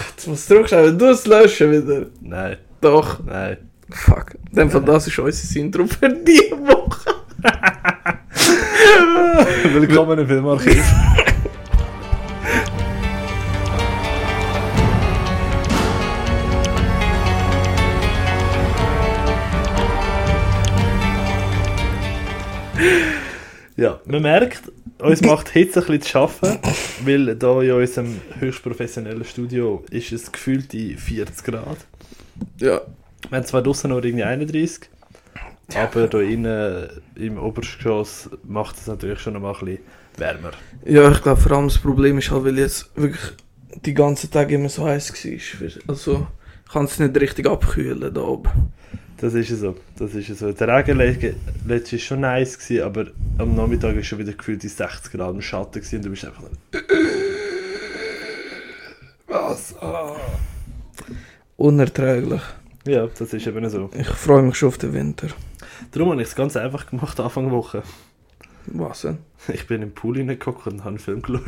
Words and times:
Gott, 0.00 0.28
was 0.28 0.46
drückst 0.46 0.72
du? 0.72 0.76
Wenn 0.84 0.98
du 0.98 1.10
es 1.10 1.26
löschen 1.26 1.72
wieder. 1.72 2.06
Nein, 2.22 2.56
Doch. 2.80 3.22
nein. 3.22 3.58
Fuck. 3.90 4.34
In 4.50 4.56
dem 4.56 4.70
Fall, 4.70 4.80
das 4.82 5.06
ist 5.06 5.18
unser 5.18 5.60
Intro 5.60 5.86
für 5.86 6.08
die 6.08 6.50
Woche. 6.52 7.14
Willkommen 9.74 10.18
im 10.20 10.26
Filmarchiv. 10.26 10.82
ja, 23.76 24.00
man 24.06 24.22
merkt, 24.22 24.62
uns 25.02 25.22
macht 25.22 25.48
Hitze 25.50 25.80
ein 25.80 25.86
bisschen 25.86 26.02
zu 26.02 26.08
schaffen, 26.08 26.58
weil 27.04 27.36
da 27.36 27.62
in 27.62 27.72
unserem 27.72 28.20
höchst 28.38 28.62
professionellen 28.62 29.24
Studio 29.24 29.84
ist 29.90 30.12
es 30.12 30.30
gefühlt 30.30 30.72
in 30.74 30.96
40 30.98 31.44
Grad. 31.44 31.78
Ja. 32.58 32.80
Wir 33.28 33.38
haben 33.38 33.46
zwar 33.46 33.62
draußen 33.62 33.90
noch 33.90 34.02
irgendwie 34.02 34.24
31, 34.24 34.88
aber 35.74 36.08
da 36.08 36.20
innen 36.20 36.88
im 37.16 37.38
Obergeschoss 37.38 38.30
macht 38.44 38.76
es 38.78 38.86
natürlich 38.86 39.20
schon 39.20 39.34
noch 39.34 39.40
mal 39.40 39.54
ein 39.54 39.60
bisschen 39.60 39.78
wärmer. 40.16 40.52
Ja, 40.84 41.10
ich 41.10 41.22
glaube 41.22 41.40
vor 41.40 41.52
allem 41.52 41.68
das 41.68 41.78
Problem 41.78 42.18
ist 42.18 42.30
halt, 42.30 42.44
weil 42.44 42.58
jetzt 42.58 42.90
wirklich 42.96 43.32
die 43.84 43.94
ganzen 43.94 44.30
Tage 44.30 44.54
immer 44.54 44.68
so 44.68 44.84
heiß 44.84 45.12
war. 45.12 45.68
Also, 45.86 46.26
kann 46.72 46.84
es 46.84 46.98
nicht 46.98 47.20
richtig 47.20 47.46
abkühlen 47.46 48.12
da 48.12 48.20
oben. 48.20 48.72
Das 49.20 49.34
ist 49.34 49.50
so, 49.50 49.76
das 49.98 50.14
ist 50.14 50.38
so. 50.38 50.50
Der 50.52 50.68
Regen 50.68 50.96
le- 50.96 51.34
letztes 51.66 51.92
war 51.92 51.98
schon 51.98 52.20
nice, 52.20 52.58
gewesen, 52.58 52.82
aber 52.82 53.06
am 53.38 53.54
Nachmittag 53.54 53.94
war 53.94 54.02
schon 54.02 54.18
wieder 54.18 54.32
gefühlt 54.32 54.62
die 54.62 54.68
60 54.68 55.12
Grad 55.12 55.34
im 55.34 55.42
Schatten 55.42 55.80
gewesen, 55.80 55.96
und 55.96 56.04
du 56.06 56.10
bist 56.10 56.24
einfach 56.24 56.42
Was? 59.26 59.76
Ah. 59.80 60.16
Unerträglich. 61.56 62.40
Ja, 62.86 63.06
das 63.06 63.32
ist 63.34 63.46
eben 63.46 63.68
so. 63.68 63.90
Ich 63.98 64.08
freue 64.08 64.42
mich 64.42 64.56
schon 64.56 64.68
auf 64.68 64.78
den 64.78 64.94
Winter. 64.94 65.28
Darum 65.92 66.10
habe 66.12 66.22
ich 66.22 66.28
es 66.28 66.34
ganz 66.34 66.56
einfach 66.56 66.86
gemacht 66.86 67.20
Anfang 67.20 67.44
der 67.44 67.52
Woche. 67.52 67.82
Was 68.66 69.02
denn? 69.02 69.18
Ich 69.52 69.66
bin 69.66 69.82
im 69.82 69.92
Pool 69.92 70.16
reingeguckt 70.18 70.66
und 70.66 70.80
habe 70.80 70.90
einen 70.90 70.98
Film 70.98 71.22
geschaut. 71.22 71.42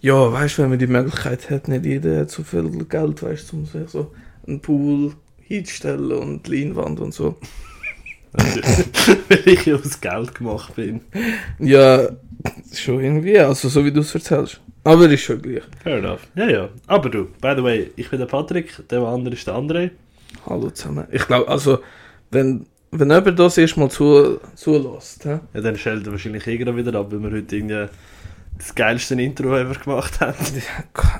Ja, 0.00 0.32
weißt 0.32 0.56
du, 0.58 0.62
wenn 0.62 0.70
man 0.70 0.78
die 0.78 0.86
Möglichkeit 0.86 1.50
hat, 1.50 1.68
nicht 1.68 1.84
jeder 1.84 2.20
hat 2.20 2.30
so 2.30 2.42
viel 2.42 2.70
Geld, 2.86 3.22
weißt 3.22 3.52
du, 3.52 3.56
um 3.58 3.66
sich 3.66 3.88
so 3.90 4.14
einen 4.46 4.60
Pool 4.60 5.12
hinzustellen 5.50 6.12
und 6.12 6.48
Leinwand 6.48 7.00
und 7.00 7.12
so. 7.12 7.36
Weil 8.32 9.42
ich 9.44 9.66
ja 9.66 9.74
aus 9.74 10.00
Geld 10.00 10.34
gemacht 10.34 10.74
bin. 10.76 11.00
Ja, 11.58 12.08
schon 12.72 13.00
irgendwie, 13.00 13.38
also 13.38 13.68
so 13.68 13.84
wie 13.84 13.90
du 13.90 14.00
es 14.00 14.14
erzählst. 14.14 14.60
Aber 14.84 15.10
ist 15.10 15.22
schon 15.22 15.42
gleich. 15.42 15.62
Fair 15.82 15.98
enough. 15.98 16.20
Ja, 16.36 16.48
ja. 16.48 16.68
Aber 16.86 17.10
du, 17.10 17.24
by 17.40 17.54
the 17.56 17.62
way, 17.62 17.90
ich 17.96 18.08
bin 18.08 18.20
der 18.20 18.26
Patrick, 18.26 18.88
der 18.88 19.00
andere 19.00 19.34
ist 19.34 19.46
der 19.46 19.54
André. 19.54 19.90
Hallo 20.46 20.70
zusammen. 20.70 21.06
Ich 21.10 21.26
glaube, 21.26 21.48
also, 21.48 21.80
wenn, 22.30 22.66
wenn 22.92 23.10
jemand 23.10 23.38
das 23.38 23.58
erstmal 23.58 23.90
zu, 23.90 24.38
zulässt? 24.54 25.24
Ja, 25.24 25.40
dann 25.52 25.76
stellt 25.76 26.06
er 26.06 26.12
wahrscheinlich 26.12 26.46
irgendwann 26.46 26.76
wieder 26.76 26.98
ab, 26.98 27.08
weil 27.10 27.22
wir 27.22 27.32
heute 27.32 27.56
irgendwie 27.56 27.88
das 28.60 28.74
geilste 28.74 29.14
Intro 29.20 29.56
ever 29.56 29.74
gemacht 29.74 30.20
haben. 30.20 30.36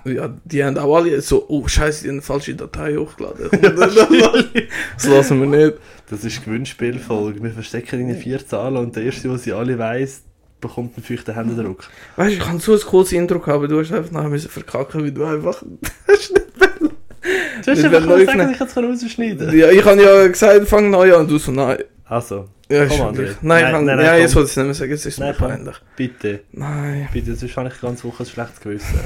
Ja, 0.04 0.34
die 0.44 0.64
haben 0.64 0.78
auch 0.78 0.96
alle 0.96 1.20
so, 1.20 1.46
oh 1.48 1.66
Scheiße, 1.66 2.02
die 2.02 2.08
haben 2.08 2.16
eine 2.16 2.22
falsche 2.22 2.54
Datei 2.54 2.96
hochgeladen. 2.96 3.48
das 3.76 5.06
lassen 5.06 5.40
wir 5.40 5.46
nicht. 5.46 5.78
Das 6.08 6.24
ist 6.24 6.44
Gewinnspielfolge. 6.44 7.42
Wir 7.42 7.50
verstecken 7.50 8.08
in 8.08 8.16
vier 8.16 8.46
Zahlen 8.46 8.78
und 8.78 8.96
der 8.96 9.04
erste, 9.04 9.28
der 9.28 9.38
sie 9.38 9.52
alle 9.52 9.78
weiss, 9.78 10.22
bekommt 10.60 10.96
einen 10.96 11.04
feuchten 11.04 11.34
Händedruck. 11.34 11.88
Weißt 12.16 12.30
du, 12.30 12.34
ich 12.36 12.46
habe 12.46 12.58
so 12.60 12.72
ein 12.72 12.80
cooles 12.80 13.12
Intro 13.12 13.38
gehabt, 13.38 13.56
aber 13.56 13.68
du 13.68 13.78
hast 13.80 13.92
einfach 13.92 14.10
nachher 14.10 14.28
müssen 14.28 14.50
verkacken, 14.50 15.02
weil 15.02 15.12
du 15.12 15.24
einfach. 15.24 15.62
Du 17.62 17.70
hast 17.72 17.84
einfach 17.84 18.08
aufnehmen. 18.08 18.52
ich 18.52 18.58
kann 18.58 18.66
es 18.66 18.76
rausschneiden. 18.76 19.56
Ja, 19.56 19.70
ich 19.70 19.84
habe 19.84 20.02
ja 20.02 20.26
gesagt, 20.26 20.66
fang 20.66 20.88
neu 20.88 21.14
an 21.14 21.22
und 21.22 21.30
du 21.30 21.36
so, 21.36 21.52
nein. 21.52 21.76
Also, 22.06 22.48
Ja, 22.70 22.86
Komm, 22.86 23.00
André. 23.00 23.26
Nein, 23.42 23.62
Nein, 23.62 23.62
nein, 23.62 23.72
nein, 23.72 23.96
nein, 23.96 24.06
nein, 24.06 24.20
jetzt 24.20 24.34
wollte 24.36 24.46
ich 24.46 24.50
es 24.52 24.56
nicht 24.56 24.64
mehr 24.66 24.74
sagen, 24.74 24.90
jetzt 24.92 25.06
ist 25.06 25.14
es 25.14 25.18
mir 25.18 25.32
peinlich. 25.32 25.76
bitte, 25.96 26.40
Nein. 26.52 27.08
bitte, 27.12 27.34
sonst 27.34 27.56
habe 27.56 27.68
ich 27.68 27.80
ganz 27.80 28.04
Woche 28.04 28.22
ein 28.22 28.26
schlechtes 28.26 28.60
Gewissen. 28.60 29.00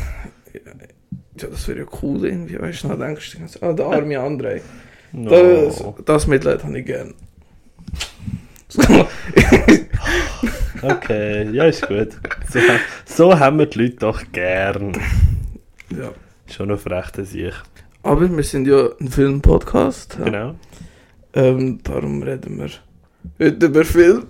Ja, 0.52 1.48
das 1.48 1.66
wäre 1.66 1.80
ja 1.80 1.84
cool 2.02 2.26
irgendwie, 2.26 2.60
weißt 2.60 2.84
du, 2.84 2.88
dann 2.88 3.00
denkst 3.00 3.30
du, 3.30 3.36
die 3.36 3.40
ganze- 3.42 3.62
ah, 3.62 3.72
der 3.72 3.86
arme 3.86 4.18
André. 4.18 4.60
No. 5.12 5.30
Das, 5.30 5.82
das 6.04 6.26
Mitleid 6.26 6.62
habe 6.62 6.78
ich 6.78 6.84
gern. 6.86 7.14
Okay, 10.82 11.48
ja, 11.52 11.64
ist 11.64 11.86
gut. 11.88 12.08
So, 12.50 12.60
so 13.06 13.38
haben 13.38 13.58
wir 13.58 13.66
die 13.66 13.78
Leute 13.78 13.96
doch 13.96 14.22
gern. 14.32 14.92
ja. 15.90 16.10
Schon 16.52 16.70
auf 16.70 16.84
rechten 16.86 17.24
Sicht. 17.24 17.62
Aber 18.02 18.28
wir 18.36 18.42
sind 18.44 18.66
ja 18.68 18.88
ein 19.00 19.08
Film-Podcast. 19.08 20.16
Ja. 20.18 20.24
Genau. 20.26 20.54
Ähm, 21.32 21.80
darum 21.82 22.22
reden 22.22 22.58
wir 22.58 22.68
heute 23.38 23.66
über 23.66 23.84
Film. 23.84 24.26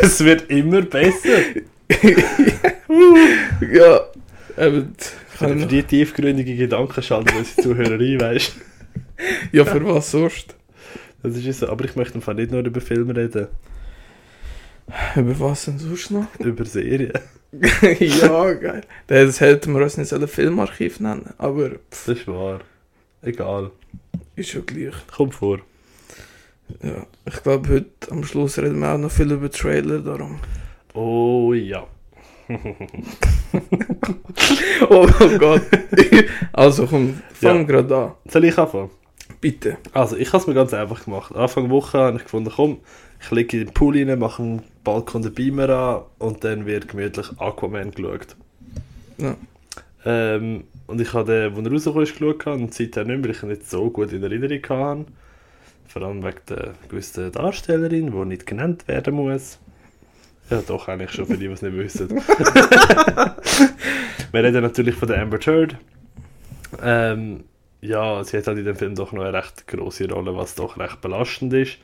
es 0.00 0.24
wird 0.24 0.50
immer 0.50 0.82
besser. 0.82 1.38
ja, 3.72 4.00
eben. 4.58 4.94
Für, 5.28 5.48
für 5.48 5.66
die 5.66 5.82
tiefgründige 5.82 6.56
Gedanken 6.56 7.02
schalten 7.02 7.36
unsere 7.36 7.62
Zuhörer 7.62 7.98
ein, 7.98 8.20
weißt 8.20 8.52
Ja, 9.52 9.64
für 9.64 9.84
was 9.86 10.10
sonst? 10.10 10.54
Das 11.22 11.36
ist 11.36 11.46
es 11.46 11.60
so. 11.60 11.68
Aber 11.68 11.84
ich 11.84 11.96
möchte 11.96 12.20
Fall 12.20 12.34
nicht 12.34 12.50
nur 12.50 12.64
über 12.64 12.80
Filme 12.80 13.14
reden, 13.16 13.48
Über 15.16 15.40
was 15.40 15.64
denn 15.64 15.78
sonst 15.78 16.10
noch? 16.10 16.26
über 16.38 16.64
Serien. 16.64 17.12
ja, 17.98 18.52
geil. 18.54 18.82
Das 19.06 19.40
hätten 19.40 19.74
wir 19.74 19.82
uns 19.82 19.96
nicht 19.96 20.08
sollen 20.08 20.28
Filmarchiv 20.28 21.00
nennen, 21.00 21.30
aber 21.38 21.70
pff, 21.70 21.78
Das 21.90 22.08
ist 22.08 22.26
wahr. 22.28 22.60
Egal. 23.22 23.70
Ist 24.36 24.50
schon 24.50 24.66
gleich. 24.66 24.94
Kommt 25.14 25.34
vor. 25.34 25.58
Ja, 26.82 27.06
ich 27.26 27.42
glaube, 27.42 27.68
heute 27.68 28.10
am 28.10 28.24
Schluss 28.24 28.58
reden 28.58 28.78
wir 28.80 28.94
auch 28.94 28.98
noch 28.98 29.10
viel 29.10 29.30
über 29.30 29.50
Trailer, 29.50 29.98
darum. 30.00 30.38
Oh 30.94 31.52
ja. 31.52 31.86
Oh, 34.88 35.06
oh 35.20 35.38
Gott. 35.38 35.62
also 36.52 36.86
komm, 36.86 37.20
fang 37.32 37.58
Ja. 37.58 37.62
gerade 37.62 37.96
an. 37.96 38.12
Soll 38.28 38.44
ich 38.44 38.58
anfangen? 38.58 38.90
Bitte. 39.40 39.78
Also, 39.92 40.16
ich 40.16 40.28
habe 40.28 40.38
es 40.38 40.46
mir 40.46 40.54
ganz 40.54 40.72
einfach 40.74 41.04
gemacht. 41.04 41.34
Anfang 41.34 41.70
Woche 41.70 41.98
habe 41.98 42.16
ich 42.16 42.24
gefunden, 42.24 42.50
komm, 42.54 42.78
ich 43.20 43.30
lege 43.30 43.58
in 43.60 43.66
den 43.66 43.74
Pool 43.74 43.96
rein, 43.96 44.18
mache 44.18 44.42
einen 44.42 44.62
Balkon 44.84 45.22
den 45.22 45.34
Beamer 45.34 45.68
an 45.70 46.02
und 46.18 46.44
dann 46.44 46.66
wird 46.66 46.88
gemütlich 46.88 47.26
Aquaman 47.38 47.90
geschaut. 47.92 48.36
Ja. 49.18 49.36
Ähm, 50.04 50.64
und 50.92 51.00
ich 51.00 51.14
habe 51.14 51.52
den, 51.54 51.74
als 51.74 51.86
er 51.86 51.92
rausgekommen 51.92 52.02
ist, 52.04 52.18
geschaut 52.18 52.46
und 52.46 52.74
seitdem 52.74 53.06
nicht 53.06 53.16
mehr, 53.16 53.24
weil 53.24 53.30
ich 53.30 53.42
ihn 53.42 53.48
nicht 53.48 53.70
so 53.70 53.88
gut 53.90 54.12
in 54.12 54.22
Erinnerung 54.22 54.62
hatte. 54.68 55.06
Vor 55.88 56.02
allem 56.02 56.22
wegen 56.22 56.36
der 56.50 56.74
gewissen 56.86 57.32
Darstellerin, 57.32 58.12
die 58.12 58.24
nicht 58.26 58.44
genannt 58.46 58.86
werden 58.88 59.14
muss. 59.14 59.58
Ja, 60.50 60.60
doch, 60.66 60.88
eigentlich 60.88 61.10
schon 61.12 61.24
für 61.24 61.38
die, 61.38 61.48
die 61.48 61.52
es 61.52 61.62
nicht 61.62 61.74
wissen. 61.74 62.10
Wir 64.32 64.44
reden 64.44 64.60
natürlich 64.60 64.94
von 64.94 65.08
der 65.08 65.22
Amber 65.22 65.38
Heard. 65.38 65.76
Ähm, 66.82 67.44
ja, 67.80 68.22
sie 68.22 68.36
hat 68.36 68.46
halt 68.46 68.58
in 68.58 68.66
dem 68.66 68.76
Film 68.76 68.94
doch 68.94 69.12
noch 69.12 69.22
eine 69.22 69.32
recht 69.32 69.66
grosse 69.66 70.10
Rolle, 70.10 70.36
was 70.36 70.56
doch 70.56 70.78
recht 70.78 71.00
belastend 71.00 71.54
ist. 71.54 71.78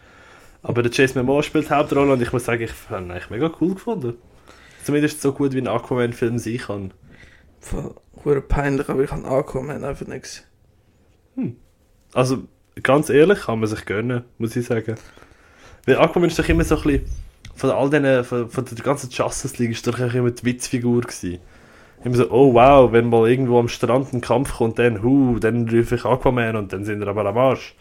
Aber 0.63 0.83
der 0.83 0.93
Jason 0.93 1.25
Momoa 1.25 1.43
spielt 1.43 1.71
die 1.71 1.75
Hauptrolle 1.75 2.13
und 2.13 2.21
ich 2.21 2.31
muss 2.35 2.45
sagen, 2.45 2.63
ich 2.63 2.73
habe 2.91 3.03
ihn 3.03 3.11
eigentlich 3.11 3.31
mega 3.31 3.51
cool 3.59 3.73
gefunden. 3.73 4.17
Zumindest 4.85 5.23
so 5.23 5.33
gut 5.33 5.55
wie 5.55 5.63
ein 5.63 5.69
Aquaman-Film 5.69 6.39
sein 6.39 6.59
kann. 6.59 6.93
Hure 8.25 8.41
peinlich, 8.41 8.89
aber 8.89 9.03
ich 9.03 9.11
habe 9.11 9.27
Aquaman 9.27 9.85
einfach 9.85 10.07
nichts. 10.07 10.45
Also, 12.13 12.45
ganz 12.83 13.11
ehrlich, 13.11 13.43
kann 13.43 13.61
man 13.61 13.69
sich 13.69 13.85
gönnen, 13.85 14.25
muss 14.39 14.57
ich 14.57 14.67
sagen. 14.67 14.97
Weil 15.87 15.99
Aquaman 15.99 16.29
ist 16.29 16.39
doch 16.39 16.49
immer 16.49 16.65
so 16.65 16.77
ein 16.77 16.83
bisschen, 16.83 17.05
von 17.55 17.71
all 17.71 17.91
diesen, 17.91 18.25
von, 18.25 18.51
von 18.51 18.65
der 18.65 18.85
ganzen 18.85 19.11
Justice 19.11 19.57
League 19.59 19.73
ist 19.73 19.87
doch 19.87 19.99
immer 19.99 20.31
die 20.31 20.45
Witzfigur 20.45 21.03
gewesen. 21.03 21.39
Immer 22.05 22.17
so, 22.17 22.31
oh 22.31 22.55
wow, 22.55 22.93
wenn 22.93 23.09
mal 23.09 23.29
irgendwo 23.29 23.59
am 23.59 23.69
Strand 23.69 24.13
ein 24.13 24.21
Kampf 24.21 24.55
kommt, 24.55 24.79
dann, 24.79 25.03
hu, 25.03 25.39
dann 25.39 25.69
rufe 25.69 25.97
ich 25.97 26.05
Aquaman 26.05 26.57
und 26.57 26.73
dann 26.73 26.85
sind 26.85 27.01
wir 27.01 27.09
aber 27.09 27.27
am 27.27 27.37
Arsch. 27.37 27.75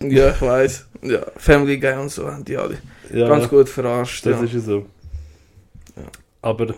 Ja, 0.00 0.30
ich 0.30 0.40
weiß. 0.40 0.88
Ja, 1.02 1.20
Family 1.36 1.78
Guy 1.78 1.94
und 1.94 2.10
so 2.10 2.30
haben 2.30 2.44
die 2.44 2.56
alle 2.56 2.78
Ja, 3.12 3.28
ganz 3.28 3.48
gut 3.48 3.68
verarscht. 3.68 4.24
das 4.26 4.38
ja. 4.38 4.44
ist 4.44 4.54
ja 4.54 4.60
so. 4.60 4.86
Ja. 5.96 6.02
Aber 6.42 6.74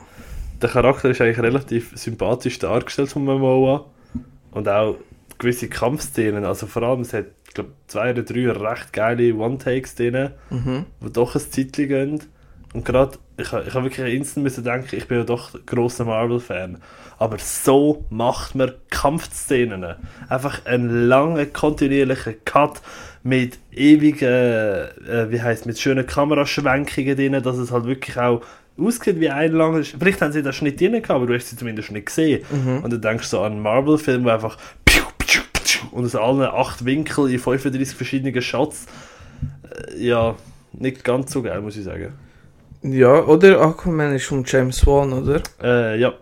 der 0.63 0.71
Charakter 0.71 1.11
ist 1.11 1.21
eigentlich 1.21 1.41
relativ 1.41 1.93
sympathisch 1.95 2.59
dargestellt 2.59 3.11
von 3.11 3.25
Momoa. 3.25 3.87
Und 4.53 4.69
auch 4.69 4.97
gewisse 5.39 5.69
Kampfszenen, 5.69 6.45
also 6.45 6.67
vor 6.67 6.83
allem, 6.83 7.01
es 7.01 7.13
hat, 7.13 7.27
ich 7.49 7.55
glaube, 7.55 7.71
zwei 7.87 8.13
oder 8.13 8.23
drei 8.23 8.51
recht 8.51 8.93
geile 8.93 9.35
One-Takes 9.35 9.97
drin. 9.97 10.31
Mhm. 10.51 10.87
die 11.01 11.13
doch 11.13 11.35
ein 11.35 11.41
Zeitchen 11.41 11.89
gehen. 11.89 12.23
Und 12.73 12.85
gerade, 12.85 13.19
ich, 13.37 13.53
ich 13.53 13.75
habe 13.75 13.85
wirklich 13.85 14.15
instant 14.15 14.45
müssen 14.45 14.65
denken, 14.65 14.97
ich 14.97 15.07
bin 15.07 15.19
ja 15.19 15.25
doch 15.25 15.53
ein 15.55 15.61
grosser 15.67 16.05
Marvel-Fan. 16.05 16.79
Aber 17.19 17.39
so 17.39 18.07
macht 18.09 18.55
man 18.55 18.73
Kampfszenen. 18.89 19.97
Einfach 20.29 20.65
einen 20.65 21.09
langen, 21.09 21.53
kontinuierlichen 21.53 22.37
Cut 22.45 22.81
mit 23.23 23.59
ewigen, 23.73 24.29
äh, 24.29 25.31
wie 25.31 25.43
heisst 25.43 25.67
mit 25.67 25.79
schönen 25.79 26.07
Kameraschwenkungen 26.07 27.17
drin, 27.17 27.43
dass 27.43 27.59
es 27.59 27.71
halt 27.71 27.85
wirklich 27.85 28.17
auch 28.17 28.43
ausgesehen 28.79 29.21
wie 29.21 29.31
ein 29.31 29.53
langer... 29.53 29.85
Vielleicht 29.85 30.21
haben 30.21 30.33
sie 30.33 30.43
das 30.43 30.57
Schnitt 30.57 30.81
drin 30.81 30.93
gehabt, 30.93 31.11
aber 31.11 31.27
du 31.27 31.35
hast 31.35 31.49
sie 31.49 31.57
zumindest 31.57 31.91
nicht 31.91 32.07
gesehen. 32.07 32.45
Mhm. 32.51 32.85
Und 32.85 32.93
dann 32.93 33.01
denkst 33.01 33.31
du 33.31 33.37
so 33.37 33.43
an 33.43 33.53
einen 33.53 33.63
Marvel-Film, 33.63 34.25
wo 34.25 34.29
einfach 34.29 34.59
und 35.91 36.05
aus 36.05 36.15
allen 36.15 36.43
acht 36.43 36.85
Winkeln 36.85 37.31
in 37.31 37.39
35 37.39 37.97
verschiedenen 37.97 38.41
Shots. 38.41 38.87
Äh, 39.95 40.07
ja, 40.07 40.37
nicht 40.73 41.05
ganz 41.05 41.33
so 41.33 41.43
geil, 41.43 41.61
muss 41.61 41.77
ich 41.77 41.85
sagen. 41.85 42.13
Ja, 42.83 43.25
oder 43.25 43.61
Aquaman 43.61 44.15
ist 44.15 44.27
von 44.27 44.45
James 44.47 44.87
Wan, 44.87 45.13
oder? 45.13 45.41
Äh, 45.63 46.01
ja, 46.01 46.15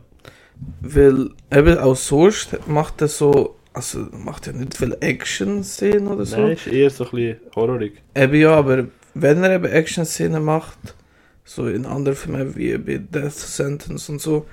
Weil 0.80 1.30
eben 1.50 1.78
auch 1.78 1.96
sonst 1.96 2.66
macht 2.68 3.00
er 3.00 3.08
so, 3.08 3.56
also 3.72 4.06
macht 4.12 4.46
er 4.46 4.52
nicht 4.52 4.76
viel 4.76 4.96
Action-Szenen 5.00 6.08
oder 6.08 6.26
so. 6.26 6.38
nein, 6.38 6.52
ist 6.52 6.66
eher 6.66 6.90
so 6.90 7.04
ein 7.04 7.10
bisschen 7.10 7.36
horrorig. 7.54 8.02
Eben 8.14 8.34
ja, 8.34 8.54
aber 8.54 8.86
wenn 9.14 9.42
er 9.42 9.54
eben 9.54 9.64
Action-Szenen 9.64 10.44
macht, 10.44 10.78
so 11.50 11.66
in 11.66 11.84
anderen 11.84 12.16
Filmen 12.16 12.54
wie 12.54 12.78
bei 12.78 12.98
Death 12.98 13.32
Sentence 13.32 14.08
und 14.08 14.20
so, 14.20 14.46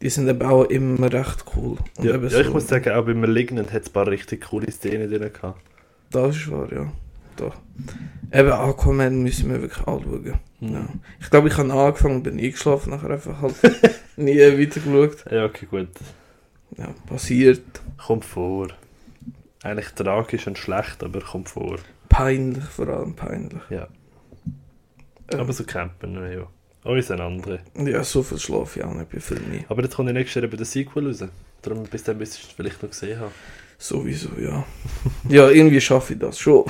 die 0.00 0.08
sind 0.08 0.28
eben 0.28 0.42
auch 0.42 0.62
immer 0.66 1.12
recht 1.12 1.44
cool. 1.56 1.78
Und 1.96 2.04
Ja, 2.04 2.16
ja, 2.16 2.22
ich 2.40 2.46
so, 2.46 2.52
muss 2.52 2.68
sagen, 2.68 2.92
auch 2.92 3.04
bei 3.04 3.12
Malignant 3.12 3.72
hat 3.72 3.82
es 3.82 3.88
ein 3.88 3.92
paar 3.92 4.06
richtig 4.06 4.48
coole 4.50 4.70
Szenen 4.70 5.10
drin 5.10 5.32
gehabt. 5.32 5.60
Das 6.12 6.36
ist 6.36 6.48
wahr, 6.52 6.72
ja. 6.72 6.92
Doch. 7.36 7.56
Eben 8.32 8.52
Aquaman 8.52 9.24
müssen 9.24 9.50
wir 9.50 9.62
wirklich 9.62 9.84
anschauen. 9.84 10.34
Mhm. 10.60 10.72
Ja. 10.72 10.88
Ich 11.20 11.28
glaube, 11.28 11.48
ich 11.48 11.56
habe 11.58 11.72
angefangen, 11.72 12.22
bin 12.22 12.38
eingeschlafen, 12.38 12.90
nachher 12.90 13.10
einfach 13.10 13.42
halt 13.42 13.56
nie 14.16 14.38
weitergeschaut. 14.38 15.24
Ja, 15.32 15.46
okay, 15.46 15.66
gut. 15.68 15.88
Ja, 16.78 16.94
passiert. 17.06 17.64
Kommt 18.06 18.24
vor. 18.24 18.68
Eigentlich 19.64 19.88
tragisch 19.88 20.46
und 20.46 20.56
schlecht, 20.56 21.02
aber 21.02 21.20
kommt 21.20 21.48
vor. 21.48 21.78
Peinlich, 22.08 22.62
vor 22.62 22.86
allem 22.86 23.14
peinlich. 23.16 23.62
Ja. 23.70 23.88
Aber 25.32 25.52
so 25.52 25.64
campen 25.64 26.14
wir 26.20 26.32
ja. 26.32 26.46
Uns 26.84 27.10
ein 27.10 27.20
andere. 27.20 27.60
Ja, 27.78 28.04
so 28.04 28.22
viel 28.22 28.38
schlafe 28.38 28.80
ich 28.80 28.84
auch 28.84 28.92
nicht 28.92 29.10
bei 29.10 29.18
Filmen. 29.18 29.50
nie. 29.50 29.64
Aber 29.68 29.82
jetzt 29.82 29.94
kommt 29.96 30.08
der 30.08 30.14
nächste 30.14 30.40
Jahr 30.40 30.48
eben 30.48 30.56
der 30.56 30.66
Sequel 30.66 31.06
raus. 31.06 31.24
Darum 31.62 31.84
bis 31.84 32.02
dann 32.04 32.18
müsstest 32.18 32.44
du 32.44 32.48
es 32.48 32.52
vielleicht 32.52 32.82
noch 32.82 32.90
gesehen 32.90 33.18
haben. 33.20 33.32
Sowieso, 33.78 34.28
ja. 34.38 34.64
Ja, 35.28 35.48
irgendwie 35.50 35.80
schaffe 35.80 36.12
ich 36.12 36.18
das 36.18 36.38
schon. 36.38 36.64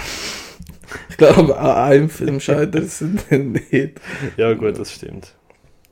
Ich 1.09 1.17
glaube, 1.17 1.59
an 1.59 1.77
einem 1.93 2.11
Film 2.11 2.39
scheitert 2.39 2.85
es 2.85 3.01
nicht. 3.31 4.01
Ja, 4.37 4.53
gut, 4.55 4.79
das 4.79 4.93
stimmt. 4.93 5.35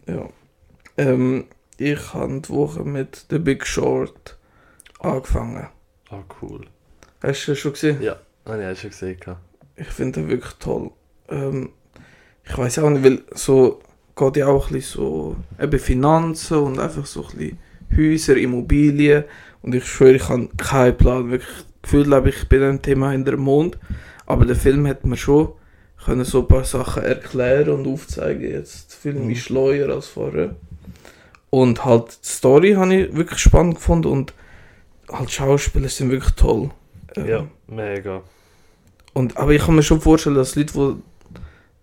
Ja. 0.07 0.29
Ähm, 0.97 1.47
ich 1.79 2.15
habe 2.15 2.41
die 2.41 2.49
Woche 2.51 2.85
mit 2.85 3.27
The 3.31 3.39
Big 3.39 3.67
Short 3.67 4.39
angefangen. 5.01 5.69
Ah, 6.11 6.23
cool. 6.41 6.67
Hast 7.23 7.47
du 7.47 7.53
den 7.53 7.57
schon 7.57 7.73
gesehen? 7.73 8.03
Ja, 8.03 8.17
habe 8.47 8.63
ich 8.63 8.69
auch 8.69 8.81
schon 8.81 8.91
gesehen. 8.91 9.19
Ich 9.77 9.89
finde 9.89 10.21
den 10.21 10.29
wirklich 10.29 10.53
toll. 10.55 10.93
Ähm, 11.29 11.71
ich 12.49 12.59
weiß 12.59 12.79
auch 12.81 12.91
nicht, 12.91 13.05
weil 13.05 13.21
so 13.35 13.81
geht 14.17 14.37
ja 14.37 14.47
auch 14.49 14.69
ein 14.69 14.75
bisschen 14.75 15.01
so 15.03 15.37
eben 15.61 15.79
Finanzen 15.79 16.59
und 16.59 16.79
einfach 16.79 17.07
so 17.07 17.25
ein 17.27 17.37
bisschen 17.37 17.59
Häuser, 17.97 18.37
Immobilien. 18.37 19.25
Und 19.63 19.75
ich 19.75 19.85
schwöre, 19.87 20.15
ich 20.17 20.29
habe 20.29 20.49
keinen 20.57 20.97
Plan. 20.97 21.31
Wirklich 21.31 21.65
gefühlt 21.83 22.11
habe 22.13 22.31
ich 22.31 22.49
bin 22.49 22.63
ein 22.63 22.83
Thema 22.83 23.13
in 23.15 23.25
der 23.25 23.37
Mond. 23.37 23.79
Aber 24.27 24.45
der 24.45 24.57
Film 24.57 24.87
hat 24.87 25.05
mir 25.05 25.17
schon 25.17 25.49
können 26.05 26.25
so 26.25 26.41
ein 26.41 26.49
paar 26.49 26.65
Sachen 26.65 27.05
erklären 27.05 27.71
und 27.71 27.87
aufzeigen. 27.87 28.51
Jetzt 28.51 28.99
ich 29.05 29.15
mich 29.15 29.39
Mhm. 29.39 29.43
schleuer 29.43 29.95
als 29.95 30.09
vorher. 30.09 30.57
Und 31.51 31.85
halt 31.85 32.19
die 32.25 32.29
Story 32.29 32.73
habe 32.73 32.95
ich 32.95 33.15
wirklich 33.15 33.39
spannend 33.39 33.75
gefunden 33.77 34.09
und 34.09 34.33
halt 35.13 35.31
Schauspieler 35.31 35.89
sind 35.89 36.11
wirklich 36.11 36.35
toll. 36.35 36.71
Ähm, 37.15 37.29
Ja, 37.29 37.47
mega. 37.69 38.23
und, 39.13 39.37
aber 39.37 39.53
ich 39.53 39.63
kann 39.63 39.77
mir 39.77 39.83
schon 39.83 40.01
vorstellen, 40.01 40.37
dass 40.37 40.57
Leute, 40.57 40.73
die 40.73 40.95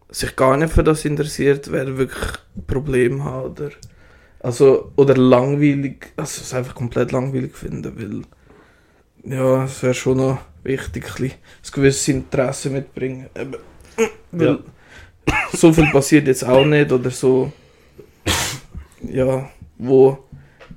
sich 0.10 0.36
gar 0.36 0.58
nicht 0.58 0.74
für 0.74 0.84
das 0.84 1.06
interessiert, 1.06 1.72
werden 1.72 1.98
wirklich 1.98 2.34
Probleme 2.68 3.24
haben. 3.24 3.52
Oder, 3.52 3.70
also, 4.40 4.92
oder 4.96 5.16
langweilig, 5.16 6.08
also 6.18 6.42
es 6.42 6.54
einfach 6.54 6.76
komplett 6.76 7.12
langweilig 7.12 7.56
finden, 7.56 7.98
weil 7.98 8.22
ja, 9.32 9.66
es 9.66 9.84
wäre 9.84 9.94
schon 9.94 10.18
noch 10.18 10.40
wichtig, 10.64 11.06
ein, 11.06 11.12
bisschen 11.12 11.32
ein 11.32 11.72
gewisses 11.72 12.08
Interesse 12.08 12.70
mitbringen. 12.70 13.30
Eben, 13.36 13.56
weil 14.32 14.60
so 15.54 15.74
viel 15.74 15.92
passiert 15.92 16.28
jetzt 16.28 16.44
auch 16.44 16.66
nicht 16.66 16.92
oder 16.92 17.12
so, 17.12 17.52
ja, 19.02 19.50
wo, 19.78 20.26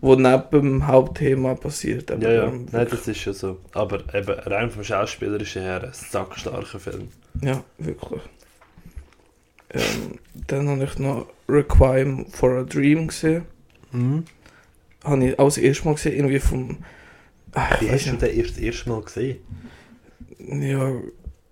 wo 0.00 0.14
neben 0.14 0.50
dem 0.52 0.87
Hauptthema 0.87 1.55
passiert. 1.55 2.11
eben, 2.11 2.23
Ja, 2.23 2.32
ja, 2.32 2.44
ähm, 2.44 2.67
nein, 2.70 2.87
das 2.90 3.06
ist 3.06 3.19
schon 3.19 3.32
so. 3.32 3.58
Aber 3.73 4.02
eben 4.14 4.38
rein 4.40 4.70
vom 4.70 4.85
Schauspielerischen 4.85 5.62
her 5.62 5.85
ein 5.85 5.93
sackstarker 5.93 6.81
Film. 6.81 7.08
Ja, 7.40 7.62
wirklich. 7.78 8.23
Ähm, 9.72 10.19
dann 10.46 10.69
habe 10.69 10.84
ich 10.84 10.98
noch 10.98 11.26
Requiem 11.48 12.26
for 12.26 12.58
a 12.58 12.62
Dream 12.62 13.08
gesehen. 13.08 13.44
Mhm. 13.92 14.24
Habe 15.04 15.26
ich 15.28 15.38
auch 15.38 15.46
das 15.46 15.58
erste 15.58 15.84
Mal 15.86 15.94
gesehen, 15.94 16.16
irgendwie 16.16 16.38
vom. 16.38 16.78
Ach, 17.54 17.80
Wie 17.80 17.90
hast 17.90 18.06
du 18.06 18.16
den 18.16 18.36
erst, 18.38 18.50
das 18.52 18.58
erste 18.58 18.88
Mal 18.90 19.02
gesehen? 19.02 19.38
Ja, 20.38 20.92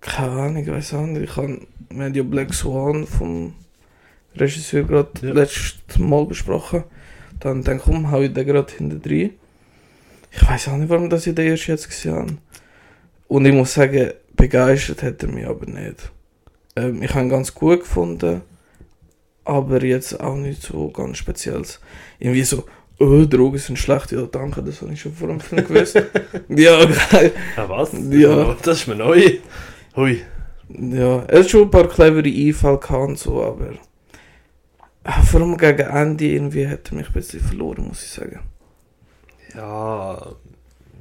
keine 0.01 0.31
Ahnung, 0.31 0.63
ich 0.63 0.67
weiß 0.69 0.93
auch 0.95 1.05
nicht. 1.05 1.23
Ich 1.23 1.35
habe, 1.37 1.61
wir 1.89 2.03
haben 2.05 2.13
ja 2.13 2.23
Black 2.23 2.53
Swan 2.53 3.05
vom 3.05 3.53
Regisseur 4.35 4.83
gerade 4.83 5.09
Ja. 5.21 5.33
letztes 5.33 5.99
Mal 5.99 6.25
besprochen. 6.25 6.83
Dann 7.39 7.63
denke 7.63 7.83
ich, 7.85 7.91
komm, 7.91 8.11
hau 8.11 8.21
ich 8.21 8.33
den 8.33 8.45
gerade 8.47 8.71
hinten 8.73 9.01
rein. 9.09 9.31
Ich 10.31 10.47
weiß 10.47 10.69
auch 10.69 10.77
nicht, 10.77 10.89
warum 10.89 11.09
das 11.09 11.27
ich 11.27 11.35
den 11.35 11.47
erst 11.47 11.67
jetzt 11.67 11.89
gesehen 11.89 12.15
habe. 12.15 12.37
Und 13.27 13.45
ich 13.45 13.53
muss 13.53 13.73
sagen, 13.73 14.11
begeistert 14.35 15.03
hat 15.03 15.21
er 15.23 15.29
mich 15.29 15.45
aber 15.45 15.65
nicht. 15.65 16.11
Ähm, 16.75 17.01
ich 17.03 17.13
habe 17.13 17.25
ihn 17.25 17.29
ganz 17.29 17.53
gut 17.53 17.81
gefunden, 17.81 18.41
aber 19.43 19.83
jetzt 19.83 20.19
auch 20.19 20.35
nicht 20.35 20.61
so 20.61 20.89
ganz 20.89 21.17
spezielles. 21.17 21.79
Irgendwie 22.19 22.43
so, 22.43 22.65
oh, 22.99 23.25
Drogen 23.25 23.57
sind 23.57 23.77
schlecht. 23.77 24.11
Ja, 24.11 24.23
danke, 24.23 24.63
das 24.63 24.81
habe 24.81 24.93
ich 24.93 25.01
schon 25.01 25.13
vor 25.13 25.27
dem 25.27 25.39
Film 25.39 25.67
gewusst. 25.67 25.95
ja, 26.49 26.85
geil. 26.85 27.31
Ah, 27.57 27.67
was? 27.67 27.91
Ja. 28.09 28.55
Das 28.61 28.79
ist 28.79 28.87
mir 28.87 28.95
neu. 28.95 29.39
Hui. 29.95 30.21
Ja, 30.69 31.23
er 31.23 31.39
hat 31.39 31.49
schon 31.49 31.63
ein 31.63 31.71
paar 31.71 31.87
clevere 31.89 32.29
Einfälle 32.29 32.77
gehabt 32.77 33.09
und 33.09 33.19
so, 33.19 33.43
aber 33.43 33.71
äh, 35.03 35.21
vor 35.25 35.41
allem 35.41 35.57
gegen 35.57 35.81
Ende 35.81 36.25
irgendwie 36.25 36.67
hat 36.67 36.89
er 36.91 36.95
mich 36.95 37.07
ein 37.07 37.13
bisschen 37.13 37.41
verloren, 37.41 37.87
muss 37.87 38.03
ich 38.03 38.11
sagen. 38.11 38.39
Ja, 39.53 40.33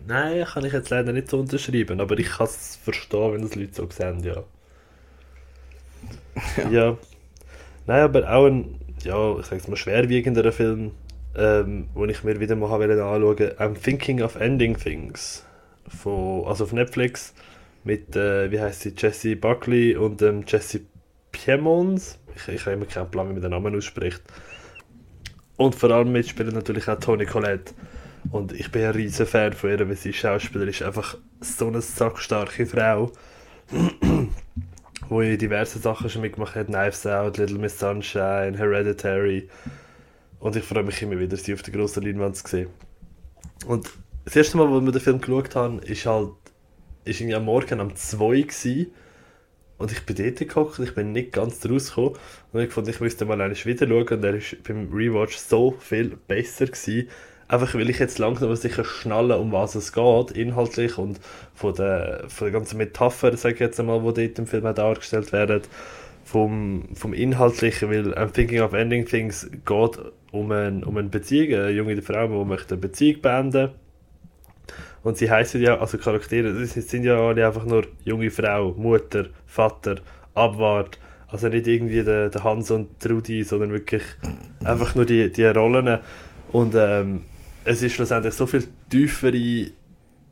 nein, 0.08 0.44
kann 0.44 0.64
ich 0.64 0.72
jetzt 0.72 0.90
leider 0.90 1.12
nicht 1.12 1.30
so 1.30 1.38
unterschreiben, 1.38 2.00
aber 2.00 2.18
ich 2.18 2.28
kann 2.28 2.46
es 2.46 2.80
verstehen, 2.82 3.32
wenn 3.32 3.42
das 3.42 3.54
Leute 3.54 3.74
so 3.74 3.88
sehen, 3.88 4.24
ja. 4.24 4.42
Ja. 6.70 6.96
Nein, 7.86 8.02
aber 8.02 8.32
auch 8.32 8.46
ein, 8.46 8.78
ja, 9.02 9.38
ich 9.38 9.46
sag's 9.46 9.68
mal, 9.68 9.76
schwerwiegenderer 9.76 10.52
Film, 10.52 10.92
ähm, 11.36 11.88
wo 11.94 12.04
ich 12.04 12.22
mir 12.24 12.38
wieder 12.40 12.56
mal 12.56 12.70
anschauen 12.72 13.22
wollte, 13.22 13.56
I'm 13.58 13.74
Thinking 13.80 14.22
of 14.22 14.36
Ending 14.36 14.76
Things. 14.76 15.44
Von, 15.88 16.46
also 16.46 16.64
auf 16.64 16.72
Netflix 16.72 17.34
mit, 17.84 18.14
äh, 18.14 18.50
wie 18.50 18.60
heißt 18.60 18.82
sie, 18.82 18.94
Jessie 18.96 19.34
Buckley 19.34 19.96
und 19.96 20.22
ähm, 20.22 20.44
Jesse 20.46 20.82
Piemons. 21.32 22.18
Ich, 22.36 22.48
ich 22.48 22.60
habe 22.62 22.72
immer 22.72 22.86
keinen 22.86 23.10
Plan, 23.10 23.28
wie 23.28 23.32
man 23.32 23.42
den 23.42 23.50
Namen 23.50 23.74
ausspricht. 23.74 24.22
Und 25.56 25.74
vor 25.74 25.90
allem 25.90 26.12
mitspielen 26.12 26.54
natürlich 26.54 26.88
auch 26.88 26.98
Toni 26.98 27.26
Collette. 27.26 27.74
Und 28.30 28.52
ich 28.52 28.70
bin 28.70 28.84
ein 28.84 28.92
riesen 28.92 29.26
Fan 29.26 29.52
von 29.52 29.70
ihr, 29.70 29.88
weil 29.88 29.96
sie 29.96 30.12
Schauspieler 30.12 30.66
ist 30.66 30.82
einfach 30.82 31.16
so 31.40 31.68
eine 31.68 31.80
sackstarke 31.80 32.66
Frau, 32.66 33.12
wo 35.10 35.20
in 35.20 35.36
diverse 35.36 35.78
Sachen 35.78 36.08
schon 36.08 36.22
mitgemacht 36.22 36.54
hat, 36.54 36.68
Knives 36.68 37.06
Out, 37.06 37.36
Little 37.36 37.58
Miss 37.58 37.78
Sunshine, 37.78 38.56
Hereditary. 38.56 39.48
Und 40.38 40.56
ich 40.56 40.64
freue 40.64 40.84
mich 40.84 41.02
immer 41.02 41.18
wieder, 41.18 41.36
sie 41.36 41.52
auf 41.52 41.62
der 41.62 41.74
grossen 41.74 42.04
Leinwand 42.04 42.36
zu 42.36 42.48
sehen. 42.48 42.68
Und 43.66 43.90
das 44.24 44.36
erste 44.36 44.56
Mal, 44.56 44.70
wo 44.70 44.80
wir 44.80 44.92
den 44.92 45.00
Film 45.00 45.20
geschaut 45.20 45.54
haben, 45.56 45.80
ist 45.80 46.06
halt 46.06 46.30
ist 47.04 47.20
irgendwie 47.20 47.34
am 47.34 47.44
Morgen 47.44 47.80
um 47.80 47.94
2 47.94 48.42
gewesen. 48.42 48.92
Und 49.78 49.90
ich 49.92 50.04
bin 50.04 50.16
dort 50.16 50.36
gehockt, 50.48 50.78
ich 50.78 50.94
bin 50.94 51.12
nicht 51.12 51.32
ganz 51.32 51.66
rausgekommen. 51.66 52.18
Und 52.52 52.60
ich 52.60 52.70
fand, 52.70 52.86
ich 52.88 53.00
müsste 53.00 53.24
mal 53.24 53.40
einmal 53.40 53.56
wieder 53.64 53.88
schauen. 53.88 54.08
Und 54.08 54.24
er 54.24 54.34
ist 54.34 54.62
beim 54.62 54.92
Rewatch 54.92 55.36
so 55.36 55.72
viel 55.80 56.16
besser 56.28 56.66
gewesen. 56.66 57.08
Einfach 57.50 57.74
weil 57.74 57.90
ich 57.90 57.98
jetzt 57.98 58.20
langsam 58.20 58.54
sicher 58.54 58.84
schnalle, 58.84 59.38
um 59.38 59.50
was 59.50 59.74
es 59.74 59.92
geht, 59.92 60.30
inhaltlich 60.30 60.98
und 60.98 61.18
von 61.52 61.74
der, 61.74 62.24
von 62.28 62.46
der 62.46 62.52
ganzen 62.52 62.78
Metapher, 62.78 63.36
sage 63.36 63.54
ich 63.54 63.60
jetzt 63.60 63.80
einmal, 63.80 64.00
die 64.00 64.28
dort 64.28 64.38
im 64.38 64.46
Film 64.46 64.72
dargestellt 64.72 65.32
werden, 65.32 65.62
vom, 66.24 66.84
vom 66.94 67.12
Inhaltlichen, 67.12 67.90
weil 67.90 68.14
I'm 68.14 68.30
Thinking 68.32 68.60
of 68.60 68.72
Ending 68.72 69.04
Things 69.04 69.50
geht 69.50 69.98
um, 70.30 70.52
ein, 70.52 70.84
um 70.84 70.96
eine 70.96 71.08
Beziehung, 71.08 71.60
eine 71.60 71.70
junge 71.70 72.00
Frau, 72.02 72.28
die 72.28 72.48
möchte 72.48 72.74
eine 72.74 72.82
Beziehung 72.82 73.20
beenden 73.20 73.70
und 75.02 75.16
sie 75.16 75.30
heißen 75.30 75.60
ja, 75.60 75.78
also 75.78 75.98
Charaktere, 75.98 76.52
das 76.52 76.74
sind 76.74 77.04
ja 77.04 77.16
alle 77.16 77.46
einfach 77.46 77.64
nur 77.64 77.84
junge 78.04 78.30
Frau, 78.30 78.74
Mutter, 78.76 79.26
Vater, 79.46 79.96
Abwart. 80.34 80.98
Also 81.28 81.48
nicht 81.48 81.66
irgendwie 81.66 82.02
der, 82.02 82.28
der 82.28 82.44
Hans 82.44 82.70
und 82.70 82.98
Trudi, 83.00 83.44
sondern 83.44 83.70
wirklich 83.70 84.02
einfach 84.64 84.94
nur 84.94 85.06
die, 85.06 85.30
die 85.30 85.44
Rollen. 85.44 86.00
Und 86.52 86.74
ähm, 86.76 87.22
es 87.64 87.82
ist 87.82 87.92
schlussendlich 87.94 88.34
so 88.34 88.46
viel 88.46 88.64
tiefere, 88.90 89.36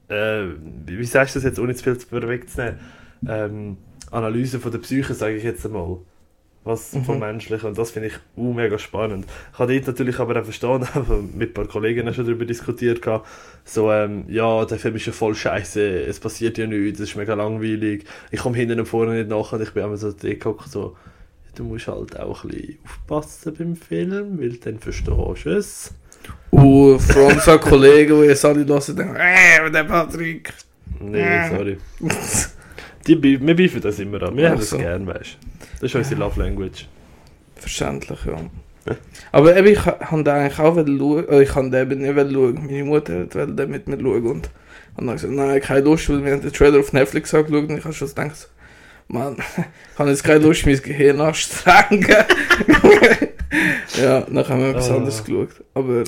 äh, 0.08 0.44
wie 0.86 1.04
sagst 1.04 1.34
du 1.34 1.38
das 1.40 1.44
jetzt, 1.44 1.58
ohne 1.58 1.74
zu 1.74 1.84
viel 1.84 1.96
vorwegzunehmen, 1.96 2.78
ähm, 3.26 3.76
Analyse 4.10 4.60
von 4.60 4.72
der 4.72 4.78
Psyche, 4.78 5.14
sage 5.14 5.36
ich 5.36 5.44
jetzt 5.44 5.64
einmal. 5.66 5.98
was 6.64 6.92
Mhm. 6.92 7.04
vom 7.04 7.18
Menschlichen. 7.20 7.68
Und 7.70 7.78
das 7.78 7.92
finde 7.92 8.08
ich 8.08 8.14
uh, 8.36 8.52
mega 8.52 8.78
spannend. 8.78 9.26
Ich 9.52 9.58
habe 9.58 9.74
dort 9.74 9.86
natürlich 9.86 10.18
aber 10.18 10.38
auch 10.40 10.44
verstanden, 10.44 11.30
mit 11.34 11.50
ein 11.50 11.54
paar 11.54 11.66
Kolleginnen 11.66 12.12
schon 12.14 12.26
darüber 12.26 12.44
diskutiert, 12.44 13.00
gehabt, 13.02 13.26
so, 13.64 13.90
ähm, 13.90 14.24
ja, 14.28 14.64
der 14.66 14.78
Film 14.78 14.96
ist 14.96 15.06
ja 15.06 15.12
voll 15.12 15.34
scheiße, 15.34 16.02
es 16.02 16.20
passiert 16.20 16.58
ja 16.58 16.66
nichts, 16.66 17.00
es 17.00 17.10
ist 17.10 17.16
mega 17.16 17.34
langweilig, 17.34 18.04
ich 18.30 18.40
komme 18.40 18.56
hinten 18.56 18.80
und 18.80 18.86
vorne 18.86 19.14
nicht 19.16 19.30
nach 19.30 19.52
und 19.52 19.62
ich 19.62 19.72
bin 19.72 19.84
immer 19.84 19.96
so 19.96 20.12
gehockt, 20.14 20.70
so, 20.70 20.96
du 21.54 21.64
musst 21.64 21.88
halt 21.88 22.18
auch 22.18 22.44
ein 22.44 22.50
bisschen 22.50 22.78
aufpassen 22.84 23.54
beim 23.58 23.76
Film, 23.76 24.38
weil 24.40 24.56
dann 24.58 24.78
verstehst 24.78 25.08
du 25.44 25.50
es. 25.50 25.94
Und 26.50 27.16
allem 27.16 27.40
so 27.40 27.58
Kollegen, 27.58 28.20
die 28.22 28.28
jetzt 28.28 28.44
alle 28.44 28.64
hören, 28.66 28.96
denken, 28.96 29.16
äh, 29.16 29.70
der 29.70 29.84
Patrick. 29.84 30.52
Nee, 31.00 31.20
Äh. 31.20 31.48
sorry. 31.50 31.78
Die, 33.06 33.14
bi- 33.16 33.38
wir 33.40 33.54
biffen 33.56 33.80
das 33.80 33.98
immer 34.00 34.22
an, 34.22 34.36
wir 34.36 34.50
haben 34.50 34.58
das 34.58 34.66
Ach 34.68 34.72
so. 34.72 34.78
gern, 34.78 35.06
weißt 35.06 35.38
du. 35.40 35.56
Das 35.80 35.82
ist 35.90 35.94
unsere 35.94 36.20
Love 36.20 36.42
Language. 36.42 36.86
Verständlich, 37.56 38.18
ja. 38.26 38.36
Aber 39.32 39.56
eben, 39.56 39.66
ich 39.68 39.84
habe 39.84 40.22
den 40.24 40.28
eigentlich 40.34 40.58
auch 40.58 40.74
wollen 40.76 40.98
schauen, 40.98 41.24
oder 41.24 41.40
ich 41.40 41.54
habe 41.54 41.70
den 41.70 41.80
eben 41.90 42.00
nicht 42.02 42.16
wollen 42.16 42.32
schauen. 42.34 42.66
Meine 42.66 42.84
Mutter 42.84 43.14
wollte 43.34 43.54
den 43.54 43.70
mit 43.70 43.86
mir 43.86 43.98
schauen 43.98 44.26
und 44.26 44.50
habe 44.96 45.06
dann 45.06 45.12
gesagt, 45.16 45.32
nein, 45.32 45.60
keine 45.60 45.80
Lust, 45.82 46.08
weil 46.08 46.24
wir 46.24 46.32
haben 46.32 46.40
den 46.42 46.52
Trailer 46.52 46.80
auf 46.80 46.92
Netflix 46.92 47.32
angeschaut 47.34 47.68
und 47.68 47.78
ich 47.78 47.84
habe 47.84 47.94
schon 47.94 48.08
gedacht, 48.08 48.48
Mann, 49.08 49.36
ich 49.92 49.98
habe 49.98 50.10
jetzt 50.10 50.24
keine 50.24 50.40
Lust, 50.40 50.66
mein 50.66 50.80
Gehirn 50.82 51.20
anzustrengen. 51.20 52.06
ja, 54.02 54.20
dann 54.22 54.48
haben 54.48 54.60
wir 54.60 54.70
etwas 54.70 54.90
Ah. 54.90 54.96
anderes 54.96 55.24
geschaut. 55.24 55.64
Aber, 55.74 56.04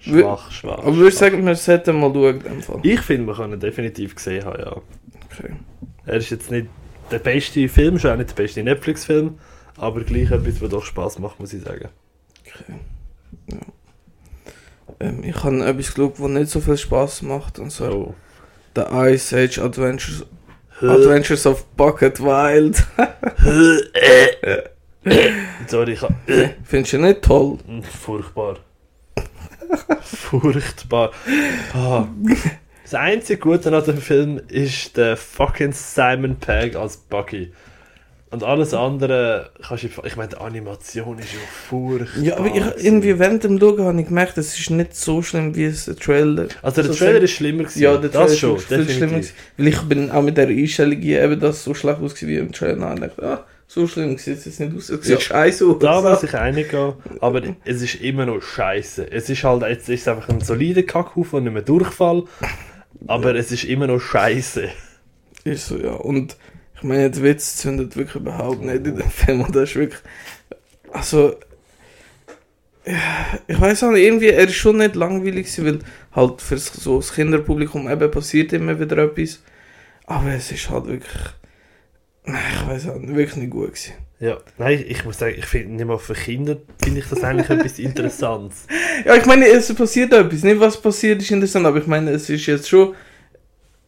Schwach, 0.00 0.50
schwach. 0.52 0.78
aber 0.78 0.96
würde 0.96 1.08
ich 1.08 1.14
schwach. 1.14 1.20
sagen, 1.30 1.46
wir 1.46 1.54
sollten 1.54 1.98
mal 2.00 2.12
schauen 2.12 2.36
in 2.36 2.42
dem 2.42 2.62
Fall. 2.62 2.80
Ich 2.82 3.00
finde, 3.00 3.32
kann 3.34 3.52
ihn 3.52 3.60
definitiv 3.60 4.14
gesehen 4.14 4.44
haben, 4.44 4.60
ja. 4.60 4.76
Okay. 5.32 5.52
Er 6.06 6.14
ist 6.16 6.30
jetzt 6.30 6.50
nicht 6.50 6.68
der 7.10 7.18
beste 7.18 7.68
Film, 7.68 7.98
schon 7.98 8.12
auch 8.12 8.16
nicht 8.16 8.30
der 8.30 8.36
beste 8.42 8.62
Netflix-Film, 8.62 9.38
aber 9.76 10.00
gleich 10.04 10.30
etwas, 10.30 10.60
was 10.62 10.70
doch 10.70 10.84
Spaß 10.84 11.18
macht, 11.18 11.40
muss 11.40 11.52
ich 11.52 11.62
sagen. 11.62 11.88
okay. 12.46 12.74
Ja. 13.50 13.58
Ähm, 15.00 15.22
ich 15.24 15.42
habe 15.44 15.64
etwas 15.64 15.94
geschaut, 15.94 16.14
das 16.18 16.28
nicht 16.28 16.50
so 16.50 16.60
viel 16.60 16.76
Spaß 16.76 17.22
macht, 17.22 17.58
und 17.58 17.70
zwar 17.70 17.90
So. 17.92 18.14
The 18.76 18.82
Ice 19.12 19.36
Age 19.36 19.58
Adventures 19.58 20.24
Adventures 20.80 21.44
of 21.46 21.64
Bucket 21.76 22.20
Wild. 22.20 22.84
Sorry, 25.66 25.92
ich 25.92 26.02
hab... 26.02 26.12
Findest 26.64 26.92
du 26.92 26.98
nicht 26.98 27.22
toll? 27.22 27.58
Furchtbar. 28.00 28.56
Furchtbar. 30.02 31.12
Ah. 31.74 32.06
Das 32.82 32.94
einzige 32.94 33.38
Gute 33.38 33.74
an 33.76 33.84
dem 33.84 33.98
Film 33.98 34.40
ist 34.48 34.96
der 34.96 35.16
fucking 35.16 35.72
Simon 35.72 36.36
Pegg 36.36 36.76
als 36.76 36.96
Bucky. 36.96 37.52
Und 38.30 38.42
alles 38.44 38.74
andere 38.74 39.50
kannst 39.66 39.84
du... 39.84 39.88
Ich 40.04 40.16
meine, 40.16 40.28
die 40.30 40.36
Animation 40.36 41.18
ist 41.18 41.32
ja 41.32 41.38
furchtbar. 41.68 42.22
Ja, 42.22 42.36
aber 42.36 42.48
ich, 42.48 42.84
irgendwie 42.84 43.18
während 43.18 43.42
dem 43.44 43.58
Schauen 43.58 43.80
habe 43.84 44.00
ich 44.00 44.08
gemerkt, 44.08 44.36
es 44.36 44.58
ist 44.58 44.70
nicht 44.70 44.94
so 44.94 45.22
schlimm 45.22 45.54
wie 45.54 45.70
der 45.70 45.96
Trailer. 45.96 46.48
Also 46.60 46.82
der 46.82 46.92
so 46.92 46.98
Trailer 46.98 47.22
ist 47.22 47.30
schlimmer 47.30 47.64
gewesen. 47.64 47.82
Ja, 47.82 47.96
der 47.96 48.10
Trailer 48.10 48.24
das 48.24 48.32
ist 48.32 48.38
schon, 48.38 48.58
viel 48.58 48.66
schlimmer. 48.66 48.86
definitiv. 48.86 49.10
gewesen. 49.10 49.34
Weil 49.56 49.66
ich 49.68 49.80
bin 49.82 50.10
auch 50.10 50.22
mit 50.22 50.36
der 50.36 50.48
Einstellung 50.48 51.00
hier, 51.00 51.22
eben, 51.22 51.40
dass 51.40 51.56
es 51.56 51.64
so 51.64 51.72
schlecht 51.72 52.00
aussieht 52.00 52.28
wie 52.28 52.36
im 52.36 52.52
Trailer. 52.52 52.90
Und 52.90 52.94
ich 52.96 53.00
dachte, 53.00 53.22
ah, 53.22 53.44
so 53.70 53.86
schlimm 53.86 54.16
sieht 54.16 54.38
es 54.38 54.46
jetzt 54.46 54.60
nicht 54.60 54.74
aus. 54.74 54.88
Es 54.88 55.02
sieht 55.04 55.14
Ja. 55.14 55.20
scheiße 55.20 55.66
aus. 55.66 55.78
Da 55.78 56.00
muss 56.00 56.22
ich 56.22 56.34
einigen, 56.34 56.94
aber 57.20 57.42
es 57.66 57.82
ist 57.82 57.96
immer 57.96 58.24
noch 58.24 58.40
scheiße. 58.40 59.12
Es 59.12 59.28
ist 59.28 59.44
halt, 59.44 59.62
jetzt 59.62 59.88
ist 59.90 60.00
es 60.00 60.08
einfach 60.08 60.28
ein 60.30 60.40
solider 60.40 60.82
Kackhaufen 60.82 61.36
und 61.36 61.44
nicht 61.44 61.52
mehr 61.52 61.62
Durchfall, 61.62 62.24
aber 63.06 63.34
es 63.34 63.52
ist 63.52 63.64
immer 63.64 63.86
noch 63.86 64.00
scheiße. 64.00 64.70
Ist 65.44 65.66
so, 65.68 65.76
ja. 65.76 65.92
Und 65.92 66.36
ich 66.76 66.82
meine, 66.82 67.10
der 67.10 67.22
Witz 67.22 67.58
zündet 67.58 67.94
wirklich 67.96 68.16
überhaupt 68.16 68.62
nicht 68.62 68.86
in 68.86 68.96
dem 68.96 69.10
Film. 69.10 69.42
Und 69.42 69.54
das 69.54 69.70
ist 69.70 69.76
wirklich. 69.76 70.00
Also. 70.90 71.36
Ich 73.46 73.60
weiß 73.60 73.82
auch 73.84 73.90
nicht, 73.90 74.02
irgendwie, 74.04 74.28
er 74.28 74.44
ist 74.48 74.54
schon 74.54 74.78
nicht 74.78 74.96
langweilig, 74.96 75.54
gewesen, 75.54 75.66
weil 75.66 75.78
halt 76.12 76.40
für 76.40 76.56
so 76.56 76.96
das 76.96 77.12
Kinderpublikum 77.14 77.86
eben 77.90 78.10
passiert 78.10 78.54
immer 78.54 78.80
wieder 78.80 78.96
etwas. 78.96 79.42
Aber 80.06 80.30
es 80.32 80.50
ist 80.50 80.70
halt 80.70 80.86
wirklich. 80.86 81.34
Nein, 82.28 82.42
ich 82.62 82.68
weiß 82.68 82.88
auch 82.90 82.96
nicht, 82.98 83.14
wirklich 83.14 83.36
nicht 83.36 83.50
gut 83.50 83.68
gewesen. 83.68 83.92
Ja, 84.20 84.38
nein, 84.58 84.84
ich 84.88 85.04
muss 85.04 85.18
sagen, 85.18 85.34
ich 85.38 85.46
finde 85.46 85.74
nicht 85.76 85.86
mal 85.86 85.98
für 85.98 86.14
Kinder 86.14 86.56
finde 86.82 87.00
ich 87.00 87.06
das 87.08 87.22
eigentlich 87.22 87.48
etwas 87.48 87.78
Interessantes. 87.78 88.66
Ja, 89.06 89.14
ich 89.14 89.24
meine, 89.26 89.46
es 89.46 89.72
passiert 89.74 90.12
etwas. 90.12 90.42
Nicht 90.42 90.58
was 90.60 90.80
passiert 90.80 91.22
ist 91.22 91.30
interessant, 91.30 91.66
aber 91.66 91.78
ich 91.78 91.86
meine, 91.86 92.10
es 92.10 92.28
ist 92.28 92.44
jetzt 92.46 92.68
schon. 92.68 92.94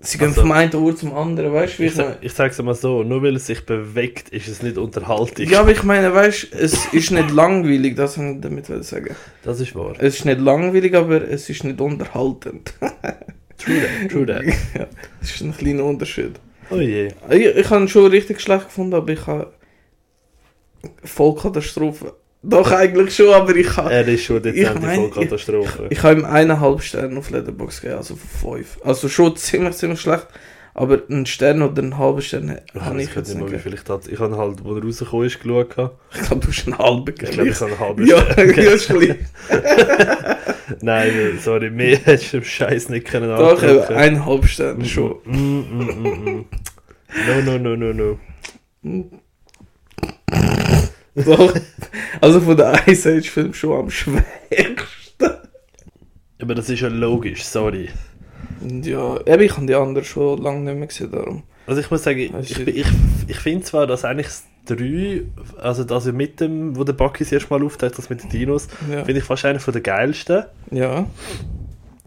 Sie 0.03 0.17
gehen 0.17 0.29
Also- 0.29 0.41
vom 0.43 0.53
einen 0.53 0.75
Ort 0.77 0.97
zum 0.99 1.13
anderen, 1.15 1.53
weißt 1.53 1.75
du, 1.75 1.79
wie 1.81 1.87
Ich, 1.87 1.91
ich 1.91 1.97
sag, 1.97 2.19
ich 2.23 2.33
sage 2.33 2.51
es 2.53 2.63
mal 2.63 2.75
so, 2.75 3.03
nur 3.03 3.23
weil 3.23 3.37
es 3.37 3.47
sich 3.49 3.67
bewegt, 3.67 4.31
ist 4.31 4.49
es 4.49 4.63
nicht 4.63 4.79
Unterhaltung. 4.79 5.47
Ja, 5.47 5.61
aber 5.61 5.73
ich 5.73 5.83
meine, 5.83 6.15
weißt 6.15 6.55
du, 6.55 6.59
es 6.59 6.87
ist 6.95 7.11
nicht 7.11 7.31
langweilig, 7.33 7.97
das 7.97 8.17
will 8.17 8.37
ich 8.37 8.41
damit 8.41 8.65
sagen. 8.85 9.15
Das 9.43 9.61
ist 9.61 9.75
wahr. 9.75 9.95
Es 9.99 10.15
ist 10.21 10.25
nicht 10.25 10.41
langweilig, 10.41 10.95
aber 10.95 11.29
es 11.29 11.51
ist 11.51 11.65
nicht 11.65 11.81
unterhaltend. 11.83 12.73
True 13.59 13.77
that, 13.81 14.11
true 14.11 14.25
that. 14.27 14.45
ja, 14.79 14.87
das 15.21 15.31
ist 15.33 15.43
ein 15.43 15.55
kleiner 15.55 15.85
Unterschied. 15.85 16.33
Oh 16.71 16.77
je. 16.81 17.09
Ich, 17.31 17.45
ich 17.57 17.71
habe 17.71 17.83
ihn 17.83 17.89
schon 17.89 18.07
richtig 18.11 18.41
schlecht 18.41 18.67
gefunden, 18.67 18.95
aber 18.95 19.13
ich 19.13 19.27
habe 19.27 19.53
Vollkatastrophe. 21.05 22.15
Doch, 22.43 22.71
eigentlich 22.73 23.15
schon, 23.15 23.35
aber 23.35 23.55
ich 23.55 23.77
habe 23.77 23.93
Er 23.93 24.09
ist 24.09 24.23
schon 24.25 24.37
Ich 24.39 24.43
dezent 24.43 24.81
mein, 24.81 24.97
voll 24.97 25.11
Katastrophe. 25.11 25.87
ich 25.91 26.03
habe 26.03 26.21
ihm 26.21 26.25
eineinhalb 26.25 26.81
Sterne 26.83 27.19
auf 27.19 27.29
Letterboxd 27.31 27.83
gegeben, 27.83 27.99
also 27.99 28.17
von 28.17 28.57
fünf. 28.59 28.79
Also 28.83 29.09
schon 29.09 29.37
ziemlich, 29.37 29.77
ziemlich 29.77 30.01
schlecht, 30.01 30.27
aber 30.75 31.03
einen 31.09 31.27
Stern 31.27 31.63
oder 31.63 31.83
einen 31.83 31.99
halben 31.99 32.23
Stern 32.23 32.59
Ich 32.73 32.81
habe 32.81 33.01
ich 33.01 33.07
nicht 33.09 33.17
jetzt 33.17 33.29
nicht 33.29 33.39
wie 33.39 33.45
gegeben. 33.57 33.63
viel 33.63 33.75
ich. 33.75 34.13
Ich 34.13 34.19
habe 34.21 34.37
halt, 34.37 34.65
wo 34.65 34.77
er 34.77 34.83
rausgekommen 34.83 35.27
ist, 35.27 35.41
geschaut. 35.43 35.69
Ich 36.15 36.21
glaube, 36.23 36.47
du 36.47 36.49
hast 36.49 36.67
einen 36.67 36.79
halben 36.79 37.01
Ich 37.09 37.15
gegeben. 37.17 37.33
glaube, 37.33 37.49
ich 37.51 37.61
habe 37.61 37.71
einen 37.73 37.81
halben 37.81 38.07
ja, 38.07 38.21
Stern. 38.33 38.49
ja, 38.57 38.71
ist 38.71 38.89
gleich. 38.89 39.17
Nein, 40.83 41.39
sorry, 41.43 41.71
mehr 41.71 41.99
hättest 41.99 42.33
du 42.33 42.39
dem 42.39 42.45
Scheiß 42.45 42.89
nicht 42.91 43.07
können 43.07 43.29
Doch, 43.29 43.63
eben, 43.63 43.71
antworten. 43.71 43.95
eineinhalb 43.95 44.47
Sterne 44.47 44.85
schon. 44.85 45.17
Mm, 45.25 45.35
mm, 45.35 46.25
mm. 46.25 46.45
No, 47.27 47.41
no, 47.45 47.59
no, 47.59 47.77
no, 47.77 47.93
no. 48.83 49.11
Doch. 51.17 51.55
Also 52.21 52.41
von 52.41 52.57
der 52.57 52.87
Ice 52.87 53.11
Age 53.17 53.29
Film 53.31 53.53
schon 53.53 53.79
am 53.79 53.91
schwächsten. 53.91 54.25
Aber 56.41 56.55
das 56.55 56.71
ist 56.71 56.81
ja 56.81 56.89
logisch, 56.89 57.45
sorry. 57.45 57.91
Ja, 58.83 59.19
eben, 59.27 59.43
ich 59.43 59.57
habe 59.57 59.67
die 59.67 59.75
anderen 59.75 60.05
schon 60.05 60.43
lange 60.43 60.61
nicht 60.61 60.77
mehr 60.79 60.87
gesehen, 60.87 61.11
darum. 61.11 61.43
Also 61.67 61.81
ich 61.81 61.91
muss 61.91 62.03
sagen, 62.03 62.19
ich, 62.19 62.65
bin- 62.65 62.77
ich, 62.77 62.87
ich 63.29 63.37
finde 63.39 63.65
zwar, 63.65 63.87
dass 63.87 64.05
eigentlich 64.05 64.27
das 64.27 64.45
3, 64.77 65.23
also 65.63 65.85
das 65.85 66.07
mit 66.07 66.41
dem, 66.41 66.77
wo 66.77 66.85
der 66.85 66.93
Bucky 66.93 67.25
das 67.25 67.33
erste 67.33 67.51
Mal 67.51 67.65
auftaucht, 67.65 67.97
das 67.97 68.11
mit 68.11 68.23
den 68.23 68.31
Dinos, 68.31 68.69
Ja. 68.91 69.05
finde 69.05 69.21
ich 69.21 69.25
fast 69.25 69.45
einer 69.45 69.61
von 69.61 69.73
der 69.73 69.83
geilsten. 69.83 70.45
Ja. 70.71 71.07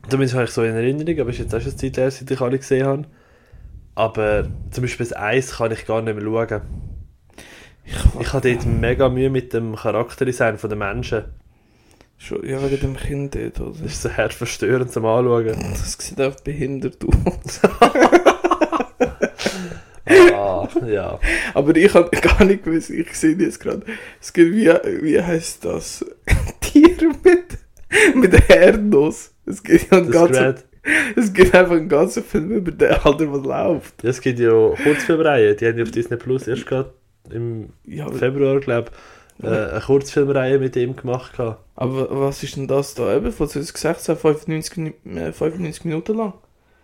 Zumindest 0.10 0.36
habe 0.36 0.46
ich 0.46 0.52
so 0.52 0.64
in 0.64 0.76
Erinnerung, 0.76 1.20
aber 1.22 1.30
es 1.30 1.38
ist 1.38 1.44
jetzt 1.46 1.56
auch 1.56 1.62
schon 1.62 1.72
eine 1.72 1.78
Zeit 1.78 1.98
her, 1.98 2.12
seit 2.12 2.30
ich 2.30 2.42
alle 2.42 2.58
gesehen 2.60 2.86
habe. 2.86 3.06
Aber 3.96 4.48
zum 4.72 4.82
Beispiel 4.84 5.06
das 5.06 5.16
Eis 5.16 5.58
kann 5.58 5.72
ich 5.72 5.86
gar 5.86 6.02
nicht 6.02 6.16
mehr 6.16 6.24
schauen. 6.24 6.62
Ich 8.20 8.34
habe 8.34 8.50
dort 8.54 8.66
mega 8.66 9.10
Mühe 9.10 9.30
mit 9.30 9.54
dem 9.54 9.76
Charakterdesign 9.76 10.58
der 10.62 10.76
Menschen. 10.76 11.24
Schon, 12.24 12.48
ja, 12.48 12.64
wegen 12.64 12.80
dem 12.80 12.96
Kind 12.96 13.36
dort, 13.36 13.60
oder? 13.60 13.78
Das 13.84 13.92
ist 13.92 14.02
so 14.02 14.10
herzverstörend 14.10 14.92
zum 14.92 15.06
Anschauen. 15.06 15.46
Das 15.74 15.98
sieht 16.00 16.22
einfach 16.22 16.40
behindert 16.40 16.98
aus. 17.04 17.60
Ah, 20.06 20.68
ja. 20.86 21.20
Aber 21.54 21.76
ich 21.76 21.94
habe 21.94 22.10
gar 22.22 22.46
nicht 22.46 22.64
gewusst, 22.64 22.90
ich 22.92 23.14
sehe 23.14 23.36
jetzt 23.36 23.60
gerade, 23.60 23.82
es 24.22 24.32
gibt, 24.32 24.56
wie, 24.56 24.68
wie 25.02 25.22
heißt 25.22 25.66
das? 25.66 26.06
Tier 26.62 26.96
mit, 27.24 27.58
mit 28.16 28.50
Herdnuss. 28.50 29.32
Es 29.46 29.62
gibt 29.62 29.92
ja 29.92 29.98
einen 29.98 30.12
ganzen, 30.12 30.56
es 31.18 31.34
gibt 31.34 31.54
einfach 31.54 31.76
einen 31.76 31.90
ganzen 31.90 32.24
Film 32.24 32.52
über 32.52 32.72
den 32.72 32.92
Alter, 32.92 33.32
was 33.34 33.44
läuft. 33.44 34.04
Ja, 34.04 34.10
Es 34.10 34.22
gibt 34.22 34.40
ja 34.40 34.52
Kurzfilmreihen, 34.84 35.58
die 35.58 35.68
haben 35.68 35.78
ja 35.78 35.84
auf 35.84 35.92
Disney 35.92 36.18
Plus 36.18 36.48
erst 36.48 36.66
gerade 36.66 36.94
im 37.30 37.70
Ja, 37.86 38.10
Februar, 38.10 38.60
glaube 38.60 38.92
ich, 38.92 38.98
äh, 39.42 39.48
eine 39.48 39.82
Kurzfilmreihe 39.82 40.60
mit 40.60 40.76
ihm 40.76 40.96
gemacht. 40.96 41.38
gehabt. 41.38 41.64
aber 41.76 42.08
was 42.22 42.44
ist 42.44 42.56
denn 42.56 42.68
das 42.68 42.94
da 42.94 43.16
eben? 43.16 43.32
Von 43.32 43.48
2016, 43.48 44.16
95, 44.18 44.78
Minu- 44.78 45.18
äh, 45.18 45.32
95 45.34 45.86
Minuten 45.86 46.18
lang? 46.18 46.34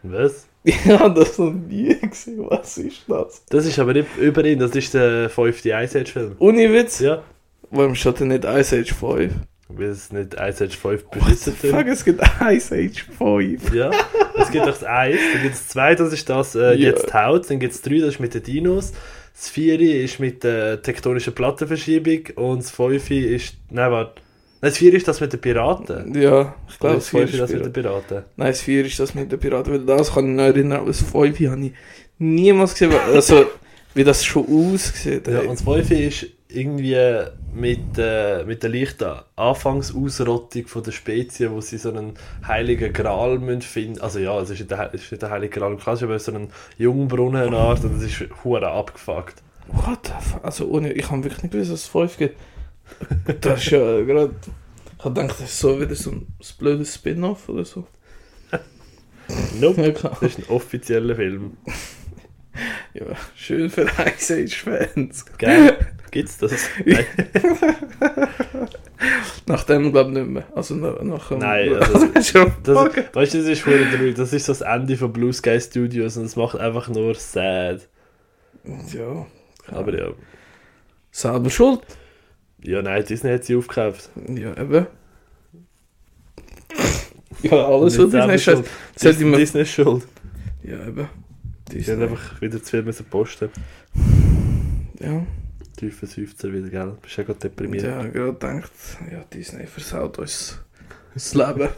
Was? 0.04 0.46
Ja, 0.86 1.08
das 1.08 1.38
noch 1.40 1.52
nie 1.54 1.96
gesehen. 2.02 2.46
Was 2.50 2.78
ist 2.78 3.04
das? 3.08 3.44
Das 3.50 3.66
ist 3.66 3.80
aber 3.80 3.94
nicht 3.94 4.08
über 4.18 4.44
ihn, 4.44 4.60
das 4.60 4.72
ist 4.72 4.94
der 4.94 5.30
fünfte 5.30 5.70
Ice 5.70 6.00
Age 6.00 6.12
Film. 6.12 6.36
Ohne 6.40 6.72
Witz? 6.74 7.00
Ja. 7.00 7.24
Warum 7.72 7.96
steht 7.96 8.20
denn 8.20 8.28
nicht 8.28 8.44
Ice 8.44 8.76
Age 8.78 8.94
5? 8.94 9.34
Weil 9.70 9.86
es 9.88 10.12
nicht 10.12 10.34
Ice 10.34 10.64
Age 10.66 10.76
5 10.76 11.06
What 11.06 11.14
the 11.14 11.30
besitzt 11.52 11.66
fuck, 11.66 11.88
es 11.88 12.04
gibt 12.04 12.22
Ice 12.42 12.76
Age 12.76 13.06
5. 13.18 13.74
Ja, 13.74 13.92
es 14.38 14.52
gibt 14.52 14.64
auch 14.64 14.68
das 14.72 14.84
1, 14.84 15.18
dann 15.34 15.44
gibt 15.44 15.56
es 15.56 15.68
2, 15.70 15.96
das 15.96 16.12
ist 16.12 16.28
das 16.30 16.56
äh, 16.56 16.60
Ja. 16.74 16.74
jetzt 16.74 17.14
haut, 17.14 17.50
dann 17.50 17.60
gibt 17.60 17.74
es 17.74 17.82
3, 17.84 18.00
das 18.00 18.10
ist 18.16 18.20
mit 18.20 18.34
den 18.34 18.44
Dinos, 18.44 18.92
das 19.40 19.50
4 19.52 19.80
ist 19.80 20.20
mit 20.20 20.44
der 20.44 20.82
tektonischen 20.82 21.34
Plattenverschiebung 21.34 22.36
und 22.36 22.62
das 22.62 22.72
5 22.72 23.10
ist, 23.12 23.56
nein 23.70 23.90
warte, 23.90 24.22
nein, 24.62 24.70
das 24.70 24.78
4 24.78 24.94
ist 24.94 25.08
das 25.08 25.22
mit 25.22 25.32
den 25.32 25.40
Piraten. 25.40 26.14
Ja, 26.14 26.56
ich 26.68 26.78
glaube, 26.78 26.96
das 26.96 27.06
das 27.06 27.10
4 27.10 27.20
5 27.22 27.34
ist 27.34 27.40
das 27.40 27.54
mit 27.54 27.66
den 27.66 27.74
Piraten. 27.74 28.24
Nein, 28.36 28.48
das 28.48 28.62
4 28.62 28.86
ist 28.86 29.00
das 29.00 29.16
mit 29.16 29.32
den 29.32 29.40
Piraten, 29.40 29.72
weil 29.72 29.98
das 29.98 30.14
kann 30.14 30.30
ich 30.30 30.36
noch 30.36 30.44
erinnern, 30.44 30.80
aber 30.80 30.88
das 30.88 31.02
5 31.02 31.14
habe 31.40 31.66
ich 31.66 31.72
niemals 32.18 32.74
gesehen, 32.74 32.92
also 33.14 33.46
wie 33.94 34.04
das 34.04 34.26
schon 34.26 34.46
aussieht. 34.46 35.26
Ja, 35.30 35.40
und 35.40 35.52
das 35.52 35.62
5 35.62 35.92
ist 35.92 36.28
irgendwie 36.52 36.98
mit, 37.54 37.98
äh, 37.98 38.44
mit 38.44 38.64
der 38.64 38.70
leichten 38.72 39.20
Anfangsausrottung 39.36 40.68
von 40.68 40.84
der 40.84 40.92
Spezies, 40.92 41.50
wo 41.50 41.62
sie 41.62 41.78
so 41.78 41.90
einen 41.90 42.14
heiligen 42.46 42.92
Gral 42.92 43.38
müssen 43.38 43.62
finden 43.62 44.02
Also 44.02 44.20
ja, 44.20 44.40
es 44.40 44.50
ist 44.50 44.60
nicht 44.60 44.72
der, 44.72 44.94
ist 44.94 45.12
nicht 45.12 45.22
der 45.22 45.30
heilige 45.30 45.60
Gral, 45.60 45.78
klar, 45.78 46.02
aber 46.02 46.18
so 46.20 46.34
einen 46.34 46.50
Jungbrunnenart 46.78 47.84
und 47.84 47.96
das 47.96 48.04
ist 48.04 48.26
hure 48.44 48.68
abgefuckt. 48.68 49.44
What 49.68 50.08
the 50.08 50.14
fuck? 50.20 50.44
Also 50.44 50.68
ohne, 50.68 50.92
ich 50.92 51.10
habe 51.12 51.24
wirklich 51.24 51.44
nicht 51.44 51.52
gewusst, 51.52 51.72
dass 51.72 51.82
es 51.82 51.88
5 51.88 52.18
gibt. 52.18 52.38
Das 53.42 53.62
ist 53.64 53.70
ja 53.70 54.02
gerade... 54.02 54.34
Ich 54.98 55.06
habe 55.06 55.22
gedacht, 55.22 55.40
das 55.40 55.50
ist 55.50 55.60
so 55.60 55.80
wieder 55.80 55.96
so 55.96 56.12
ein 56.12 56.28
blödes 56.58 56.96
Spin-off 56.96 57.48
oder 57.48 57.64
so. 57.64 57.86
Nope, 59.60 59.94
das 59.94 60.22
ist 60.24 60.40
ein 60.40 60.46
offizieller 60.50 61.16
Film. 61.16 61.58
Ja, 62.94 63.06
schön 63.36 63.70
für 63.70 63.84
Ice 63.84 64.36
Age-Fans. 64.36 65.26
Gell? 65.38 65.78
Gibt's 66.12 66.38
das? 66.38 66.52
Nach 69.46 69.64
dem 69.64 69.92
glaube 69.92 70.12
ich 70.12 70.18
nicht 70.18 70.28
mehr. 70.28 70.44
Also 70.56 70.76
nach, 70.76 71.02
nach 71.02 71.32
Nein, 71.32 71.74
also, 71.80 72.08
das 72.08 72.28
ist 72.28 72.32
schon 72.32 72.52
das, 72.64 72.78
weißt 73.14 73.34
du, 73.34 73.44
das 73.44 73.48
ist. 73.48 74.18
Das 74.18 74.34
ist 74.34 74.46
so 74.46 74.54
das 74.54 74.62
Ende 74.62 74.98
von 74.98 75.14
Blue 75.14 75.32
Sky 75.32 75.60
Studios 75.60 76.18
und 76.18 76.26
es 76.26 76.36
macht 76.36 76.58
einfach 76.58 76.90
nur 76.90 77.16
sad. 77.16 77.88
Ja. 78.94 79.26
Aber 79.68 79.98
ja. 79.98 80.10
Selber 81.12 81.50
schuld. 81.50 81.82
Ja, 82.62 82.82
nein, 82.82 83.06
Disney 83.06 83.32
hat 83.32 83.46
sie 83.46 83.56
aufgekauft. 83.56 84.10
Ja, 84.28 84.52
eben. 84.58 84.88
Ja, 87.42 87.68
alles 87.68 87.98
Nicht 87.98 88.14
was 88.14 88.28
Disney 88.28 88.40
schuld. 88.40 88.66
Disney. 89.02 89.38
Disney 89.38 89.66
schuld. 89.66 90.08
Ja, 90.64 90.88
eben. 90.88 91.08
Die 91.72 91.84
haben 91.92 92.02
einfach 92.02 92.42
wieder 92.42 92.62
zu 92.62 92.70
viel 92.72 92.84
müssen 92.84 93.06
posten. 93.06 93.50
Ja. 95.02 95.26
Tiefer 95.78 96.08
Seufzer 96.08 96.52
wieder, 96.52 96.68
gell? 96.68 96.98
Bist 97.02 97.16
ja 97.16 97.24
gerade 97.24 97.40
deprimiert. 97.40 97.84
Ja, 97.86 98.06
gerade 98.06 98.34
gedacht, 98.34 98.72
ja, 99.10 99.24
Disney 99.34 99.66
versaut 99.66 100.20
uns 100.20 100.60
das 101.14 101.34
Leben. 101.34 101.70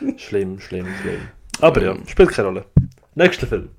Schlimm, 0.18 0.60
schlimm, 0.60 0.86
schlimm. 1.00 1.20
Aber 1.62 1.82
ja, 1.82 1.96
spielt 2.06 2.28
keine 2.30 2.48
Rolle. 2.48 2.64
Nächster 3.14 3.46
Film. 3.46 3.70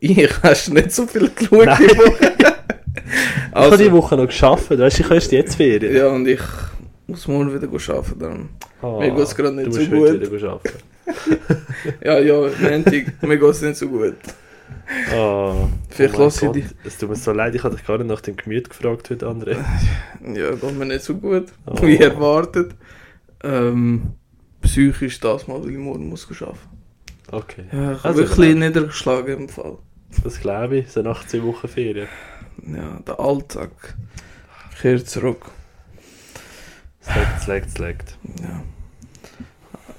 Ich 0.00 0.42
hast 0.42 0.72
nicht 0.72 0.90
so 0.90 1.06
viel 1.06 1.30
geschaut 1.30 1.66
Nein. 1.66 1.78
die 1.78 1.98
Woche. 1.98 2.32
ich 2.38 2.44
habe 3.54 3.76
die 3.76 3.84
Also, 3.84 3.92
Woche 3.92 4.16
noch 4.16 4.26
geschafft, 4.26 4.70
weißt 4.76 4.98
du, 4.98 5.02
ich 5.04 5.10
erst 5.10 5.30
jetzt 5.32 5.54
Ferien. 5.54 5.94
ja, 5.94 6.08
und 6.08 6.26
ich 6.26 6.40
muss 7.06 7.28
morgen 7.28 7.54
wieder 7.54 7.68
arbeiten. 7.94 8.18
Darum. 8.18 8.48
Ah, 8.82 8.98
Mir 8.98 9.14
geht's 9.14 9.36
gerade 9.36 9.54
nicht 9.54 9.68
du 9.68 9.72
so 9.72 9.78
musst 9.82 9.92
heute 9.92 10.18
gut. 10.18 10.32
wieder 10.32 10.50
arbeiten. 10.50 10.78
Ja, 12.04 12.18
ja, 12.18 12.34
Montag, 12.60 13.22
mir 13.22 13.38
geht 13.38 13.48
es 13.50 13.62
nicht 13.62 13.76
so 13.76 13.88
gut. 13.88 14.16
Ah, 15.12 15.68
Vielleicht 15.88 16.14
mein 16.14 16.22
lasse 16.22 16.46
ich 16.46 16.52
dich. 16.52 16.64
Es 16.84 16.98
tut 16.98 17.10
mir 17.10 17.16
so 17.16 17.32
leid, 17.32 17.54
ich 17.54 17.62
habe 17.64 17.76
dich 17.76 17.86
gar 17.86 17.98
nicht 17.98 18.06
nach 18.08 18.20
dem 18.20 18.36
Gemüt 18.36 18.68
gefragt 18.70 19.10
heute, 19.10 19.26
André. 19.26 19.56
Ja, 20.34 20.50
geht 20.54 20.78
mir 20.78 20.86
nicht 20.86 21.02
so 21.02 21.14
gut, 21.16 21.46
Oh. 21.66 21.80
wie 21.82 21.96
erwartet. 21.98 22.72
Ähm, 23.42 24.14
psychisch 24.62 25.20
das 25.20 25.46
mal, 25.48 25.62
weil 25.62 25.70
ich 25.70 25.78
morgen 25.78 26.08
muss 26.08 26.28
arbeiten. 26.30 26.58
Okay, 27.32 27.64
Ja, 27.72 27.92
ich 27.92 28.04
Also, 28.04 28.18
wirklich 28.20 28.54
niedergeschlagen 28.56 29.38
im 29.42 29.48
Fall. 29.48 29.78
das 30.24 30.40
glaube 30.40 30.78
ich. 30.78 30.90
So 30.90 31.02
nach 31.02 31.24
10 31.26 31.44
Wochen 31.44 31.68
Ferien. 31.68 32.08
Ja, 32.66 32.98
der 33.06 33.18
Alltag 33.20 33.70
kehrt 34.80 35.08
zurück. 35.08 35.46
Slackt, 37.02 37.42
slackt, 37.42 37.70
slackt. 37.70 38.18
Ja. 38.42 38.62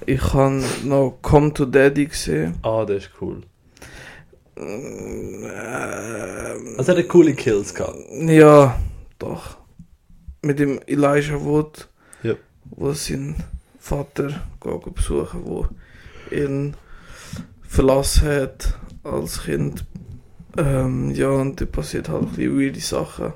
Ich 0.06 0.32
habe 0.34 0.62
noch 0.84 1.18
Come 1.22 1.52
to 1.54 1.64
Daddy 1.66 2.06
gesehen. 2.06 2.54
Ah, 2.62 2.84
das 2.84 3.04
ist 3.04 3.10
cool. 3.20 3.42
Ähm, 4.56 5.44
Also 6.78 6.92
er 6.92 6.98
hat 6.98 7.08
coole 7.08 7.34
Kills 7.34 7.74
gehabt. 7.74 7.96
ja, 8.10 8.78
doch. 9.18 9.56
Mit 10.42 10.58
dem 10.58 10.80
Elijah 10.86 11.40
Wood, 11.40 11.88
Ja. 12.22 12.34
wo 12.70 12.92
sein 12.92 13.36
Vater 13.78 14.42
geht 14.60 14.94
besuchen, 14.94 15.40
wo 15.44 15.66
ihn 16.30 16.74
verlassen 17.62 18.28
hat 18.28 18.74
als 19.04 19.42
Kind. 19.44 19.84
Ähm, 20.58 21.10
ja, 21.12 21.28
und 21.30 21.60
da 21.60 21.64
passiert 21.64 22.08
halt 22.08 22.22
ein 22.22 22.28
bisschen 22.28 22.58
weirde 22.60 22.80
Sachen. 22.80 23.32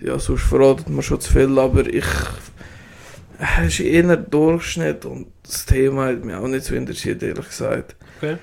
Ja, 0.00 0.18
sonst 0.18 0.42
verratet 0.42 0.88
man 0.88 1.02
schon 1.02 1.20
zu 1.20 1.32
viel, 1.32 1.58
aber 1.58 1.86
ich. 1.86 2.04
Es 3.38 3.66
ist 3.74 3.80
eher 3.80 4.16
Durchschnitt 4.16 5.04
und 5.04 5.26
das 5.42 5.66
Thema 5.66 6.06
hat 6.06 6.24
mich 6.24 6.34
auch 6.34 6.46
nicht 6.46 6.64
so 6.64 6.74
interessiert, 6.74 7.22
ehrlich 7.22 7.46
gesagt. 7.48 7.96
Okay. 8.18 8.36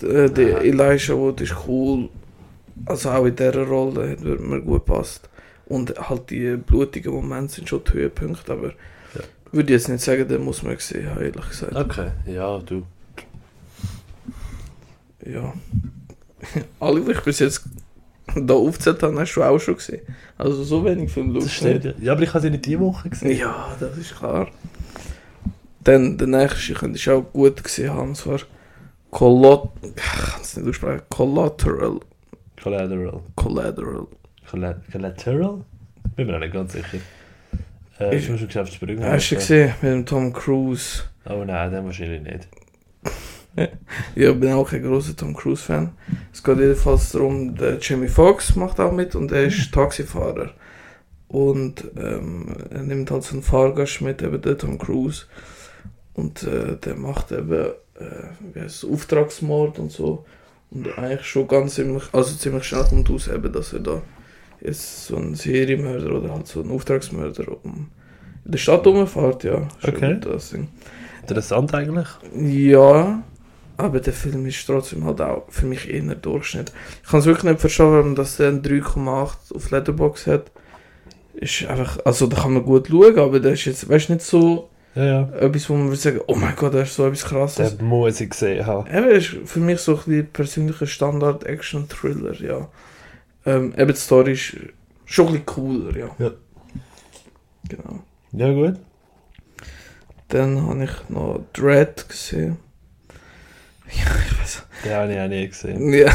Der, 0.00 0.28
der 0.28 0.56
Aha. 0.56 0.62
Elijah 0.64 1.14
Wood 1.16 1.40
ist 1.40 1.54
cool. 1.66 2.08
Also 2.86 3.10
auch 3.10 3.24
in 3.26 3.36
dieser 3.36 3.64
Rolle 3.66 4.10
hat 4.10 4.22
wird 4.24 4.40
mir 4.40 4.60
gut 4.60 4.84
passt. 4.84 5.28
Und 5.66 5.94
halt 6.08 6.28
die 6.30 6.56
blutigen 6.56 7.12
Momente 7.12 7.54
sind 7.54 7.68
schon 7.68 7.82
die 7.84 7.92
Höhepunkte, 7.92 8.52
aber 8.52 8.68
Ja. 9.14 9.20
würde 9.52 9.72
ich 9.72 9.80
jetzt 9.80 9.88
nicht 9.88 10.02
sagen, 10.02 10.26
den 10.26 10.42
muss 10.42 10.62
man 10.62 10.74
gesehen 10.74 11.08
haben, 11.08 11.22
ehrlich 11.22 11.48
gesagt. 11.48 11.76
Okay, 11.76 12.10
ja, 12.26 12.58
du. 12.58 12.82
Ja. 15.24 15.52
Alle, 16.80 17.00
die 17.00 17.12
ich 17.12 17.20
bis 17.20 17.38
jetzt 17.38 17.64
da 18.36 18.54
aufgezählt 18.54 19.02
habe, 19.02 19.18
hast 19.20 19.34
du 19.34 19.42
auch 19.42 19.58
schon 19.58 19.74
gesehen. 19.76 20.02
Also 20.38 20.62
so 20.64 20.84
wenig 20.84 21.10
Filme 21.10 21.34
Das 21.34 21.44
schaust 21.44 21.56
stimmt. 21.56 21.84
nicht. 21.84 21.98
Ja, 21.98 22.04
Ja, 22.06 22.12
aber 22.12 22.22
ich 22.22 22.28
habe 22.30 22.40
sie 22.40 22.50
nicht 22.50 22.66
diese 22.66 22.80
Woche 22.80 23.08
gesehen. 23.10 23.36
Ja, 23.38 23.74
das 23.78 23.96
ist 23.98 24.16
klar. 24.16 24.48
Dann 25.84 26.16
der 26.16 26.26
nächste 26.28 26.74
könnte 26.74 26.96
ich 26.96 27.10
auch 27.10 27.22
gut 27.32 27.62
gesehen 27.62 27.92
haben, 27.92 28.10
und 28.10 28.16
zwar 28.16 28.38
Collat 29.10 29.68
ich 29.82 29.94
kann 29.96 30.40
es 30.40 30.56
nicht 30.56 30.68
aussprechen. 30.68 31.02
Collateral. 31.10 32.00
Collateral. 32.62 33.20
Collateral. 33.36 34.06
Colla- 34.48 34.80
Collateral? 34.90 35.64
Bin 36.16 36.26
mir 36.26 36.36
auch 36.36 36.40
nicht 36.40 36.52
ganz 36.52 36.72
sicher. 36.72 36.98
Äh, 37.98 38.16
Ich- 38.16 38.22
ich 38.24 38.28
habe 38.28 38.38
schon 38.38 38.46
geschafft, 38.48 38.72
Sprünge. 38.74 39.04
Hast 39.04 39.30
du 39.30 39.34
gesehen 39.36 39.74
mit 39.82 39.92
dem 39.92 40.06
Tom 40.06 40.32
Cruise? 40.32 41.02
Oh 41.28 41.42
nein, 41.44 41.70
den 41.72 41.84
wahrscheinlich 41.84 42.22
nicht. 42.22 42.48
Ich 44.14 44.40
bin 44.40 44.52
auch 44.52 44.70
kein 44.70 44.82
großer 44.82 45.16
Tom 45.16 45.34
Cruise-Fan. 45.34 45.92
Es 46.32 46.42
geht 46.42 46.58
jedenfalls 46.58 47.12
darum, 47.12 47.54
der 47.54 47.78
Jamie 47.80 48.08
Foxx 48.08 48.56
macht 48.56 48.80
auch 48.80 48.92
mit 48.92 49.14
und 49.14 49.32
er 49.32 49.44
ist 49.44 49.72
Taxifahrer. 49.72 50.50
Und 51.28 51.84
ähm, 51.96 52.54
er 52.70 52.82
nimmt 52.82 53.10
halt 53.10 53.22
so 53.22 53.34
einen 53.34 53.42
Fahrgast 53.42 54.00
mit, 54.02 54.22
eben 54.22 54.40
der 54.40 54.58
Tom 54.58 54.78
Cruise. 54.78 55.24
Und 56.14 56.42
äh, 56.42 56.76
der 56.76 56.94
macht 56.94 57.32
eben 57.32 57.72
äh, 58.02 58.52
wie 58.52 58.60
heißt 58.60 58.84
es, 58.84 58.90
Auftragsmord 58.90 59.78
und 59.78 59.90
so. 59.90 60.24
Und 60.70 60.98
eigentlich 60.98 61.26
schon 61.26 61.48
ganz 61.48 61.74
ziemlich, 61.74 62.04
also 62.12 62.34
ziemlich 62.34 62.64
schnell 62.64 62.84
kommt 62.84 63.10
raus, 63.10 63.28
eben, 63.28 63.52
dass 63.52 63.72
er 63.72 63.80
da 63.80 64.02
jetzt 64.60 65.06
so 65.06 65.16
ein 65.16 65.34
Serienmörder 65.34 66.12
oder 66.12 66.32
halt 66.32 66.46
so 66.46 66.62
ein 66.62 66.70
Auftragsmörder 66.70 67.44
um 67.62 67.90
in 68.44 68.50
der 68.50 68.58
Stadt 68.58 68.86
rumfährt, 68.86 69.44
ja. 69.44 69.68
Okay. 69.82 70.18
Das 70.20 70.50
Ding. 70.50 70.68
Interessant 71.20 71.72
eigentlich. 71.74 72.08
Ja, 72.34 73.22
aber 73.82 74.00
der 74.00 74.12
Film 74.12 74.46
ist 74.46 74.66
trotzdem 74.66 75.04
halt 75.04 75.20
auch 75.20 75.44
für 75.48 75.66
mich 75.66 75.88
eher 75.92 76.14
Durchschnitt. 76.14 76.72
Ich 77.02 77.10
kann 77.10 77.20
es 77.20 77.26
wirklich 77.26 77.44
nicht 77.44 77.60
verstehen, 77.60 77.92
warum 77.92 78.14
das 78.14 78.36
der 78.36 78.48
einen 78.48 78.62
3,8 78.62 79.54
auf 79.54 79.70
Letterbox 79.70 80.26
hat. 80.26 80.50
Ist 81.34 81.64
einfach, 81.66 81.98
also 82.04 82.26
da 82.26 82.42
kann 82.42 82.54
man 82.54 82.64
gut 82.64 82.88
schauen, 82.88 83.18
aber 83.18 83.40
der 83.40 83.52
ist 83.52 83.64
jetzt, 83.64 83.88
weißt 83.88 84.08
du, 84.08 84.12
nicht 84.14 84.24
so 84.24 84.68
Ja, 84.94 85.04
ja. 85.04 85.28
etwas, 85.40 85.68
wo 85.70 85.74
man 85.74 85.86
würde 85.86 85.96
sagen, 85.96 86.20
oh 86.26 86.34
mein 86.34 86.54
Gott, 86.56 86.74
das 86.74 86.90
ist 86.90 86.96
so 86.96 87.06
etwas 87.06 87.24
krasses. 87.24 87.76
Den 87.76 87.86
muss 87.86 88.20
ich 88.20 88.30
gesehen 88.30 88.66
haben. 88.66 88.86
Eben, 88.94 89.10
ist 89.10 89.36
für 89.46 89.60
mich 89.60 89.80
so 89.80 89.92
ein 89.92 89.98
bisschen 89.98 90.26
persönlicher 90.32 90.86
Standard-Action-Thriller, 90.86 92.40
ja. 92.42 92.68
Ähm, 93.46 93.72
eben 93.76 93.92
die 93.92 93.98
Story 93.98 94.32
ist 94.32 94.56
schon 95.06 95.26
ein 95.28 95.32
bisschen 95.32 95.46
cooler, 95.46 95.96
ja. 95.96 96.10
Ja. 96.18 96.30
Genau. 97.68 98.00
Ja, 98.32 98.52
gut. 98.52 98.78
Dann 100.28 100.66
habe 100.66 100.84
ich 100.84 100.90
noch 101.08 101.40
Dread 101.52 102.08
gesehen. 102.08 102.58
Ja, 103.92 104.10
ich 104.26 104.40
weiß 104.40 104.62
Den 104.84 104.94
habe 104.94 105.12
ich 105.12 105.20
auch 105.20 105.28
nie 105.28 105.48
gesehen. 105.48 105.92
Ja, 105.92 106.12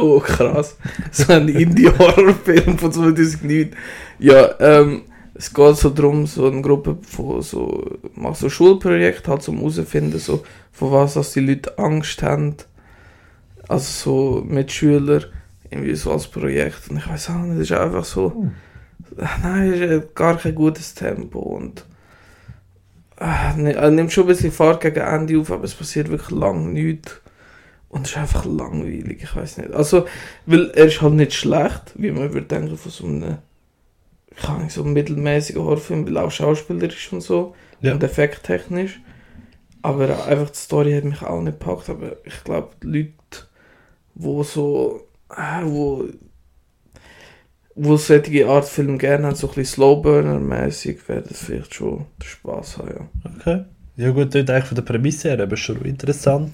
oh 0.00 0.20
krass. 0.20 0.76
So 1.10 1.32
ein 1.32 1.48
Indie-Horror-Film 1.48 2.78
von 2.78 2.92
2009. 2.92 3.76
Ja, 4.18 4.54
ähm, 4.60 5.02
es 5.34 5.54
geht 5.54 5.76
so 5.76 5.90
darum, 5.90 6.26
so 6.26 6.46
eine 6.46 6.60
Gruppe 6.60 6.98
von 7.02 7.40
so, 7.42 7.98
macht 8.14 8.36
so 8.36 8.50
Schulprojekt 8.50 9.26
halt 9.28 9.42
zum 9.42 9.58
herausfinden, 9.58 10.18
so, 10.18 10.44
von 10.72 10.92
was 10.92 11.14
dass 11.14 11.32
die 11.32 11.40
Leute 11.40 11.78
Angst 11.78 12.22
haben. 12.22 12.56
Also 13.68 14.40
so 14.40 14.44
Mitschüler, 14.44 15.22
irgendwie 15.70 15.94
so 15.94 16.12
als 16.12 16.26
Projekt. 16.26 16.90
Und 16.90 16.98
ich 16.98 17.08
weiß 17.08 17.30
auch 17.30 17.42
nicht, 17.42 17.60
es 17.60 17.70
ist 17.70 17.76
einfach 17.76 18.04
so, 18.04 18.50
nein, 19.16 19.72
es 19.72 19.80
ist 19.80 20.14
gar 20.14 20.36
kein 20.36 20.54
gutes 20.54 20.94
Tempo 20.94 21.38
und 21.38 21.84
äh, 23.20 23.56
ne- 23.56 23.74
er 23.74 23.90
nimmt 23.90 24.12
schon 24.12 24.24
ein 24.24 24.28
bisschen 24.28 24.52
Fahrt 24.52 24.80
gegen 24.80 25.00
Ende 25.00 25.38
auf, 25.38 25.50
aber 25.52 25.64
es 25.64 25.74
passiert 25.74 26.08
wirklich 26.10 26.30
lang 26.30 26.72
nichts. 26.72 27.20
Und 27.88 28.06
es 28.06 28.12
ist 28.12 28.18
einfach 28.18 28.44
langweilig, 28.44 29.22
ich 29.22 29.34
weiß 29.36 29.58
nicht. 29.58 29.72
Also, 29.72 30.06
weil 30.46 30.70
er 30.70 30.86
ist 30.86 31.02
halt 31.02 31.14
nicht 31.14 31.34
schlecht, 31.34 31.92
wie 31.96 32.12
man 32.12 32.32
würde 32.32 32.46
denken 32.46 32.76
von 32.76 32.92
so 32.92 33.04
einem, 33.06 33.38
keine 34.36 34.56
Ahnung, 34.58 34.70
so 34.70 34.82
einem 34.84 34.92
mittelmäßigen 34.92 35.62
Horrorfilm, 35.62 36.06
weil 36.06 36.16
auch 36.18 36.30
schauspielerisch 36.30 37.12
und 37.12 37.20
so 37.20 37.54
Ja. 37.80 37.92
und 37.92 38.02
effekttechnisch. 38.02 39.00
Aber 39.82 40.26
einfach 40.26 40.50
die 40.50 40.58
Story 40.58 40.92
hat 40.92 41.04
mich 41.04 41.22
auch 41.22 41.40
nicht 41.42 41.58
gepackt, 41.58 41.88
aber 41.90 42.16
ich 42.24 42.44
glaube, 42.44 42.70
die 42.82 42.86
Leute, 42.86 43.46
wo 44.14 44.42
so, 44.44 45.06
äh, 45.30 45.64
wo 45.64 46.04
wo 47.74 47.96
solche 47.96 48.46
Art 48.48 48.66
Film 48.68 48.98
gerne 48.98 49.26
haben, 49.28 49.36
so 49.36 49.48
ein 49.48 49.54
bisschen 49.54 49.82
Slowburner-mäßig, 49.82 50.98
wäre 51.08 51.22
das 51.22 51.38
vielleicht 51.44 51.74
schon 51.74 52.06
der 52.20 52.26
Spaß 52.26 52.78
haben, 52.78 52.88
ja. 52.90 53.30
Okay. 53.38 53.64
Ja 53.96 54.10
gut, 54.10 54.34
dort 54.34 54.50
eigentlich 54.50 54.64
von 54.64 54.74
der 54.76 54.82
Prämisse 54.82 55.28
her 55.30 55.40
aber 55.40 55.56
schon 55.56 55.82
interessant. 55.82 56.52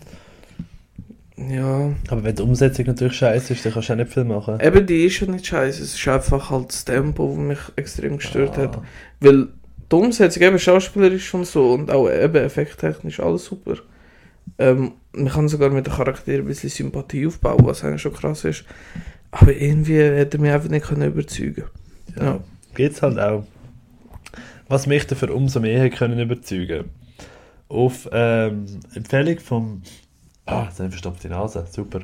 Ja, 1.36 1.92
Aber 2.08 2.24
wenn 2.24 2.34
die 2.34 2.42
Umsetzung 2.42 2.86
natürlich 2.86 3.14
scheiße 3.16 3.52
ist, 3.52 3.64
dann 3.64 3.72
kannst 3.74 3.90
du 3.90 3.92
auch 3.92 3.96
nicht 3.98 4.12
viel 4.12 4.24
machen. 4.24 4.58
eben 4.58 4.86
die 4.86 5.04
ist 5.04 5.20
ja 5.20 5.26
nicht 5.26 5.46
scheiße, 5.46 5.82
es 5.82 5.94
ist 5.94 6.08
einfach 6.08 6.50
halt 6.50 6.70
das 6.70 6.84
Tempo, 6.86 7.28
das 7.28 7.36
mich 7.36 7.58
extrem 7.76 8.16
gestört 8.16 8.56
Ah. 8.58 8.62
hat. 8.62 8.78
Weil 9.20 9.48
die 9.92 9.96
Umsetzung 9.96 10.42
eben 10.42 10.58
schauspielerisch 10.58 11.28
schon 11.28 11.44
so 11.44 11.72
und 11.74 11.90
auch 11.90 12.08
eben 12.10 12.36
effekttechnisch 12.36 13.20
alles 13.20 13.44
super. 13.44 13.74
Ähm, 14.58 14.92
man 15.12 15.28
kann 15.28 15.48
sogar 15.48 15.68
mit 15.70 15.86
den 15.86 15.92
Charakteren 15.92 16.42
ein 16.44 16.48
bisschen 16.48 16.70
Sympathie 16.70 17.26
aufbauen, 17.26 17.66
was 17.66 17.84
eigentlich 17.84 18.02
schon 18.02 18.14
krass 18.14 18.44
ist. 18.44 18.64
Aber 19.30 19.52
irgendwie 19.54 19.98
hätte 19.98 20.38
mich 20.38 20.50
einfach 20.50 20.68
nicht 20.68 20.86
können 20.86 21.08
überzeugen 21.08 21.64
Ja. 22.16 22.24
Ja. 22.24 22.40
Geht's 22.74 23.02
halt 23.02 23.18
auch. 23.18 23.44
Was 24.68 24.86
mich 24.86 25.06
dafür 25.06 25.34
umso 25.34 25.60
mehr 25.60 25.84
hat 25.84 25.92
können 25.92 26.18
überzeugen 26.18 26.90
Auf 27.68 28.08
ähm, 28.12 28.66
Empfehlung 28.94 29.38
vom. 29.38 29.82
Ah, 30.44 30.68
dann 30.76 30.90
verstopft 30.90 31.24
die 31.24 31.28
Nase, 31.28 31.66
super. 31.70 32.00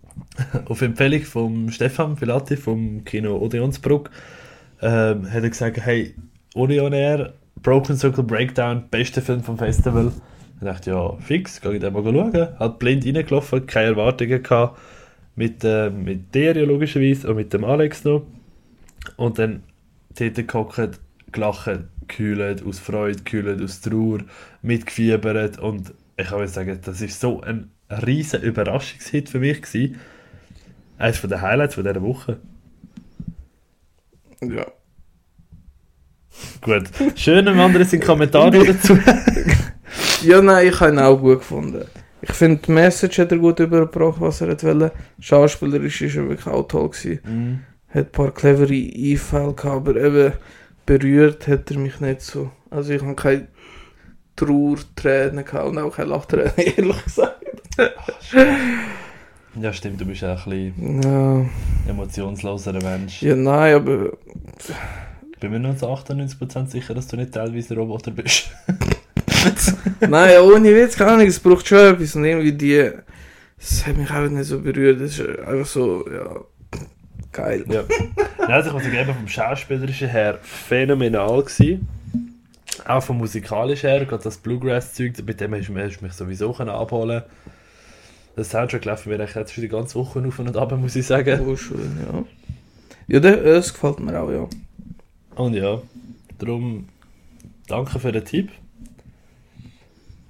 Auf 0.66 0.82
Empfehlung 0.82 1.22
vom 1.22 1.70
Stefan 1.70 2.16
Filati 2.16 2.56
vom 2.56 3.04
Kino 3.04 3.36
Odeonsbruck 3.36 4.10
ähm, 4.80 5.30
hat 5.30 5.42
er 5.42 5.50
gesagt: 5.50 5.78
Hey, 5.78 6.14
Odeon 6.54 6.92
Air, 6.92 7.34
Broken 7.62 7.96
Circle 7.96 8.24
Breakdown, 8.24 8.84
bester 8.90 9.22
Film 9.22 9.42
vom 9.42 9.58
Festival. 9.58 10.12
Ich 10.58 10.64
dachte, 10.64 10.90
ja, 10.90 11.12
fix, 11.18 11.60
gehe 11.60 11.74
ich 11.74 11.80
den 11.80 11.92
mal 11.92 12.02
schauen. 12.02 12.58
Hat 12.58 12.78
blind 12.78 13.04
reingelaufen, 13.04 13.66
keine 13.66 13.88
Erwartungen 13.88 14.42
gehabt. 14.42 14.78
Mit, 15.36 15.62
äh, 15.64 15.90
mit 15.90 16.34
dir 16.34 16.56
ja 16.56 16.64
logischerweise 16.64 17.28
und 17.28 17.36
mit 17.36 17.52
dem 17.52 17.64
Alex 17.64 18.04
noch. 18.04 18.26
Und 19.16 19.38
dann 19.38 19.62
dort 20.18 20.48
gehockt, 20.48 20.98
gelacht, 21.30 21.80
gekühlt, 22.00 22.64
aus 22.64 22.78
Freude, 22.78 23.18
gekühlt, 23.18 23.62
aus 23.62 23.80
Trauer, 23.80 24.20
mitgefiebert. 24.62 25.58
Und 25.58 25.92
ich 26.16 26.28
kann 26.28 26.48
sagen, 26.48 26.78
das 26.82 27.00
ist 27.00 27.20
so 27.20 27.42
ein 27.42 27.70
riesen 27.90 28.42
Überraschungshit 28.42 29.28
für 29.28 29.38
mich 29.38 29.62
gewesen. 29.62 30.00
Eines 30.98 31.18
von 31.18 31.28
den 31.30 31.42
Highlights 31.42 31.74
von 31.74 31.84
dieser 31.84 32.02
Woche. 32.02 32.38
Ja. 34.40 34.66
Gut. 36.60 36.84
Schön, 37.14 37.46
im 37.46 37.60
anderen 37.60 37.86
sind 37.86 38.04
Kommentare 38.04 38.64
dazu. 38.66 38.98
Ja, 40.22 40.40
nein, 40.42 40.68
ich 40.68 40.80
habe 40.80 40.92
ihn 40.92 40.98
auch 40.98 41.16
gut 41.16 41.38
gefunden. 41.38 41.84
Ich 42.28 42.32
finde, 42.34 42.60
die 42.66 42.72
Message 42.72 43.18
hat 43.18 43.30
er 43.32 43.38
gut 43.38 43.60
übergebracht, 43.60 44.20
was 44.20 44.40
er 44.40 44.48
wollte. 44.48 44.92
Schauspielerisch 45.20 46.02
ist 46.02 46.16
er 46.16 46.28
wirklich 46.28 46.46
auch 46.46 46.66
toll 46.66 46.90
gewesen. 46.90 47.20
Mhm. 47.24 47.60
Hat 47.88 48.06
ein 48.06 48.12
paar 48.12 48.30
clevere 48.32 48.72
Einfälle 48.74 49.54
gehabt, 49.54 49.64
aber 49.88 49.96
eben 49.96 50.32
berührt 50.84 51.46
hat 51.48 51.70
er 51.70 51.78
mich 51.78 52.00
nicht 52.00 52.20
so. 52.22 52.50
Also 52.70 52.92
ich 52.92 53.02
habe 53.02 53.14
keine 53.14 53.46
Trauertränen 54.34 55.44
gehabt 55.44 55.66
und 55.68 55.78
auch 55.78 55.94
keine 55.94 56.10
Lachtränen, 56.10 56.52
ehrlich 56.56 57.04
gesagt. 57.04 57.44
Ja, 59.58 59.72
stimmt, 59.72 60.00
du 60.00 60.04
bist 60.04 60.22
auch 60.24 60.46
ein 60.46 60.72
bisschen 60.74 61.02
Ja, 61.02 61.46
emotionsloserer 61.88 62.82
Mensch. 62.82 63.22
ja 63.22 63.34
nein, 63.36 63.74
aber 63.76 64.12
Ich 65.32 65.38
bin 65.38 65.52
mir 65.52 65.60
nur 65.60 65.76
zu 65.76 65.86
98% 65.86 66.66
sicher, 66.68 66.92
dass 66.94 67.06
du 67.06 67.16
nicht 67.16 67.32
teilweise 67.32 67.74
Roboter 67.76 68.10
bist. 68.10 68.50
nein, 70.00 70.38
ohne 70.40 70.74
Witz, 70.74 70.96
keine 70.96 71.12
Ahnung, 71.12 71.26
es 71.26 71.40
braucht 71.40 71.66
schon 71.66 71.78
etwas 71.94 72.14
und 72.16 72.24
irgendwie 72.24 72.52
die, 72.52 72.90
es 73.58 73.86
hat 73.86 73.96
mich 73.96 74.10
einfach 74.10 74.30
nicht 74.30 74.46
so 74.46 74.60
berührt, 74.60 75.00
das 75.00 75.18
ist 75.18 75.38
einfach 75.40 75.66
so, 75.66 76.04
ja, 76.10 76.40
geil. 77.32 77.64
Ja. 77.68 77.84
Nein, 78.38 78.50
also 78.50 78.68
ich 78.68 78.74
muss 78.74 78.84
sagen, 78.84 79.14
vom 79.14 79.28
Schauspielerischen 79.28 80.08
her 80.08 80.38
phänomenal 80.42 81.42
gewesen. 81.42 81.88
Auch 82.86 83.02
vom 83.02 83.18
musikalischen 83.18 83.88
her, 83.90 84.04
gerade 84.04 84.22
das 84.22 84.36
Bluegrass-Zeug, 84.36 85.14
mit 85.26 85.40
dem 85.40 85.54
hast 85.54 85.68
du 85.68 85.72
mich- 85.72 86.12
sowieso 86.12 86.54
abholen 86.54 87.22
Der 88.36 88.44
Soundtrack 88.44 88.84
läuft 88.84 89.06
mir 89.06 89.16
jetzt 89.18 89.52
schon 89.52 89.62
die 89.62 89.68
ganze 89.68 89.94
Woche 89.96 90.22
auf 90.26 90.38
und 90.38 90.56
ab, 90.56 90.76
muss 90.78 90.94
ich 90.94 91.06
sagen. 91.06 91.40
Oh, 91.46 91.56
schön, 91.56 91.98
ja. 92.12 92.24
Ja, 93.08 93.20
das, 93.20 93.42
das 93.42 93.72
gefällt 93.74 94.00
mir 94.00 94.20
auch, 94.20 94.30
ja. 94.30 94.46
Und 95.36 95.54
ja, 95.54 95.80
darum 96.38 96.88
danke 97.66 97.98
für 97.98 98.12
den 98.12 98.24
Tipp. 98.24 98.50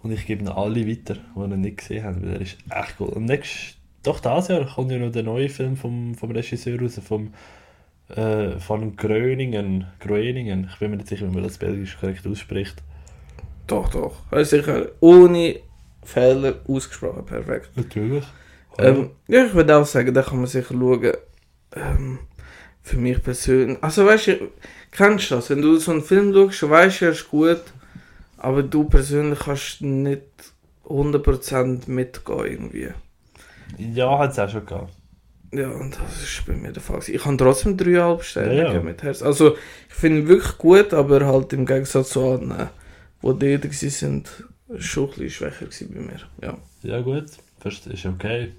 Und 0.06 0.12
ich 0.12 0.24
gebe 0.24 0.44
noch 0.44 0.56
alle 0.56 0.86
weiter, 0.86 1.16
die 1.34 1.40
ihn 1.40 1.60
nicht 1.62 1.78
gesehen 1.78 2.04
haben, 2.04 2.22
weil 2.22 2.34
er 2.34 2.40
ist 2.40 2.58
echt 2.70 2.94
cool. 3.00 3.08
Und 3.08 3.24
nächstes, 3.24 3.74
doch 4.04 4.20
dieses 4.20 4.46
Jahr 4.46 4.64
kommt 4.64 4.92
ja 4.92 4.98
noch 4.98 5.10
der 5.10 5.24
neue 5.24 5.48
Film 5.48 5.76
vom, 5.76 6.14
vom 6.14 6.30
Regisseur 6.30 6.80
raus, 6.80 7.00
vom, 7.04 7.34
äh, 8.10 8.52
von 8.60 8.94
Gröningen. 8.94 9.88
Gröningen. 9.98 10.68
Ich 10.72 10.78
bin 10.78 10.92
mir 10.92 10.98
nicht 10.98 11.08
sicher, 11.08 11.28
wie 11.28 11.34
man 11.34 11.42
das 11.42 11.58
belgisch 11.58 11.98
korrekt 11.98 12.24
ausspricht. 12.24 12.84
Doch, 13.66 13.88
doch. 13.88 14.22
Also 14.30 14.58
sicher, 14.58 14.90
ohne 15.00 15.56
Fehler 16.04 16.60
ausgesprochen, 16.68 17.26
perfekt. 17.26 17.70
Natürlich. 17.74 18.22
Ähm, 18.78 19.10
ja, 19.26 19.44
ich 19.44 19.54
würde 19.54 19.76
auch 19.76 19.86
sagen, 19.86 20.14
da 20.14 20.22
kann 20.22 20.38
man 20.38 20.46
sicher 20.46 20.72
schauen. 20.72 21.14
Ähm, 21.74 22.20
für 22.80 22.98
mich 22.98 23.20
persönlich. 23.20 23.76
Also 23.82 24.06
weißt 24.06 24.28
du, 24.28 24.50
kennst 24.92 25.32
du 25.32 25.34
das? 25.34 25.50
Wenn 25.50 25.62
du 25.62 25.78
so 25.78 25.90
einen 25.90 26.02
Film 26.02 26.32
schaust, 26.32 26.62
du 26.62 26.70
weißt 26.70 27.00
ja, 27.00 27.08
er 27.08 27.12
ist 27.12 27.28
gut, 27.28 27.60
aber 28.46 28.62
du 28.62 28.84
persönlich 28.84 29.40
kannst 29.40 29.82
nicht 29.82 30.22
100% 30.84 31.90
mitgehen 31.90 32.46
irgendwie. 32.46 32.90
ja, 33.76 34.18
hat 34.20 34.30
es 34.30 34.38
auch 34.38 34.48
schon 34.48 34.64
gehabt. 34.64 34.92
Ja, 35.52 35.68
und 35.70 35.98
das 35.98 36.22
ist 36.22 36.46
bei 36.46 36.52
mir 36.52 36.70
der 36.70 36.80
Fall. 36.80 37.00
Ich 37.08 37.24
habe 37.24 37.36
trotzdem 37.36 37.76
3,5 37.76 38.22
Sterne 38.22 38.56
Ja, 38.56 38.72
ja. 38.72 38.80
mit 38.80 39.02
Herz. 39.02 39.20
Also, 39.20 39.56
ich 39.88 39.94
finde 39.94 40.20
ihn 40.20 40.28
wirklich 40.28 40.58
gut, 40.58 40.94
aber 40.94 41.26
halt 41.26 41.52
im 41.54 41.66
Gegensatz 41.66 42.10
zu 42.10 42.24
anderen, 42.24 42.68
die 43.22 43.58
dort 43.58 43.64
waren, 43.64 44.24
schon 44.78 45.04
ein 45.04 45.10
bisschen 45.10 45.30
schwächer 45.30 45.66
bei 45.92 46.00
mir. 46.00 46.20
Ja. 46.40 46.58
Ja, 46.82 47.00
gut. 47.00 47.26
Ist 47.64 48.06
okay. 48.06 48.52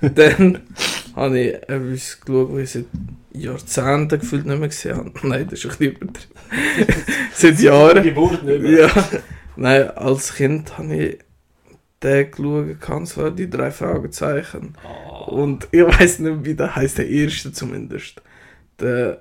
Dann 0.14 0.58
habe 1.14 1.38
ich 1.40 1.54
etwas 1.54 2.20
geschaut, 2.20 2.48
was 2.52 2.60
ich 2.62 2.70
seit 2.70 2.84
Jahrzehnten 3.32 4.18
gefühlt 4.20 4.46
nicht 4.46 4.58
mehr 4.58 4.68
gesehen 4.68 4.96
habe. 4.96 5.12
Nein, 5.28 5.46
das 5.50 5.64
ist 5.64 5.66
ein 5.66 5.78
bisschen 5.78 5.96
übertrieben. 5.96 7.04
seit 7.34 7.60
Jahren. 7.60 8.02
Geburt 8.02 8.42
nicht 8.44 8.62
Ja. 8.78 8.90
Nein, 9.56 9.90
als 9.90 10.34
Kind 10.34 10.78
habe 10.78 10.94
ich 10.96 11.18
den 12.02 12.30
geschaut, 12.30 12.90
und 12.90 13.06
zwar 13.06 13.30
die 13.30 13.50
drei 13.50 13.70
Fragezeichen. 13.70 14.74
Und 15.26 15.68
ich 15.70 15.82
weiß 15.82 16.20
nicht, 16.20 16.44
wie 16.44 16.54
der 16.54 16.74
heißt, 16.74 16.98
der 16.98 17.08
erste 17.08 17.52
zumindest. 17.52 18.22
Der, 18.80 19.20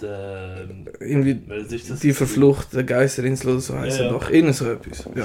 Der, 0.00 0.68
irgendwie, 1.00 1.40
was 1.46 1.72
ist 1.72 1.90
das? 1.90 2.00
die 2.00 2.12
verfluchte 2.12 2.84
Geisterinsel 2.84 3.50
oder 3.52 3.60
so 3.60 3.78
heißt 3.78 3.98
Ja, 3.98 4.04
er 4.06 4.10
ja. 4.10 4.18
doch. 4.18 4.30
Irgend 4.30 4.54
so 4.56 4.70
etwas. 4.70 5.04
Ja. 5.14 5.24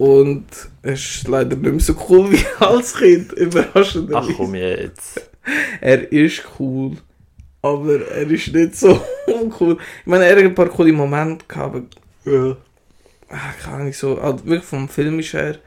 Und 0.00 0.46
es 0.80 1.16
ist 1.16 1.28
leider 1.28 1.56
nicht 1.56 1.70
mehr 1.72 1.80
so 1.80 1.94
cool 2.08 2.32
wie 2.32 2.42
als 2.64 2.94
Kind, 2.94 3.32
überraschenderweise. 3.34 4.30
Ach 4.32 4.36
komm 4.38 4.54
jetzt. 4.54 5.30
Er 5.82 6.10
ist 6.10 6.42
cool, 6.58 6.96
aber 7.60 8.06
er 8.08 8.30
ist 8.30 8.50
nicht 8.54 8.76
so 8.76 8.98
cool. 9.60 9.76
Ich 10.00 10.06
meine, 10.06 10.24
er 10.24 10.36
hat 10.36 10.42
ein 10.44 10.54
paar 10.54 10.70
coole 10.70 10.94
Momente 10.94 11.44
gehabt, 11.46 11.76
aber 11.76 12.32
Ja. 12.32 12.56
ah, 13.28 13.52
keine 13.62 13.76
Ahnung, 13.76 13.92
so, 13.92 14.22
halt 14.22 14.46
wirklich 14.46 14.64
vom 14.64 14.88
Filmischen 14.88 15.40
her 15.40 15.58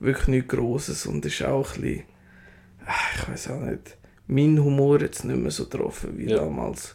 wirklich 0.00 0.28
nichts 0.28 0.48
Grosses 0.54 1.04
und 1.04 1.26
ist 1.26 1.42
auch 1.44 1.74
ein 1.74 1.80
bisschen, 1.82 2.02
ah, 2.86 2.92
ich 3.14 3.28
weiß 3.28 3.50
auch 3.50 3.60
nicht, 3.60 3.98
mein 4.26 4.58
Humor 4.58 5.02
jetzt 5.02 5.22
nicht 5.26 5.38
mehr 5.38 5.50
so 5.50 5.64
getroffen 5.64 6.16
wie 6.16 6.30
Ja. 6.30 6.38
damals. 6.38 6.94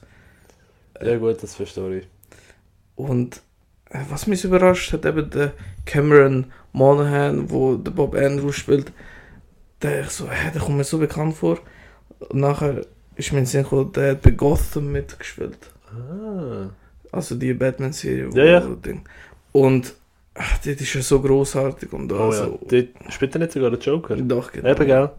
Ja 0.99 1.15
gut, 1.17 1.43
das 1.43 1.53
verstehe 1.53 1.99
ich. 1.99 2.07
Und 2.95 3.41
äh, 3.91 3.99
was 4.09 4.25
mich 4.25 4.43
überrascht 4.43 4.93
hat, 4.93 5.05
eben 5.05 5.29
der 5.29 5.53
Cameron 5.85 6.45
Monaghan, 6.73 7.49
wo 7.49 7.75
der 7.75 7.91
Bob 7.91 8.15
Andrews 8.15 8.55
spielt, 8.55 8.91
der 9.81 10.01
ich 10.01 10.09
so, 10.09 10.29
hä, 10.29 10.51
der 10.53 10.61
kommt 10.61 10.77
mir 10.77 10.83
so 10.83 10.97
bekannt 10.97 11.35
vor. 11.35 11.59
Und 12.29 12.39
nachher 12.39 12.81
ist 13.15 13.31
mir 13.33 13.39
in 13.39 13.45
Sinn 13.45 13.63
gekommen, 13.63 13.91
der 13.93 14.11
hat 14.11 14.21
bei 14.21 14.31
Gotham 14.31 14.91
mitgespielt. 14.91 15.57
Ah. 15.91 16.69
Also 17.11 17.35
die 17.35 17.53
Batman-Serie. 17.53 18.29
Ja, 18.33 18.43
ja. 18.43 18.59
Ding. 18.61 19.01
Und 19.51 19.93
ach, 20.33 20.57
das 20.59 20.67
ist 20.67 20.93
ja 20.93 21.01
so 21.01 21.19
großartig 21.21 21.91
und 21.91 22.11
Oh 22.13 22.25
also, 22.25 22.59
ja. 22.69 22.81
Dort 22.81 23.13
spielt 23.13 23.35
er 23.35 23.39
nicht 23.39 23.51
sogar 23.51 23.71
den 23.71 23.79
Joker? 23.79 24.15
Doch, 24.15 24.51
genau. 24.51 24.69
Eben, 24.69 24.85
gell? 24.85 25.09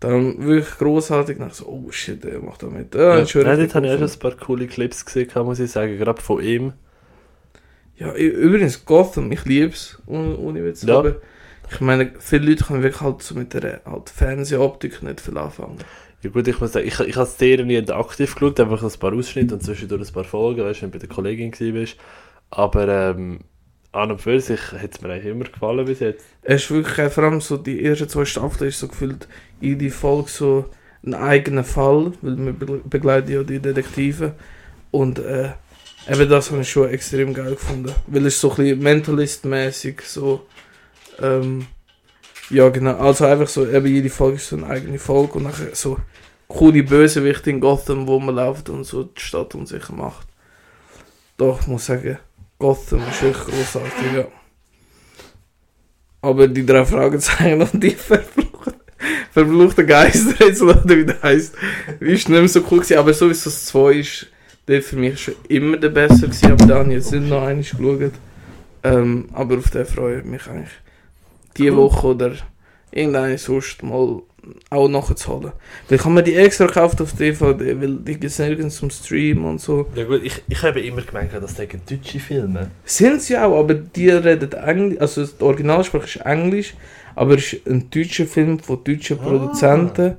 Dann 0.00 0.44
wirklich 0.44 0.78
großartig. 0.78 1.38
Nach 1.38 1.52
so, 1.52 1.66
oh 1.66 1.90
shit, 1.90 2.22
der 2.24 2.40
macht 2.40 2.62
da 2.62 2.66
mit. 2.66 2.94
Ja, 2.94 3.18
Ja, 3.18 3.42
Nein, 3.42 3.58
dort 3.58 3.74
habe 3.74 3.86
ich 3.86 3.92
auch 3.92 3.98
schon 3.98 4.10
ein 4.10 4.18
paar 4.18 4.32
coole 4.32 4.66
Clips 4.66 5.04
gesehen, 5.04 5.28
muss 5.44 5.60
ich 5.60 5.70
sagen, 5.70 5.98
gerade 5.98 6.22
von 6.22 6.42
ihm. 6.42 6.72
Ja, 7.96 8.12
übrigens, 8.14 8.84
Gotham, 8.84 9.30
ich 9.30 9.44
liebe 9.44 9.72
es, 9.72 10.00
ohne, 10.06 10.36
ohne 10.36 10.64
Witz. 10.64 10.82
Ja. 10.82 10.98
Aber 10.98 11.16
ich 11.70 11.80
meine, 11.80 12.12
viele 12.18 12.50
Leute 12.50 12.64
können 12.64 12.82
wirklich 12.82 13.00
halt 13.00 13.22
so 13.22 13.34
mit 13.34 13.54
der 13.54 13.80
halt 13.84 14.10
Fernsehoptik 14.10 15.02
nicht 15.02 15.20
viel 15.20 15.38
anfangen. 15.38 15.78
Ja 16.22 16.30
gut, 16.30 16.48
ich 16.48 16.60
muss 16.60 16.72
sagen, 16.72 16.86
ich, 16.86 16.98
ich 16.98 17.16
habe 17.16 17.28
die 17.30 17.38
Serie 17.38 17.64
nie 17.64 17.90
aktiv 17.90 18.34
geschaut, 18.34 18.58
einfach 18.58 18.82
ein 18.82 18.98
paar 18.98 19.12
Ausschnitte 19.12 19.54
und 19.54 19.62
zwischendurch 19.62 20.08
ein 20.08 20.12
paar 20.12 20.24
Folgen, 20.24 20.62
weißt 20.62 20.80
du, 20.80 20.82
wenn 20.84 20.90
du 20.90 20.98
bei 20.98 21.06
der 21.06 21.14
Kollegin 21.14 21.52
warst. 21.52 21.96
Aber 22.50 22.88
ähm, 22.88 23.40
an 23.92 24.10
und 24.10 24.20
für 24.20 24.40
sich 24.40 24.72
hat 24.72 24.94
es 24.94 25.00
mir 25.00 25.10
eigentlich 25.10 25.32
immer 25.32 25.44
gefallen 25.44 25.84
bis 25.84 26.00
jetzt. 26.00 26.24
Es 26.42 26.64
ist 26.64 26.70
wirklich, 26.70 26.98
äh, 26.98 27.10
vor 27.10 27.24
allem 27.24 27.40
so 27.40 27.56
die 27.56 27.84
ersten 27.84 28.08
zwei 28.08 28.24
Staffeln 28.24 28.68
ist 28.68 28.80
so 28.80 28.88
gefühlt, 28.88 29.28
jede 29.60 29.90
Folge 29.90 30.30
so 30.30 30.64
einen 31.04 31.14
eigenen 31.14 31.64
Fall, 31.64 32.12
weil 32.22 32.36
wir 32.38 32.52
be- 32.54 32.80
begleiten 32.84 33.30
ja 33.30 33.42
die 33.42 33.60
Detektive. 33.60 34.34
Und 34.90 35.18
äh, 35.18 35.50
eben 36.08 36.28
das 36.28 36.50
habe 36.50 36.62
ich 36.62 36.70
schon 36.70 36.90
extrem 36.90 37.34
geil 37.34 37.52
gefunden. 37.54 37.92
Weil 38.06 38.26
es 38.26 38.40
so 38.40 38.50
ein 38.50 38.56
bisschen 38.56 38.82
Mentalist-mäßig 38.82 40.02
so. 40.02 40.46
Ähm, 41.20 41.66
ja, 42.50 42.68
genau. 42.68 42.96
Also 42.96 43.24
einfach 43.26 43.48
so, 43.48 43.66
eben 43.66 43.86
jede 43.86 44.10
Folge 44.10 44.36
ist 44.36 44.48
so 44.48 44.56
eine 44.56 44.66
eigene 44.66 44.98
Folge 44.98 45.34
und 45.34 45.44
nachher 45.44 45.74
so 45.74 45.98
coole 46.48 46.82
Bösewichte 46.82 47.50
in 47.50 47.60
Gotham, 47.60 48.06
wo 48.06 48.18
man 48.18 48.34
läuft 48.34 48.68
und 48.68 48.84
so 48.84 49.04
die 49.04 49.20
Stadt 49.20 49.54
unsicher 49.54 49.92
macht. 49.92 50.26
Doch, 51.36 51.60
ich 51.62 51.66
muss 51.66 51.86
sagen, 51.86 52.18
Gotham 52.58 53.02
ist 53.10 53.22
echt 53.22 53.46
großartig, 53.46 54.12
ja. 54.16 54.26
Aber 56.20 56.48
die 56.48 56.64
drei 56.64 56.84
Fragezeichen 56.84 57.60
und 57.60 57.82
die 57.82 57.90
verfluchten, 59.32 59.86
Geister, 59.86 60.46
jetzt 60.46 60.62
oder 60.62 60.88
wie 60.88 61.04
der 61.04 61.22
heisst, 61.22 61.54
ist 62.00 62.28
nicht 62.28 62.28
mehr 62.28 62.48
so 62.48 62.60
cool 62.70 62.78
gewesen. 62.78 62.98
Aber 62.98 63.12
sowieso 63.12 63.50
das 63.50 63.66
2 63.66 63.92
ist 63.94 64.26
der 64.68 64.82
für 64.82 64.96
mich 64.96 65.20
schon 65.20 65.34
immer 65.48 65.76
der 65.76 65.90
besser 65.90 66.26
gewesen, 66.26 66.52
aber 66.52 66.66
da 66.66 66.74
habe 66.78 66.88
ich 66.90 66.94
jetzt 66.96 67.12
nicht 67.12 67.28
noch 67.28 67.42
einmal 67.42 67.56
geschaut. 67.64 68.12
Ähm, 68.82 69.28
aber 69.32 69.58
auf 69.58 69.70
den 69.70 69.86
freue 69.86 70.18
ich 70.18 70.24
mich 70.24 70.46
eigentlich. 70.46 70.68
Die 71.56 71.70
Cool. 71.70 71.76
Woche 71.76 72.06
oder 72.08 72.32
irgendeine 72.90 73.38
sonst 73.38 73.82
mal 73.82 74.20
auch 74.70 74.88
nachzuholen. 74.88 75.52
Weil 75.88 75.98
ich 75.98 76.04
habe 76.04 76.14
mir 76.14 76.22
die 76.22 76.34
extra 76.34 76.66
gekauft 76.66 77.00
auf 77.00 77.12
DVD, 77.14 77.80
weil 77.80 77.96
die 77.96 78.12
gibt 78.12 78.24
es 78.24 78.38
nirgends 78.38 78.76
zum 78.76 78.90
Stream 78.90 79.44
und 79.46 79.60
so. 79.60 79.86
Ja 79.94 80.04
gut, 80.04 80.20
ich, 80.22 80.42
ich 80.48 80.62
habe 80.62 80.80
immer 80.80 81.00
gemeint, 81.02 81.30
das 81.32 81.56
seien 81.56 81.80
deutsche 81.88 82.20
Filme. 82.20 82.70
Sind 82.84 83.22
sie 83.22 83.38
auch, 83.38 83.58
aber 83.58 83.74
die 83.74 84.10
reden 84.10 84.52
Englisch, 84.52 85.00
also 85.00 85.24
die 85.24 85.42
Originalsprache 85.42 86.04
ist 86.04 86.16
Englisch, 86.16 86.74
aber 87.14 87.34
es 87.36 87.54
ist 87.54 87.66
ein 87.66 87.88
deutscher 87.90 88.26
Film 88.26 88.58
von 88.58 88.84
deutschen 88.84 89.18
Ah. 89.20 89.22
Produzenten, 89.22 90.16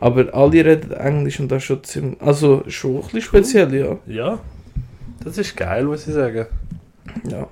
aber 0.00 0.32
alle 0.34 0.64
reden 0.64 0.92
Englisch 0.92 1.40
und 1.40 1.48
das 1.48 1.58
ist 1.62 1.66
schon 1.66 1.84
ziemlich, 1.84 2.20
also 2.20 2.62
schon 2.68 2.96
ein 2.96 3.00
bisschen 3.02 3.22
speziell, 3.22 3.74
ja. 3.74 3.96
Ja, 4.06 4.38
das 5.24 5.38
ist 5.38 5.56
geil, 5.56 5.84
muss 5.84 6.06
ich 6.06 6.14
sagen. 6.14 6.46
ja. 7.30 7.46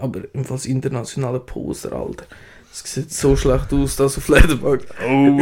Aber 0.00 0.20
ebenfalls 0.24 0.66
internationale 0.66 1.40
Poster, 1.40 1.92
Alter. 1.92 2.24
Das 2.70 2.84
sieht 2.94 3.12
so 3.12 3.34
schlecht 3.36 3.72
aus, 3.72 3.96
das 3.96 4.16
auf 4.16 4.28
Letterboxd. 4.28 4.88
Oh. 5.04 5.40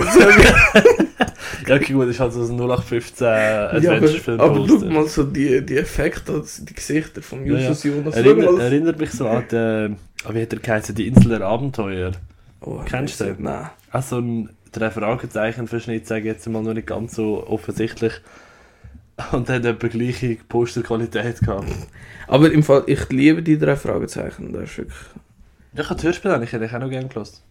ja, 1.66 1.74
okay, 1.76 1.92
gut, 1.92 2.04
das 2.04 2.10
ist 2.10 2.20
halt 2.20 2.32
so 2.32 2.40
ein 2.40 2.58
0815 2.58 3.26
Ja, 3.26 3.68
Adventure-Film. 3.70 4.40
aber, 4.40 4.56
aber 4.56 4.66
schau 4.66 4.76
mal 4.86 5.06
so 5.08 5.24
die, 5.24 5.64
die 5.64 5.76
Effekte, 5.76 6.32
also 6.32 6.64
die 6.64 6.74
Gesichter 6.74 7.22
von 7.22 7.44
Ja, 7.46 7.58
ja. 7.58 7.68
Justus 7.68 7.84
Jonas. 7.84 8.14
Schau 8.14 8.56
Erinnert, 8.58 8.98
mich 8.98 9.10
so 9.10 9.28
an 9.28 9.44
die, 9.50 9.56
ah, 10.24 10.30
wie 10.34 10.42
hat 10.42 10.52
er 10.52 10.58
geheißen, 10.58 10.94
die 10.94 11.06
Insel 11.06 11.38
der 11.38 11.42
Abenteuer. 11.42 12.12
Oh, 12.62 12.80
Kennst 12.86 13.20
du 13.20 13.24
den? 13.24 13.42
Nein. 13.42 13.70
Auch 13.92 14.02
so 14.02 14.18
ein 14.18 14.48
drei 14.72 14.90
Fragezeichen-Verschnitt, 14.90 16.06
sage 16.06 16.20
ich 16.20 16.26
jetzt 16.26 16.48
mal 16.48 16.62
noch 16.62 16.74
nicht 16.74 16.86
ganz 16.86 17.14
so 17.14 17.46
offensichtlich. 17.46 18.12
Und 19.32 19.48
der 19.48 19.56
hat 19.56 19.64
etwa 19.64 19.88
gleiche 19.88 20.36
Posterqualität 20.48 21.40
gehabt. 21.40 21.66
Aber 22.26 22.50
im 22.50 22.62
Fall, 22.62 22.84
ich 22.86 23.08
liebe 23.10 23.42
die 23.42 23.58
drei 23.58 23.76
Fragezeichen. 23.76 24.52
Das 24.52 24.70
ist 24.70 24.78
wirklich 24.78 24.98
Ja, 25.74 25.82
ich 25.82 25.90
habe 25.90 25.96
das 25.96 26.04
Hörspiel 26.04 26.30
eigentlich, 26.30 26.52
hätte 26.52 26.64
ich 26.64 26.72
auch 26.72 26.80
noch 26.80 26.90
gerne 26.90 27.08
gelassen. 27.08 27.42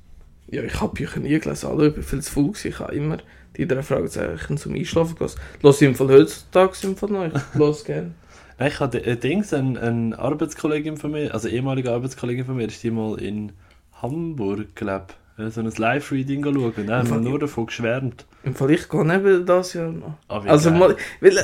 Ja, 0.48 0.64
ich 0.64 0.82
habe 0.82 0.94
Bücher 0.94 1.20
nie 1.20 1.40
gelesen, 1.40 1.70
alle 1.70 1.88
über 1.88 2.02
viel 2.02 2.22
zu 2.22 2.34
gewesen. 2.34 2.68
Ich 2.70 2.80
habe 2.80 2.96
immer 2.96 3.18
die 3.56 3.68
drei 3.68 3.84
Fragezeichen 3.84 4.58
zum 4.58 4.74
Einschlafen 4.74 5.16
gelesen. 5.16 5.40
Los 5.62 5.82
im 5.82 5.94
Fall 5.94 6.08
heutzutage 6.08 6.74
im 6.84 6.96
Fall 6.96 7.10
noch. 7.10 7.28
Ich 7.28 7.56
los 7.56 7.84
gerne. 7.84 8.12
Nein, 8.58 8.68
ich 8.70 8.80
hatte 8.80 9.02
ein 9.02 9.20
Dings, 9.20 9.54
ein, 9.54 9.78
ein 9.78 10.14
Arbeitskollegin 10.14 10.98
von 10.98 11.12
mir, 11.12 11.34
also 11.34 11.48
ehemalige 11.48 11.92
Arbeitskollegin 11.92 12.46
von 12.46 12.58
mir, 12.58 12.68
ist 12.68 12.84
die 12.84 12.92
mal 12.92 13.18
in 13.22 13.54
Hamburg, 14.02 14.76
glaube 14.76 15.08
ich, 15.10 15.16
so 15.50 15.62
ein 15.62 15.72
Live-Reading 15.72 16.44
schauen 16.44 16.74
dann 16.88 16.90
haben 17.00 17.10
wir 17.10 17.18
nur 17.30 17.40
davon 17.40 17.66
geschwärmt. 17.68 18.26
Im 18.44 18.56
Fall 18.56 18.72
ich 18.72 18.90
gehe 18.90 19.06
neben 19.06 19.46
das 19.46 19.74
Jahr 19.74 19.92
noch. 19.92 20.18
Wie 20.44 20.50
Also 20.50 20.70
geil. 20.70 20.80
mal, 20.80 20.96
weil 21.22 21.38
äh, 21.38 21.44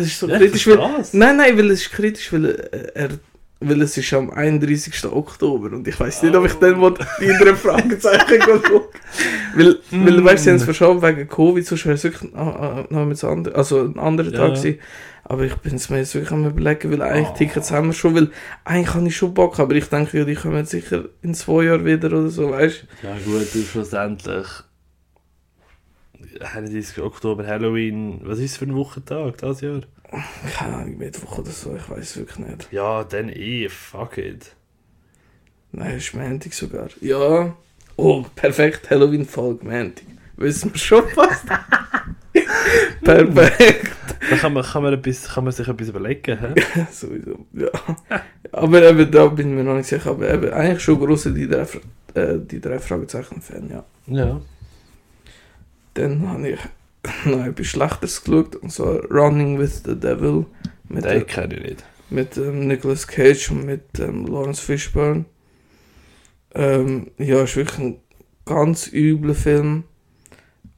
es 0.00 0.06
ist 0.06 0.18
so 0.20 0.28
Ja, 0.28 0.38
kritisch, 0.38 0.66
weil, 0.66 0.78
nein, 1.12 1.36
nein, 1.36 1.56
weil 1.58 1.70
es 1.70 1.82
ist 1.82 1.90
kritisch, 1.92 2.32
weil 2.32 2.44
äh, 2.46 2.90
er, 2.94 3.08
weil 3.60 3.82
es 3.82 3.96
ist 3.96 4.12
am 4.12 4.30
31. 4.30 5.06
Oktober 5.06 5.74
und 5.76 5.86
ich 5.88 5.98
weiß 5.98 6.22
nicht, 6.22 6.36
ob 6.36 6.46
ich 6.46 6.54
Oh. 6.54 6.60
dann 6.60 6.78
mal 6.78 6.94
die 7.20 7.26
drei 7.44 7.54
Fragezeichen 7.56 8.40
schaue. 8.42 8.88
weil, 9.56 9.78
weil, 9.90 10.24
weißt 10.24 10.38
du, 10.38 10.44
sie 10.44 10.50
haben 10.50 10.56
es 10.56 10.62
Mm. 10.62 10.64
verschoben 10.64 11.02
wegen 11.02 11.28
Covid, 11.28 11.66
sonst 11.66 11.84
wäre 11.86 11.94
es 11.96 12.04
wirklich 12.04 12.32
äh, 12.34 12.36
äh, 12.38 12.84
noch 12.90 13.04
mit 13.06 13.22
andere, 13.24 13.54
also 13.56 13.82
ein 13.84 13.98
anderer 13.98 14.30
Ja. 14.32 14.38
Tag 14.38 14.54
gewesen. 14.56 14.78
Aber 15.24 15.42
ich 15.44 15.54
bin 15.56 15.74
es 15.74 15.90
mir 15.90 15.98
jetzt 15.98 16.14
wirklich 16.14 16.30
am 16.32 16.46
überlegen, 16.46 16.90
weil 16.92 17.02
eigentlich 17.02 17.28
Oh. 17.28 17.36
Tickets 17.36 17.70
haben 17.72 17.88
wir 17.88 17.92
schon, 17.94 18.14
weil 18.14 18.30
eigentlich 18.64 18.94
habe 18.94 19.06
ich 19.08 19.16
schon 19.16 19.34
Bock, 19.34 19.58
aber 19.58 19.74
ich 19.74 19.86
denke, 19.86 20.18
ja, 20.18 20.24
die 20.24 20.36
kommen 20.36 20.64
sicher 20.64 21.04
in 21.22 21.34
zwei 21.34 21.64
Jahren 21.64 21.84
wieder 21.84 22.08
oder 22.08 22.28
so, 22.28 22.50
weißt 22.50 22.84
Ja 23.02 23.14
gut, 23.24 23.34
und 23.54 23.64
schlussendlich 23.66 24.46
31. 26.40 27.02
Oktober, 27.02 27.46
Halloween, 27.46 28.20
was 28.24 28.38
ist 28.38 28.56
für 28.56 28.64
ein 28.66 28.74
Wochentag 28.74 29.38
das 29.38 29.60
Jahr? 29.60 29.80
Keine 30.10 30.76
Ahnung, 30.76 30.98
Mittwoch 30.98 31.38
oder 31.38 31.50
so, 31.50 31.76
ich 31.76 31.88
weiß 31.88 32.16
wirklich 32.16 32.38
nicht. 32.38 32.72
Ja, 32.72 33.04
dann 33.04 33.28
eh, 33.28 33.68
fuck 33.68 34.18
it. 34.18 34.54
Nein, 35.72 35.98
ist 35.98 36.14
Montag 36.14 36.54
sogar. 36.54 36.88
Ja. 37.00 37.54
Oh, 37.96 38.24
perfekt, 38.34 38.88
Halloween-Folge, 38.90 39.66
Montag. 39.66 40.06
Wissen 40.36 40.72
wir 40.72 40.78
schon 40.78 41.08
fast. 41.08 41.44
perfekt. 43.04 43.92
Da 44.30 44.36
kann 44.36 44.52
man, 44.52 44.62
kann, 44.62 44.82
man 44.82 44.94
etwas, 44.94 45.28
kann 45.28 45.44
man 45.44 45.52
sich 45.52 45.68
etwas 45.68 45.88
überlegen, 45.88 46.38
hä? 46.38 46.86
Sowieso, 46.90 47.46
ja. 47.52 47.68
Aber 48.52 48.82
eben, 48.82 49.10
da 49.10 49.26
bin 49.26 49.50
ich 49.50 49.54
mir 49.56 49.64
noch 49.64 49.76
nicht 49.76 49.88
sicher. 49.88 50.10
Aber 50.10 50.32
eben, 50.32 50.50
eigentlich 50.52 50.82
schon 50.82 50.98
große 50.98 51.32
die 51.32 51.48
drei, 51.48 51.66
äh, 52.14 52.38
die 52.38 52.60
drei 52.60 52.78
Fragezeichen-Fan, 52.78 53.70
ja. 53.70 53.84
Ja. 54.06 54.40
Dann 55.94 56.28
habe 56.28 56.50
ich 56.50 56.58
noch 57.24 57.44
etwas 57.44 57.66
Schlechteres 57.66 58.22
geschaut, 58.24 58.56
und 58.56 58.70
zwar 58.70 59.04
Running 59.10 59.58
with 59.58 59.82
the 59.84 59.98
Devil. 59.98 60.46
Mit, 60.88 61.04
Den 61.04 61.22
äh, 61.22 61.24
kenne 61.24 61.56
ich 61.56 61.62
nicht. 61.62 61.84
mit 62.10 62.36
ähm, 62.36 62.66
Nicolas 62.66 63.06
Cage 63.06 63.50
und 63.50 63.66
mit 63.66 63.98
ähm, 63.98 64.26
Lawrence 64.26 64.62
Fishburne. 64.62 65.24
Ähm, 66.54 67.10
ja, 67.18 67.42
ist 67.42 67.56
wirklich 67.56 67.78
ein 67.78 68.00
ganz 68.44 68.90
übler 68.92 69.34
Film. 69.34 69.84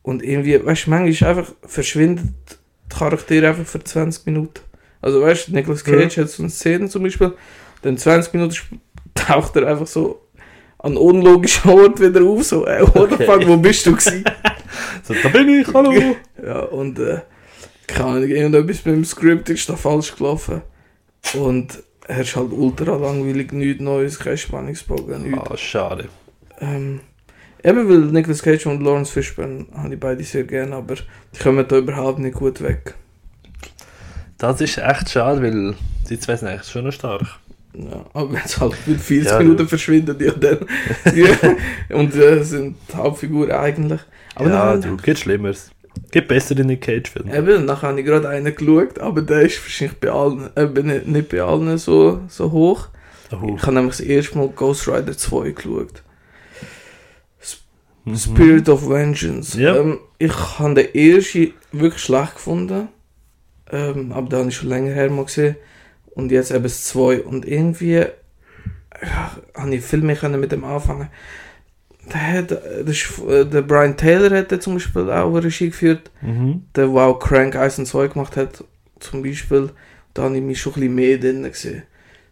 Und 0.03 0.23
irgendwie, 0.23 0.65
weißt 0.65 0.87
du, 0.87 0.91
manchmal 0.91 1.09
ist 1.11 1.23
einfach 1.23 1.53
verschwindet 1.63 2.27
die 2.51 2.97
Charaktere 2.97 3.49
einfach 3.49 3.67
für 3.67 3.83
20 3.83 4.27
Minuten. 4.27 4.61
Also 5.01 5.23
weißt 5.23 5.49
du, 5.49 5.53
Nicolas 5.53 5.85
Cage 5.85 6.19
hat 6.19 6.29
so 6.29 6.43
eine 6.43 6.51
Szene 6.51 6.89
zum 6.89 7.03
Beispiel, 7.03 7.35
dann 7.83 7.97
20 7.97 8.35
Minuten 8.35 8.57
taucht 9.15 9.57
er 9.57 9.67
einfach 9.67 9.87
so 9.87 10.27
an 10.83 10.97
unlogischen 10.97 11.71
Ort 11.71 12.01
wieder 12.01 12.23
auf, 12.23 12.45
so, 12.45 12.67
äh, 12.67 12.83
what 12.95 13.13
Okay. 13.13 13.25
fuck, 13.27 13.47
wo 13.47 13.57
bist 13.57 13.87
du 13.87 13.93
gewesen? 13.93 14.25
So, 15.03 15.15
da 15.21 15.29
bin 15.31 15.49
ich, 15.49 15.67
hallo! 15.75 15.93
Ja, 16.45 16.61
und 16.61 16.99
äh, 16.99 17.21
keine 17.87 18.09
Ahnung, 18.11 18.29
irgendetwas 18.29 18.79
beim 18.79 19.05
Skript 19.05 19.51
ist 19.51 19.69
da 19.69 19.75
falsch 19.77 20.15
gelaufen. 20.15 20.63
Und 21.35 21.83
er 22.07 22.21
ist 22.21 22.37
halt 22.37 22.53
ultra 22.53 22.97
langweilig, 22.97 23.53
nichts 23.53 23.83
Neues, 23.83 24.19
kein 24.19 24.39
Spannungsbogen, 24.39 25.23
nichts. 25.31 25.51
Ah, 25.51 25.57
schade. 25.57 26.09
Ähm, 26.61 27.01
eben 27.65 27.89
weil 27.89 27.99
Nicolas 28.13 28.43
Cage 28.43 28.67
und 28.67 28.83
Lawrence 28.83 29.13
Fishburne 29.13 29.67
habe 29.75 29.95
ich 29.95 30.01
beide 30.01 30.23
sehr 30.23 30.45
gerne, 30.45 30.77
aber 30.77 30.95
die 30.95 31.39
kommen 31.43 31.67
da 31.67 31.77
überhaupt 31.79 32.21
nicht 32.21 32.37
gut 32.37 32.61
weg. 32.63 32.95
Das 34.39 34.61
ist 34.61 34.79
echt 34.79 35.11
schade, 35.11 35.43
weil 35.43 35.75
die 36.09 36.19
zwei 36.19 36.37
sind 36.37 36.49
eigentlich 36.49 36.71
schon 36.71 36.91
stark. 36.93 37.27
Ja, 37.73 38.05
aber 38.13 38.33
wenn 38.33 38.43
es 38.45 38.61
halt 38.61 38.75
mit 38.87 39.01
40 39.01 39.31
Ja, 39.31 39.39
Minuten 39.39 39.63
ja. 39.63 39.69
verschwinden, 39.69 40.17
ja 40.21 40.33
dann. 40.33 40.59
ja, 41.15 41.97
und 41.97 42.15
äh, 42.17 42.43
sind 42.43 42.77
die 42.91 42.97
Hauptfiguren 42.97 43.53
eigentlich. 43.53 44.01
Aber 44.35 44.51
ja, 44.51 44.73
nein, 44.73 44.83
du, 44.83 44.97
geht 44.97 45.19
Schlimmeres. 45.19 45.71
Gibt 46.11 46.29
besser 46.29 46.59
in 46.59 46.69
den 46.69 46.81
Cage-Film. 46.81 47.33
Eben, 47.33 47.65
nachher 47.65 47.89
habe 47.89 48.01
ich 48.01 48.07
gerade 48.07 48.29
einen 48.29 48.55
geschaut, 48.55 48.99
aber 48.99 49.23
der 49.23 49.43
ist 49.43 49.63
wahrscheinlich 49.63 49.99
bei 49.99 50.11
allen, 50.11 50.51
eben 50.57 50.87
nicht, 50.87 51.07
nicht 51.07 51.29
bei 51.29 51.43
allen 51.43 51.79
so, 51.79 52.21
so 52.29 52.51
hoch. 52.51 52.89
Oh. 53.33 53.55
Ich 53.57 53.63
habe 53.63 53.75
nämlich 53.75 53.97
das 53.97 54.07
erste 54.07 54.39
Mal 54.39 54.49
Ghost 54.49 54.89
Rider 54.89 55.17
2 55.17 55.51
geschaut. 55.51 56.03
Mhm. 58.05 58.17
Spirit 58.17 58.69
of 58.69 58.89
Vengeance. 58.89 59.61
Ja. 59.61 59.77
Ähm, 59.77 59.99
ich 60.19 60.33
habe 60.59 60.75
den 60.75 60.95
ersten 60.95 61.53
wirklich 61.73 62.03
schlecht 62.03 62.35
gefunden. 62.35 62.89
Ähm, 63.71 64.13
aber 64.13 64.29
den 64.29 64.39
habe 64.41 64.49
ich 64.49 64.57
schon 64.57 64.69
länger 64.69 64.93
her 64.93 65.11
mal 65.11 65.25
gesehen. 65.25 65.57
Und 66.15 66.33
jetzt 66.33 66.51
eben 66.51 66.63
das 66.63 66.85
2. 66.85 67.23
Und 67.23 67.47
irgendwie 67.47 68.05
ja, 69.03 69.37
habe 69.55 69.75
ich 69.75 69.85
viel 69.85 70.03
mehr 70.03 70.17
können 70.17 70.41
mit 70.41 70.53
dem 70.53 70.65
anfangen. 70.65 71.09
Der, 72.13 72.33
hat, 72.33 72.51
äh, 72.53 73.47
der 73.47 73.63
Brian 73.63 73.97
Taylor 73.97 74.37
hat 74.37 74.63
zum 74.63 74.75
Beispiel 74.75 75.11
auch 75.11 75.33
Regie 75.35 75.69
geführt 75.71 76.11
Mhm. 76.23 76.65
der 76.75 76.87
der 76.87 76.97
auch 76.97 77.19
Crank 77.19 77.55
1 77.57 77.79
und 77.79 77.87
2 77.87 78.09
gemacht 78.09 78.37
hat, 78.37 78.65
zum 78.99 79.23
Beispiel, 79.23 79.71
da 80.15 80.23
habe 80.25 80.37
ich 80.37 80.43
mich 80.43 80.61
schon 80.61 80.73
ein 80.73 80.81
bisschen 80.81 80.95
mehr 80.95 81.19
drin 81.19 81.43
gesehen. 81.45 81.83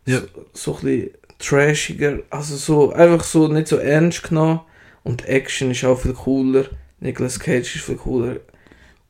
Ja. 0.06 0.20
So, 0.20 0.26
so 0.52 0.76
ein 0.76 0.82
bisschen 0.82 1.10
trashiger, 1.38 2.18
also 2.30 2.56
so, 2.56 2.92
einfach 2.92 3.22
so 3.24 3.48
nicht 3.48 3.68
so 3.68 3.76
ernst 3.76 4.24
genommen. 4.24 4.60
Und 5.04 5.26
Action 5.26 5.70
ist 5.70 5.84
auch 5.84 5.98
viel 6.00 6.12
cooler. 6.12 6.64
Nicolas 7.00 7.38
Cage 7.38 7.76
ist 7.76 7.84
viel 7.84 7.96
cooler. 7.96 8.36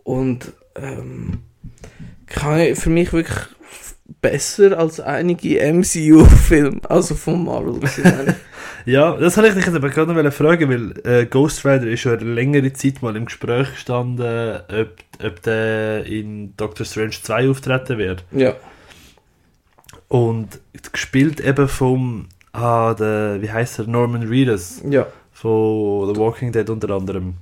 Und, 0.04 0.52
ähm, 0.76 1.38
kann 2.26 2.60
ich, 2.60 2.78
für 2.78 2.90
mich 2.90 3.12
wirklich 3.12 3.38
besser 4.20 4.78
als 4.78 5.00
einige 5.00 5.60
MCU-Filme, 5.72 6.80
also 6.88 7.14
von 7.14 7.44
Marvel. 7.44 7.80
Ja, 8.84 9.18
das 9.18 9.36
habe 9.36 9.48
ich 9.48 9.54
dich 9.54 9.66
jetzt 9.66 9.74
aber 9.74 9.90
gerade 9.90 10.14
noch 10.14 10.32
fragen, 10.32 10.70
weil 10.70 11.06
äh, 11.06 11.26
Ghost 11.26 11.66
Rider 11.66 11.88
ist 11.88 12.00
schon 12.00 12.18
längere 12.20 12.72
Zeit 12.72 13.02
mal 13.02 13.16
im 13.16 13.26
Gespräch 13.26 13.70
gestanden, 13.72 14.60
ob, 14.68 14.88
ob 15.22 15.42
der 15.42 16.06
in 16.06 16.54
Doctor 16.56 16.86
Strange 16.86 17.10
2 17.10 17.50
auftreten 17.50 17.98
wird. 17.98 18.24
Ja. 18.32 18.54
Und 20.08 20.60
gespielt 20.92 21.40
eben 21.40 21.68
vom, 21.68 22.28
ah, 22.52 22.94
der, 22.94 23.42
wie 23.42 23.50
heißt 23.50 23.80
er, 23.80 23.86
Norman 23.88 24.22
Reedus 24.26 24.80
Ja. 24.88 25.06
von 25.32 26.14
The 26.14 26.18
Walking 26.18 26.52
Dead 26.52 26.70
unter 26.70 26.88
anderem. 26.90 27.34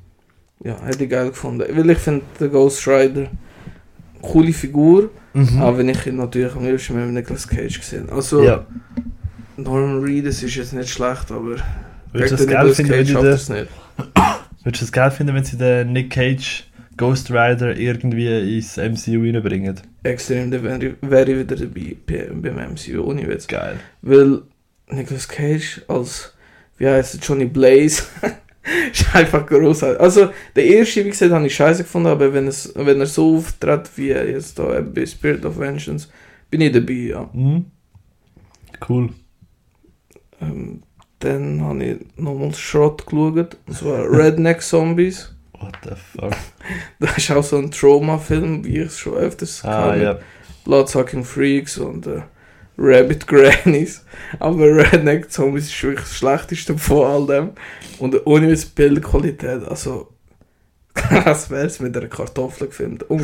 Ja, 0.65 0.81
hätte 0.83 1.05
ich 1.05 1.11
geil 1.11 1.29
gefunden. 1.29 1.65
Weil 1.77 1.91
ich 1.91 1.99
finde, 1.99 2.25
der 2.41 2.49
Ghost 2.49 2.89
Rider 2.89 3.29
coole 4.23 4.53
Figur, 4.53 5.11
Mhm. 5.35 5.61
auch 5.63 5.77
wenn 5.79 5.89
ich 5.89 6.07
ihn 6.07 6.17
natürlich 6.17 6.55
am 6.55 6.65
liebsten 6.65 6.95
mit 6.97 7.13
Nicolas 7.15 7.47
Cage 7.47 7.79
gesehen 7.79 8.09
Also, 8.11 8.43
ja. 8.43 8.65
Norman 9.57 10.03
Reedus 10.03 10.43
ist 10.43 10.55
jetzt 10.55 10.73
nicht 10.73 10.89
schlecht, 10.91 11.31
aber 11.31 11.57
Würdest 12.13 12.33
du 12.33 12.45
es 12.45 12.47
geil 12.47 12.75
finden, 12.75 12.93
wenn 12.93 12.99
Cage 12.99 13.09
sie 13.09 13.15
den, 13.15 13.25
er's 13.27 13.49
nicht. 13.49 13.69
würdest 14.65 14.81
du 14.83 14.85
es 14.87 14.93
geil 14.93 15.11
finden, 15.11 15.35
wenn 15.35 15.45
sie 15.45 15.57
den 15.59 15.93
Nick 15.93 16.11
Cage 16.11 16.65
Ghost 16.97 17.31
Rider 17.31 17.77
irgendwie 17.77 18.57
ins 18.57 18.77
MCU 18.79 19.21
reinbringen? 19.23 19.79
Extrem, 20.03 20.51
da 20.51 20.63
wäre 20.63 20.85
ich, 20.85 20.95
wär 21.03 21.29
ich 21.29 21.39
wieder 21.39 21.57
dabei 21.57 21.97
bei- 22.07 22.31
beim 22.33 22.59
MCU, 22.73 23.03
ohne 23.03 23.27
Witz. 23.29 23.47
Geil. 23.47 23.77
Weil 24.03 24.43
Nicolas 24.91 25.29
Cage 25.29 25.83
als, 25.89 26.33
wie 26.79 26.87
heißt 26.87 27.19
Johnny 27.27 27.45
Blaze, 27.47 28.05
ist 28.93 29.15
einfach 29.15 29.47
großartig. 29.47 30.01
Also, 30.01 30.31
der 30.55 30.65
erste, 30.67 31.05
wie 31.05 31.11
gesagt, 31.11 31.33
habe 31.33 31.47
ich 31.47 31.55
scheiße 31.55 31.83
gefunden, 31.85 32.09
aber 32.09 32.33
wenn, 32.33 32.47
es, 32.49 32.73
wenn 32.75 33.01
er 33.01 33.07
so 33.07 33.37
auftritt, 33.37 33.91
wie 33.97 34.11
er 34.11 34.29
jetzt 34.29 34.59
da 34.59 34.81
bei 34.81 35.07
Spirit 35.07 35.45
of 35.45 35.59
Vengeance, 35.59 36.09
bin 36.51 36.61
ich 36.61 36.73
dabei, 36.73 36.93
ja. 36.93 37.31
Mhm. 37.33 37.67
Cool. 38.89 39.11
Ähm, 40.41 40.83
dann 41.21 41.63
habe 41.63 41.85
ich 41.85 41.97
nochmal 42.17 42.55
Schrott 42.55 43.07
geschaut, 43.07 43.57
und 43.67 43.75
zwar 43.77 44.05
Redneck 44.11 44.61
Zombies. 44.63 45.35
What 45.59 45.77
the 45.85 45.91
fuck? 45.95 46.33
Das 46.99 47.17
ist 47.17 47.31
auch 47.31 47.43
so 47.45 47.57
ein 47.59 47.71
Trauma-Film, 47.71 48.65
wie 48.65 48.79
ich 48.79 48.87
es 48.87 48.99
schon 48.99 49.15
öfters 49.15 49.65
Ah, 49.65 49.91
hatte. 49.93 50.03
ja. 50.03 50.19
Bloodsucking 50.65 51.25
Freaks 51.25 51.79
und 51.79 52.07
äh, 52.09 52.23
Rabbit 52.79 53.27
Grannies. 53.27 54.05
Aber 54.39 54.65
Redneck 54.67 55.31
Zombies 55.31 55.67
ist 55.67 55.83
wirklich 55.83 56.05
das 56.07 56.17
Schlechteste 56.17 56.77
von 56.79 57.07
all 57.07 57.27
dem. 57.27 57.51
Und 57.99 58.27
ohne 58.27 58.49
diese 58.49 58.67
Bildqualität, 58.69 59.65
also. 59.67 60.09
Was 61.25 61.51
wäre 61.51 61.67
es 61.67 61.79
mit 61.81 61.97
einer 61.97 62.09
Kartoffel 62.09 62.69
gefilmt? 62.69 63.05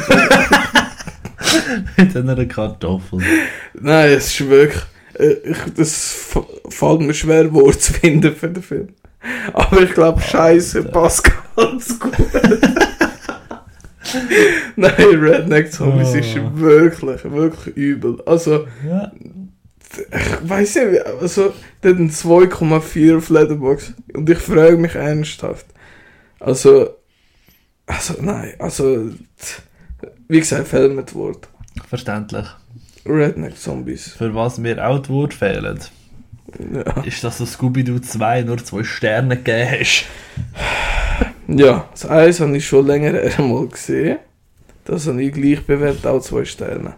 Mit 1.97 2.17
einer 2.17 2.47
Kartoffel. 2.47 3.21
Nein, 3.75 4.11
es 4.13 4.27
ist 4.29 4.49
wirklich. 4.49 4.83
äh, 5.19 5.33
Ich, 5.51 5.59
das 5.77 6.15
fällt 6.69 7.01
mir 7.01 7.15
schwer, 7.15 7.53
Wort 7.53 7.81
zu 7.81 7.93
finden 7.95 8.35
für 8.35 8.49
den 8.49 8.63
Film. 8.63 8.89
Aber 9.53 9.83
ich 9.83 9.93
glaube, 9.93 10.21
Scheiße 10.21 10.83
passt 10.85 11.31
ganz 11.57 11.99
gut. 11.99 12.13
Nein, 14.77 14.95
Redneck 14.99 15.73
Zombies 15.73 16.13
Oh. 16.15 16.19
ist 16.19 16.35
wirklich, 16.59 17.25
wirklich 17.25 17.77
übel. 17.77 18.21
Also. 18.27 18.67
Ja. 18.87 19.13
Ich 19.97 20.49
weiß 20.49 20.75
wie- 20.77 21.01
also, 21.01 21.53
der 21.83 21.91
hat 21.93 21.99
einen 21.99 22.11
2,4 22.11 23.17
auf 23.19 23.29
Letterboxd 23.29 23.95
und 24.15 24.29
ich 24.31 24.39
frage 24.39 24.77
mich 24.79 24.95
ernsthaft. 24.95 25.67
Also, 26.41 26.91
also, 27.87 28.15
nein, 28.21 28.55
also, 28.59 29.11
wie 30.29 30.39
gesagt, 30.41 30.69
fehlt 30.69 30.95
mir 30.95 31.03
das 31.05 31.15
Wort. 31.15 31.49
Verständlich. 31.89 32.47
Redneck 33.05 33.57
Zombies. 33.59 34.09
Für 34.13 34.35
was 34.35 34.59
mir 34.59 34.85
auch 34.87 34.99
die 35.01 35.09
Worte 35.11 35.37
fehlen, 35.37 35.79
Ja. 36.73 37.03
ist, 37.03 37.23
dass 37.25 37.39
du 37.39 37.47
Scooby-Doo 37.47 37.99
2 37.99 38.43
nur 38.43 38.59
zwei 38.65 38.85
Sterne 38.85 39.37
gegeben 39.37 39.69
hast. 39.81 40.05
ja, 41.49 41.89
das 41.91 42.09
Eis 42.09 42.41
habe 42.41 42.57
ich 42.57 42.67
schon 42.67 42.87
länger 42.87 43.13
einmal 43.39 43.67
gesehen. 43.69 44.19
Das 44.85 45.07
habe 45.07 45.23
ich 45.23 45.33
gleich 45.33 45.65
bewertet, 45.65 46.07
auch 46.07 46.21
zwei 46.21 46.45
Sterne. 46.45 46.95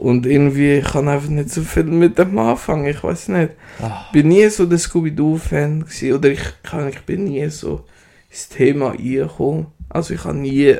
Und 0.00 0.24
irgendwie, 0.24 0.76
ich 0.78 0.84
kann 0.86 1.08
einfach 1.08 1.28
nicht 1.28 1.50
so 1.50 1.60
viel 1.62 1.84
mit 1.84 2.16
dem 2.18 2.38
anfangen, 2.38 2.86
ich 2.86 3.04
weiß 3.04 3.28
nicht. 3.28 3.50
Ah, 3.82 4.06
bin 4.12 4.28
nie 4.28 4.48
so 4.48 4.64
der 4.64 4.78
Scooby-Doo-Fan 4.78 5.84
oder 6.14 6.30
ich, 6.30 6.40
kann, 6.62 6.88
ich 6.88 7.00
bin 7.00 7.24
nie 7.24 7.46
so 7.50 7.84
ins 8.30 8.48
Thema 8.48 8.92
eingekommen. 8.92 9.66
Also 9.90 10.14
ich 10.14 10.24
habe 10.24 10.38
nie 10.38 10.76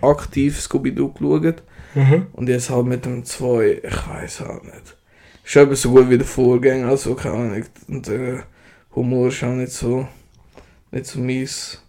aktiv 0.00 0.60
Scooby-Doo 0.60 1.12
geschaut. 1.12 1.62
Und 2.34 2.48
jetzt 2.48 2.70
halt 2.70 2.86
mit 2.86 3.04
dem 3.04 3.24
2, 3.24 3.80
ich 3.82 4.08
weiß 4.08 4.42
auch 4.42 4.62
nicht. 4.62 4.96
Ist 5.44 5.56
eben 5.56 5.74
so 5.74 5.90
gut 5.90 6.10
wie 6.10 6.18
der 6.18 6.26
Vorgänger, 6.26 6.88
also 6.88 7.14
keine 7.14 7.34
Ahnung. 7.36 7.64
Und 7.88 8.06
der 8.06 8.42
Humor 8.94 9.28
ist 9.28 9.42
auch 9.42 9.48
nicht 9.54 9.72
so, 9.72 10.06
nicht 10.92 11.06
so 11.06 11.18
mies. 11.18 11.82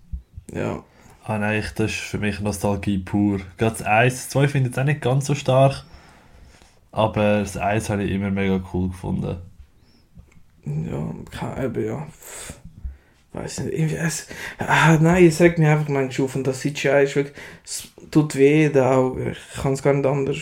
Ja. 0.53 0.83
Ah 1.25 1.37
nein, 1.37 1.59
ich- 1.59 1.71
das 1.73 1.91
ist 1.91 1.99
für 1.99 2.17
mich 2.19 2.39
Nostalgie 2.39 2.99
pur. 2.99 3.41
1, 3.59 4.13
das 4.15 4.29
2 4.29 4.47
finde 4.47 4.69
ich 4.69 4.75
jetzt 4.75 4.79
auch 4.79 4.85
nicht 4.85 5.01
ganz 5.01 5.25
so 5.25 5.35
stark. 5.35 5.83
Aber 6.97 7.39
das 7.41 7.57
1 7.57 7.91
habe 7.91 8.03
ich 8.03 8.11
immer 8.11 8.31
mega 8.31 8.59
cool 8.73 8.89
gefunden. 8.89 9.37
Ja, 10.65 11.15
kann 11.29 11.63
eben, 11.63 11.85
ja. 11.85 12.07
Weiß 13.33 13.59
nicht, 13.59 13.77
irgendwie, 13.77 13.97
es, 13.97 14.25
ah, 14.57 14.97
nein, 14.99 15.27
es 15.27 15.39
regt 15.39 15.59
mich 15.59 15.67
einfach 15.67 15.87
manchmal 15.89 16.25
auf 16.25 16.35
und 16.35 16.47
das 16.47 16.61
CGI 16.61 17.03
ist 17.03 17.15
wirklich, 17.15 17.35
es 17.63 17.87
tut 18.09 18.35
weh 18.35 18.69
den 18.69 18.81
Augen, 18.83 19.31
ich 19.31 19.61
kann 19.61 19.73
es 19.73 19.83
gar 19.83 19.93
nicht 19.93 20.07
anders 20.07 20.37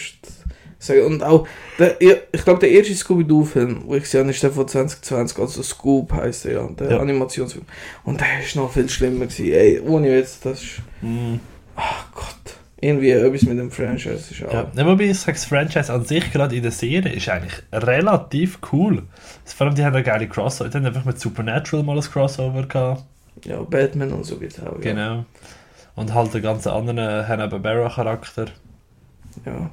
sagen. 0.79 1.01
Und 1.05 1.23
auch, 1.23 1.45
der, 1.77 1.99
ich, 2.01 2.15
ich 2.31 2.43
glaube, 2.45 2.61
der 2.61 2.71
erste 2.71 2.95
Scooby-Doo-Film, 2.95 3.81
wo 3.85 3.95
ich 3.95 4.03
gesehen 4.03 4.21
habe, 4.21 4.31
ist 4.31 4.41
der 4.41 4.51
von 4.51 4.65
2020, 4.65 5.37
also 5.37 5.61
Scoop 5.61 6.13
heisst 6.13 6.45
der 6.45 6.53
ja, 6.53 6.67
der 6.69 6.91
Ja. 6.91 6.99
Animationsfilm. 6.99 7.65
Und 8.05 8.21
der 8.21 8.39
ist 8.41 8.55
noch 8.55 8.71
viel 8.71 8.87
schlimmer 8.87 9.25
gewesen, 9.25 9.51
ey, 9.51 9.81
ohne 9.81 10.15
jetzt, 10.15 10.45
das 10.45 10.63
ist, 10.63 10.81
Mm. 11.01 11.35
ach 11.75 12.05
Gott, 12.15 12.57
irgendwie 12.81 13.11
etwas 13.11 13.43
mit 13.43 13.57
dem 13.57 13.71
Franchise 13.71 14.33
ist 14.33 14.43
auch. 14.45 14.53
Ja. 14.53 14.71
Ja, 14.75 14.85
wobei 14.85 15.05
ich 15.05 15.19
sage, 15.19 15.33
das 15.33 15.45
Franchise 15.45 15.91
an 15.91 16.03
sich 16.03 16.31
gerade 16.31 16.55
in 16.55 16.63
der 16.63 16.71
Serie 16.71 17.13
ist 17.13 17.29
eigentlich 17.29 17.63
relativ 17.71 18.59
cool. 18.71 19.03
Vor 19.45 19.67
allem 19.67 19.75
die 19.75 19.85
haben 19.85 19.95
eine 19.95 20.03
geile 20.03 20.27
Crossover. 20.27 20.69
Die 20.69 20.77
haben 20.77 20.85
einfach 20.85 21.05
mit 21.05 21.19
Supernatural 21.19 21.85
mal 21.85 21.97
ein 21.97 22.03
Crossover 22.03 22.63
gehabt. 22.63 23.03
Ja, 23.45 23.61
Batman 23.61 24.11
und 24.11 24.25
so 24.25 24.37
geht 24.37 24.59
auch, 24.59 24.73
ja. 24.73 24.79
Genau. 24.81 25.25
Und 25.95 26.13
halt 26.13 26.33
den 26.33 26.41
ganzen 26.41 26.69
anderen 26.69 27.27
Hanna-Barbera-Charakter. 27.27 28.47
Ja. 29.45 29.69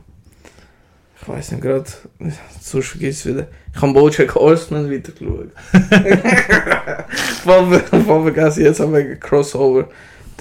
Ich 1.20 1.28
weiß 1.28 1.52
nicht 1.52 1.62
gerade, 1.62 1.90
sonst 2.60 2.88
vergiss 2.88 3.26
wieder. 3.26 3.46
Ich 3.74 3.80
habe 3.80 3.92
Bojack 3.92 4.34
Horseman 4.34 4.90
wieder 4.90 5.12
geschaut. 5.12 5.50
Voll 7.44 7.80
voll 7.80 8.22
vergessen, 8.22 8.64
jetzt 8.64 8.80
haben 8.80 8.92
wir 8.92 9.00
ein 9.00 9.20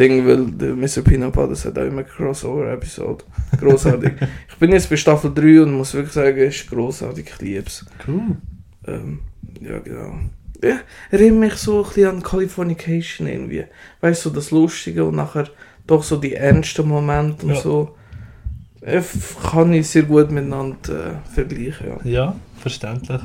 Crossover-Ding, 0.01 0.25
weil 0.27 0.45
der 0.51 0.75
Mr. 0.75 1.01
Peanut 1.03 1.33
Butter 1.33 1.55
hat 1.55 1.77
auch 1.77 1.83
immer 1.85 2.03
Crossover-Episode. 2.03 3.23
Großartig. 3.59 4.13
ich 4.49 4.55
bin 4.57 4.71
jetzt 4.71 4.89
bei 4.89 4.97
Staffel 4.97 5.33
3 5.33 5.63
und 5.63 5.73
muss 5.73 5.93
wirklich 5.93 6.13
sagen, 6.13 6.37
es 6.37 6.55
ist 6.55 6.69
großartig, 6.69 7.29
ich 7.33 7.41
liebe 7.41 7.65
es. 7.67 7.85
Cool. 8.07 8.37
Ähm, 8.87 9.19
ja, 9.61 9.79
genau. 9.79 10.15
Ja, 10.63 10.79
erinnert 11.09 11.39
mich 11.39 11.53
so 11.55 11.79
ein 11.81 11.87
bisschen 11.87 12.09
an 12.09 12.23
Californication 12.23 13.27
irgendwie. 13.27 13.65
Weißt 14.01 14.25
du, 14.25 14.29
so 14.29 14.35
das 14.35 14.51
Lustige 14.51 15.05
und 15.05 15.15
nachher 15.15 15.47
doch 15.87 16.03
so 16.03 16.17
die 16.17 16.35
ernsten 16.35 16.87
Momente 16.87 17.45
und 17.45 17.53
Ja. 17.53 17.61
so. 17.61 17.95
Äh, 18.81 19.01
kann 19.51 19.73
ich 19.73 19.87
sehr 19.89 20.03
gut 20.03 20.31
miteinander 20.31 20.75
äh, 20.89 21.33
vergleichen, 21.33 21.87
ja. 21.87 21.99
Ja, 22.03 22.35
verständlich. 22.57 23.21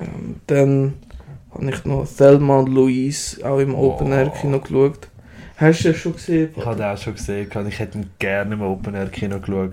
Ähm, 0.00 0.36
dann 0.46 0.94
habe 1.50 1.70
ich 1.70 1.84
noch 1.84 2.06
Thelma 2.06 2.58
und 2.60 2.68
Louise 2.68 3.44
auch 3.44 3.58
im 3.58 3.74
Open 3.74 4.12
Air 4.12 4.30
Kino 4.30 4.60
geschaut. 4.60 5.08
Hast 5.56 5.84
du 5.84 5.88
das 5.88 5.96
schon 5.98 6.12
gesehen? 6.14 6.50
Ich 6.56 6.64
habe 6.64 6.76
den 6.76 6.84
auch 6.86 6.98
schon 6.98 7.14
gesehen. 7.14 7.48
Ich 7.68 7.78
hätte 7.78 7.98
ihn 7.98 8.10
gerne 8.18 8.54
im 8.54 8.62
Open 8.62 8.94
Air 8.94 9.06
Kino 9.08 9.40
geschaut. 9.40 9.70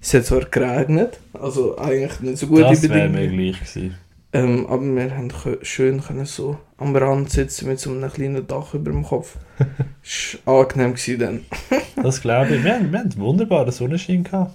Es 0.00 0.14
hat 0.14 0.24
zwar 0.24 0.40
geregnet, 0.46 1.18
also 1.34 1.76
eigentlich 1.78 2.20
nicht 2.20 2.38
so 2.38 2.46
gute 2.46 2.62
das 2.62 2.82
wäre 2.88 3.08
mir 3.08 3.20
Bedingungen. 3.20 3.52
gleich 3.52 3.58
gewesen. 3.60 3.94
Ähm, 4.32 4.66
aber 4.66 4.82
wir 4.82 5.16
haben 5.16 5.30
kö- 5.30 5.62
schön 5.64 6.00
können 6.02 6.26
so 6.26 6.58
am 6.78 6.94
Rand 6.96 7.30
sitzen 7.30 7.68
mit 7.68 7.78
so 7.80 7.90
einem 7.90 8.10
kleinen 8.12 8.46
Dach 8.46 8.74
über 8.74 8.90
dem 8.90 9.02
Kopf. 9.04 9.36
Das 10.02 10.38
war 10.44 10.60
angenehm 10.62 10.94
gewesen 10.94 11.18
dann. 11.18 11.40
Das 12.02 12.20
glaube 12.20 12.56
ich. 12.56 12.64
Wir 12.64 12.74
haben, 12.74 12.92
wir 12.92 12.98
haben 13.00 13.16
wunderbaren 13.16 13.72
Sonnenschein 13.72 14.24
gehabt. 14.24 14.52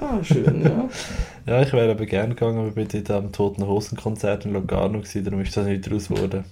Ah, 0.00 0.22
schön, 0.22 0.62
ja. 0.62 0.88
Ja, 1.46 1.62
ich 1.62 1.72
wäre 1.72 1.90
aber 1.92 2.04
gerne 2.06 2.34
gegangen, 2.34 2.58
aber 2.58 2.70
bin 2.72 2.86
dort 2.88 3.10
am 3.10 3.32
Toten 3.32 3.66
Hosen 3.66 3.96
Konzert 3.96 4.44
in 4.44 4.52
Locarno 4.52 4.98
gewesen, 4.98 5.24
darum 5.24 5.40
ist 5.40 5.56
das 5.56 5.66
nicht 5.66 5.86
daraus 5.86 6.08
geworden. 6.08 6.44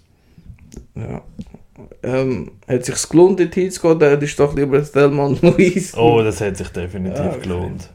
ja. 0.95 1.21
Ähm, 2.03 2.53
hat 2.66 2.81
es 2.81 2.87
sich 2.87 3.09
gelohnt, 3.09 3.39
dort 3.41 3.55
hinzugehen? 3.55 3.99
Dann 3.99 4.18
du 4.20 4.27
doch 4.27 4.55
lieber 4.55 4.83
Thelma 4.83 5.27
und 5.27 5.43
Louise. 5.43 5.97
Oh, 5.99 6.22
das 6.22 6.41
hat 6.41 6.57
sich 6.57 6.68
definitiv 6.68 7.20
Ah, 7.20 7.29
okay. 7.31 7.41
gelohnt. 7.43 7.91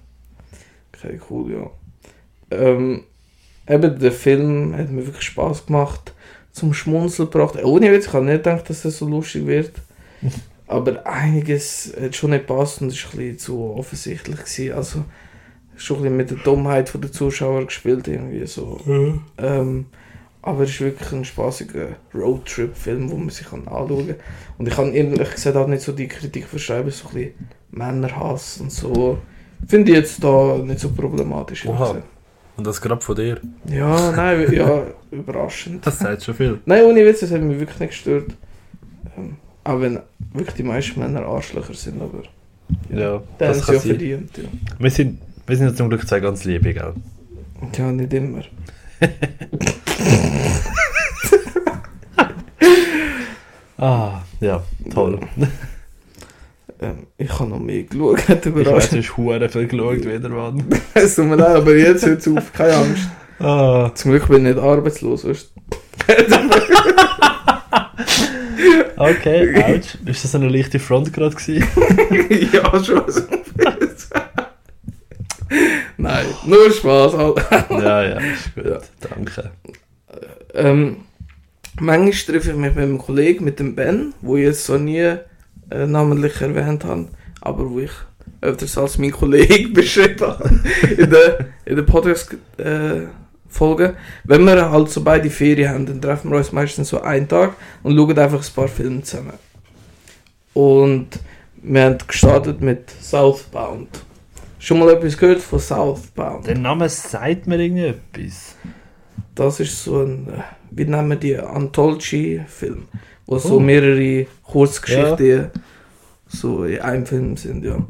Okay, 0.96 1.20
cool, 1.30 1.52
ja. 1.52 1.70
Ähm, 2.52 3.04
eben, 3.68 4.00
der 4.00 4.12
Film 4.12 4.76
hat 4.78 4.92
mir 4.92 5.06
wirklich 5.06 5.24
Spaß 5.24 5.66
gemacht, 5.66 6.14
zum 6.52 6.74
Schmunzeln 6.74 7.30
gebracht. 7.30 7.64
Ohne 7.64 7.92
Witz, 7.92 8.08
ich 8.08 8.14
habe 8.14 8.26
nicht 8.26 8.44
gedacht, 8.44 8.70
dass 8.70 8.84
das 8.84 8.98
so 8.98 9.08
lustig 9.08 9.48
wird. 9.48 9.72
Aber 10.68 11.06
einiges 11.06 11.94
hat 12.00 12.16
schon 12.16 12.30
nicht 12.30 12.48
gepasst 12.48 12.82
und 12.82 12.90
es 12.90 13.04
war 13.04 13.12
ein 13.14 13.18
bisschen 13.18 13.40
zu 13.40 13.62
offensichtlich. 13.76 14.38
Gewesen. 14.40 14.74
Also, 14.74 15.06
schon 15.76 15.98
ein 15.98 16.02
bisschen 16.04 16.18
mit 16.18 16.30
der 16.30 16.38
Dummheit 16.38 16.94
der 16.94 17.12
Zuschauer 17.12 17.66
gespielt, 17.66 18.08
irgendwie 18.08 18.46
so. 18.46 18.80
Ähm, 19.38 19.86
Aber 20.44 20.64
es 20.64 20.72
ist 20.72 20.82
wirklich 20.82 21.12
ein 21.12 21.24
spaßiger 21.26 21.90
Roadtrip-Film, 22.16 23.10
den 23.10 23.20
man 23.20 23.30
sich 23.30 23.52
anschauen 23.52 24.08
kann. 24.08 24.16
Und 24.58 24.68
ich 24.68 24.74
kann 24.76 24.94
ehrlich 24.94 25.32
gesagt 25.32 25.56
auch 25.56 25.68
nicht 25.68 25.84
so 25.84 25.92
die 25.92 26.08
Kritik 26.08 26.46
verschreiben, 26.48 26.90
so 26.92 27.08
ein 27.10 27.14
bisschen 27.14 27.34
Männerhass 27.72 28.60
und 28.60 28.72
so. 28.72 29.20
Finde 29.68 29.92
ich 29.92 29.98
jetzt 29.98 30.24
da 30.24 30.58
nicht 30.58 30.80
so 30.80 30.90
problematisch. 30.90 31.66
Oha. 31.68 31.98
Und 32.58 32.68
das 32.68 32.82
gerade 32.82 33.02
von 33.02 33.16
dir. 33.16 33.40
Ja, 33.70 34.12
nein, 34.12 34.48
ja, 34.52 34.84
überraschend. 35.12 35.86
Das 35.86 36.00
sagt 36.00 36.24
schon 36.24 36.36
viel. 36.36 36.60
Nein, 36.66 36.84
ohne 36.86 37.06
Witz, 37.06 37.20
das 37.20 37.32
hat 37.32 37.42
mich 37.42 37.60
wirklich 37.60 37.80
nicht 37.80 37.90
gestört. 37.90 38.36
Ähm, 39.18 39.38
auch 39.64 39.80
wenn 39.80 40.00
wirklich 40.34 40.56
die 40.56 40.64
meisten 40.64 41.00
Männer 41.00 41.22
Arschlöcher 41.26 41.74
sind, 41.76 42.02
aber 42.02 42.24
Ja, 42.90 43.22
dann 43.38 43.50
haben 43.50 43.58
das 43.58 43.58
sie 43.60 43.64
kann 43.66 43.76
ja 43.76 43.80
sein. 43.80 43.90
verdient. 43.90 44.38
Ja. 44.38 44.44
Wir 44.80 44.90
sind, 44.92 45.20
wir 45.46 45.56
sind 45.56 45.68
ja 45.68 45.76
zum 45.76 45.90
Glück 45.90 46.08
zwei 46.08 46.20
ganz 46.20 46.44
liebe, 46.46 46.74
gell? 46.74 46.94
ja, 47.78 47.92
nicht 47.92 48.12
immer. 48.14 48.42
Ah, 53.78 54.22
ja, 54.40 54.64
toll. 54.94 55.20
Ähm, 56.80 57.08
ich 57.18 57.32
habe 57.40 57.50
noch 57.50 57.60
mehr 57.60 57.84
geschaut, 57.84 58.20
Ich 58.30 58.56
weiß, 58.56 58.90
du 58.92 58.98
hast 58.98 59.18
hure 59.18 59.50
viel 59.50 59.68
geschaut 59.68 60.06
wieder, 60.06 60.30
Mann. 60.30 60.64
Es 60.94 61.16
tut 61.16 61.26
mir 61.26 61.36
leid, 61.36 61.56
aber 61.56 61.76
jetzt 61.76 62.06
hört 62.06 62.20
es 62.20 62.28
auf, 62.28 62.54
keine 62.54 62.76
Angst. 62.76 63.10
Ah, 63.40 63.90
Zum 63.96 64.12
Glück 64.12 64.28
bin 64.28 64.46
ich 64.46 64.54
nicht 64.56 64.64
arbeitslos, 64.64 65.28
weißt 65.28 65.52
okay, 68.98 69.64
ouch. 69.64 69.98
Ist 70.06 70.24
das 70.26 70.36
eine 70.36 70.50
leichte 70.50 70.78
Front 70.80 71.12
gerade 71.14 71.36
gewesen? 71.36 71.66
ja, 72.54 72.84
schon 72.84 73.04
so. 73.08 73.22
Nein, 75.98 76.26
nur 76.46 76.72
Spaß. 76.72 77.14
Alter. 77.16 77.66
ja, 77.70 78.04
ja, 78.04 78.20
ist 78.20 78.54
gut. 78.56 78.66
Ja. 78.66 78.80
Danke. 79.10 79.52
Ähm, 80.54 80.98
manchmal 81.80 82.12
treffe 82.12 82.52
ich 82.52 82.56
mich 82.56 82.76
mit 82.76 82.84
einem 82.84 82.98
Kollegen, 82.98 83.46
mit 83.46 83.60
dem 83.60 83.76
Ben, 83.76 84.14
wo 84.22 84.38
ich 84.38 84.46
jetzt 84.46 84.66
so 84.66 84.78
nie 84.78 85.00
äh, 85.00 85.20
namentlich 85.88 86.42
erwähnt 86.42 86.84
habe, 86.84 87.08
aber 87.42 87.70
wo 87.70 87.80
ich 87.80 87.92
öfters 88.42 88.78
als 88.78 88.98
mein 88.98 89.12
Kollege 89.12 89.70
beschrieben 89.74 90.28
habe 90.28 90.50
in 90.98 91.10
der, 91.10 91.46
in 91.66 91.76
der 91.76 91.84
Podcast-Folge. 91.84 93.96
Wenn 94.24 94.44
wir 94.44 94.72
halt 94.72 94.90
so 94.90 95.04
beide 95.04 95.30
Ferien 95.30 95.70
haben, 95.70 95.86
dann 95.86 96.02
treffen 96.02 96.32
wir 96.32 96.38
uns 96.38 96.52
meistens 96.52 96.90
so 96.90 97.02
einen 97.02 97.28
Tag 97.28 97.54
und 97.84 97.96
schauen 97.96 98.18
einfach 98.18 98.44
ein 98.44 98.54
paar 98.54 98.68
Filme 98.68 99.04
zusammen. 99.04 99.34
Und 100.54 101.08
wir 101.62 101.84
haben 101.84 101.98
gestartet 102.06 102.62
mit 102.62 102.92
Southbound. 103.02 103.90
Schon 104.60 104.80
mal 104.80 104.90
etwas 104.90 105.18
gehört 105.18 105.40
von 105.40 105.60
Southbound? 105.60 106.48
Der 106.48 106.58
Name 106.58 106.90
sagt 106.90 107.48
mir 107.48 107.60
irgendetwas. 107.60 108.56
Das 109.36 109.60
ist 109.60 109.84
so 109.84 110.02
ein, 110.04 110.28
äh, 110.28 110.42
wie 110.72 110.86
nennen 110.86 111.10
wir 111.10 111.16
die, 111.16 111.38
Anthology-Film, 111.38 112.84
wo 113.26 113.38
so 113.38 113.58
Oh. 113.58 113.60
mehrere 113.60 114.26
Kurzgeschichten 114.44 115.52
so 116.28 116.64
in 116.66 116.80
einem 116.80 117.06
Film 117.06 117.38
sind, 117.38 117.64
ja. 117.64 117.86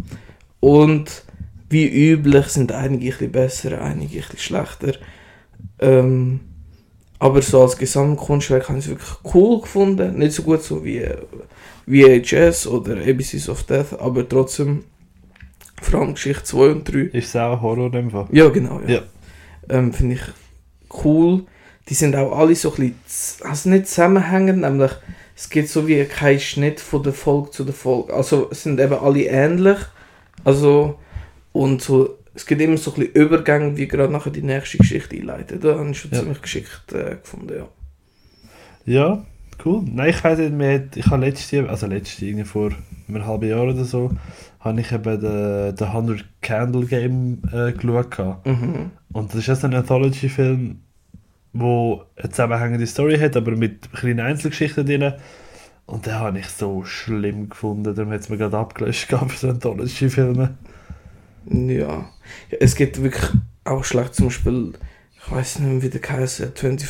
Und 0.59 1.23
wie 1.69 1.87
üblich 1.87 2.47
sind 2.47 2.71
einige 2.71 3.05
ein 3.05 3.11
bisschen 3.11 3.31
besser, 3.31 3.81
einige 3.81 4.17
ein 4.17 4.21
bisschen 4.21 4.37
schlechter. 4.39 4.93
Ähm, 5.79 6.41
aber 7.19 7.41
so 7.41 7.61
als 7.61 7.77
Gesamtkunstwerk 7.77 8.67
habe 8.69 8.79
ich 8.79 8.85
es 8.85 8.89
wirklich 8.91 9.33
cool 9.35 9.61
gefunden. 9.61 10.17
Nicht 10.17 10.33
so 10.33 10.43
gut 10.43 10.63
so 10.63 10.83
wie 10.83 10.97
äh, 10.99 11.17
VHS 11.87 12.67
oder 12.67 12.97
ABCs 12.97 13.47
of 13.49 13.63
Death, 13.63 13.99
aber 13.99 14.27
trotzdem 14.27 14.83
vor 15.81 16.01
allem 16.01 16.13
Geschichte 16.13 16.43
2 16.43 16.69
und 16.71 16.91
3 16.91 16.99
Ist 17.17 17.29
es 17.29 17.35
auch 17.35 17.61
Horror 17.61 17.91
Fall? 18.09 18.27
ja, 18.31 18.49
genau. 18.49 18.79
Ja. 18.87 18.89
Ja. 18.95 19.01
Ähm, 19.69 19.93
Finde 19.93 20.15
ich 20.15 20.21
cool. 21.03 21.43
Die 21.89 21.93
sind 21.93 22.15
auch 22.15 22.37
alle 22.37 22.55
so 22.55 22.73
ein 22.73 22.93
bisschen, 23.05 23.47
also 23.47 23.69
nicht 23.69 23.87
zusammenhängend, 23.87 24.61
nämlich 24.61 24.91
es 25.35 25.49
gibt 25.49 25.69
so 25.69 25.87
wie 25.87 26.03
kein 26.05 26.39
Schnitt 26.39 26.79
von 26.79 27.01
der 27.03 27.13
Folge 27.13 27.49
zu 27.51 27.63
der 27.63 27.73
Folge. 27.73 28.13
Also 28.13 28.49
es 28.51 28.63
sind 28.63 28.79
eben 28.79 28.93
alle 28.93 29.23
ähnlich. 29.23 29.77
Also, 30.43 30.99
und 31.51 31.81
so, 31.81 32.17
es 32.35 32.45
gibt 32.45 32.61
immer 32.61 32.77
so 32.77 32.91
ein 32.93 32.99
bisschen 32.99 33.13
Übergänge, 33.13 33.75
wie 33.77 33.87
gerade 33.87 34.13
nachher 34.13 34.31
die 34.31 34.43
nächste 34.43 34.77
Geschichte 34.77 35.15
einleiten. 35.15 35.59
Da 35.59 35.77
habe 35.77 35.89
ich 35.89 35.99
schon 35.99 36.11
Ja. 36.11 36.19
ziemlich 36.19 36.41
geschickt 36.41 36.93
äh, 36.93 37.15
gefunden, 37.21 37.53
ja. 37.57 37.67
Ja, 38.85 39.25
cool. 39.65 39.83
Nein, 39.85 40.09
ich 40.09 40.23
weiß 40.23 40.39
nicht, 40.39 40.97
ich 40.97 41.07
habe 41.07 41.25
letztes 41.25 41.51
Jahr, 41.51 41.69
also 41.69 41.87
letztes 41.87 42.21
irgendwie 42.21 42.45
vor 42.45 42.71
einem 43.07 43.25
halben 43.25 43.49
Jahr 43.49 43.63
oder 43.63 43.83
so, 43.83 44.11
habe 44.59 44.81
ich 44.81 44.91
eben 44.91 45.19
den, 45.19 45.75
den 45.75 45.87
100 45.87 46.23
Candle 46.41 46.85
Game 46.85 47.41
äh, 47.51 47.71
geschaut. 47.71 48.45
Mhm. 48.45 48.91
Und 49.11 49.29
das 49.29 49.41
ist 49.41 49.47
jetzt 49.47 49.65
ein 49.65 49.73
Anthology-Film, 49.73 50.79
wo 51.53 52.03
eine 52.15 52.29
zusammenhängende 52.29 52.87
Story 52.87 53.17
hat, 53.17 53.35
aber 53.35 53.51
mit 53.55 53.91
kleinen 53.93 54.21
Einzelgeschichten 54.21 54.85
drin. 54.85 55.13
Und 55.85 56.05
den 56.05 56.13
habe 56.13 56.39
ich 56.39 56.47
so 56.47 56.83
schlimm 56.83 57.49
gefunden, 57.49 57.95
darum 57.95 58.11
hat 58.11 58.21
es 58.21 58.29
mir 58.29 58.37
gerade 58.37 58.57
abgelöscht 58.57 59.09
gehabt 59.09 59.31
für 59.31 59.37
so 59.37 59.49
Anthology-Filme. 59.49 60.55
Ja. 61.45 61.71
ja. 61.71 62.09
Es 62.59 62.75
gibt 62.75 63.01
wirklich 63.01 63.29
auch 63.63 63.83
schlecht 63.83 64.15
zum 64.15 64.27
Beispiel, 64.27 64.73
weiß 65.31 65.59
nicht 65.59 65.83
wie 65.83 65.89
der 65.89 66.09
heißt, 66.17 66.43
24, 66.55 66.89